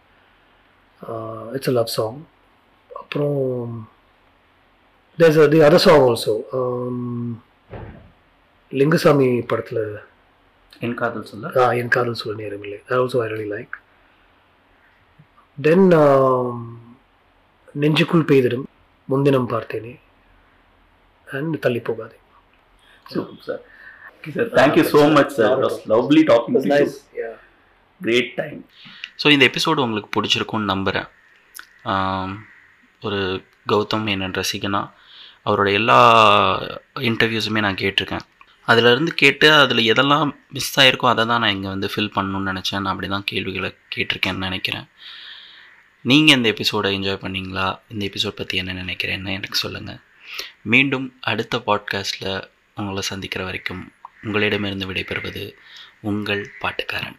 it's 1.56 1.70
a 1.72 1.76
love 1.78 1.92
song 1.98 2.18
அப்புறம் 3.10 3.74
there's 5.18 5.38
the 5.52 5.60
other 5.66 5.84
song 5.84 6.02
also 6.06 6.34
Lingusamy 8.72 9.26
படத்தில். 9.50 9.82
என் 10.80 10.94
காதல் 10.94 11.28
சொல்ல? 11.30 11.46
என் 11.78 11.92
காதல் 11.94 12.18
சொல்ல 12.20 12.34
நேரமில்லை 12.40 12.78
that 12.82 12.98
also 12.98 13.18
I 13.24 13.30
really 13.32 13.48
like. 13.50 13.74
தென் 15.58 15.86
நெஞ்சுக்குள் 17.74 18.28
பெய்திடும் 18.28 18.66
முன்தினம் 19.08 19.48
பார்த்தேனே. 19.50 19.94
அண்ட் 21.26 21.56
தள்ளி 21.64 21.80
போகாதே. 21.80 22.18
Sir. 23.46 23.62
Sir 24.28 24.52
thank you 24.58 24.84
so 24.92 25.00
much 25.16 25.34
sir 25.38 25.58
lovely 25.92 26.22
talking 26.30 26.60
yeah. 27.18 27.34
Great 28.00 28.30
time 28.36 28.60
so 29.22 29.32
இந்த 29.34 29.44
எபிசோடு 29.48 29.84
உங்களுக்கு 29.84 30.10
பிடிச்சிருக்கும்னு 30.16 30.72
நம்புகிறேன் 30.72 31.08
ஆம், 31.90 32.34
ஒரு 33.06 33.20
கௌதம் 33.72 34.04
மேனன் 34.08 34.36
ரசிகனா 34.40 34.80
அவரோட 35.46 35.68
எல்லா 35.78 35.98
இன்டர்வியூஸுமே 37.08 37.60
நான் 37.66 37.80
கேட்டிருக்கேன். 37.82 38.24
அதிலேருந்து 38.68 39.12
கேட்டு 39.22 39.46
அதில் 39.62 39.88
எதெல்லாம் 39.92 40.30
மிஸ் 40.56 40.74
ஆகிருக்கோ 40.80 41.06
அதை 41.10 41.22
தான் 41.30 41.40
நான் 41.42 41.54
இங்கே 41.56 41.70
வந்து 41.74 41.88
ஃபில் 41.92 42.12
பண்ணணும்னு 42.16 42.50
நினச்சேன். 42.52 42.82
நான் 42.82 42.92
அப்படி 42.94 43.08
தான் 43.14 43.28
கேள்விகளை 43.30 43.70
கேட்டிருக்கேன்னு 43.94 44.46
நினைக்கிறேன். 44.48 44.86
நீங்கள் 46.04 46.36
இந்த 46.38 46.48
எபிசோடை 46.54 46.90
என்ஜாய் 46.96 47.22
பண்ணீங்களா? 47.24 47.66
இந்த 47.92 48.02
எபிசோட் 48.10 48.38
பற்றி 48.40 48.60
என்ன 48.62 48.76
நினைக்கிறேன்னு 48.82 49.36
எனக்கு 49.38 49.58
சொல்லுங்கள் 49.64 50.02
மீண்டும் 50.72 51.06
அடுத்த 51.32 51.62
பாட்காஸ்ட்டில் 51.68 52.32
உங்களை 52.80 53.04
சந்திக்கிற 53.12 53.44
வரைக்கும் 53.48 53.82
உங்களிடமிருந்து 54.26 54.88
விடைபெறுவது 54.90 55.44
உங்கள் 56.10 56.44
பாட்டுக்காரன். 56.62 57.18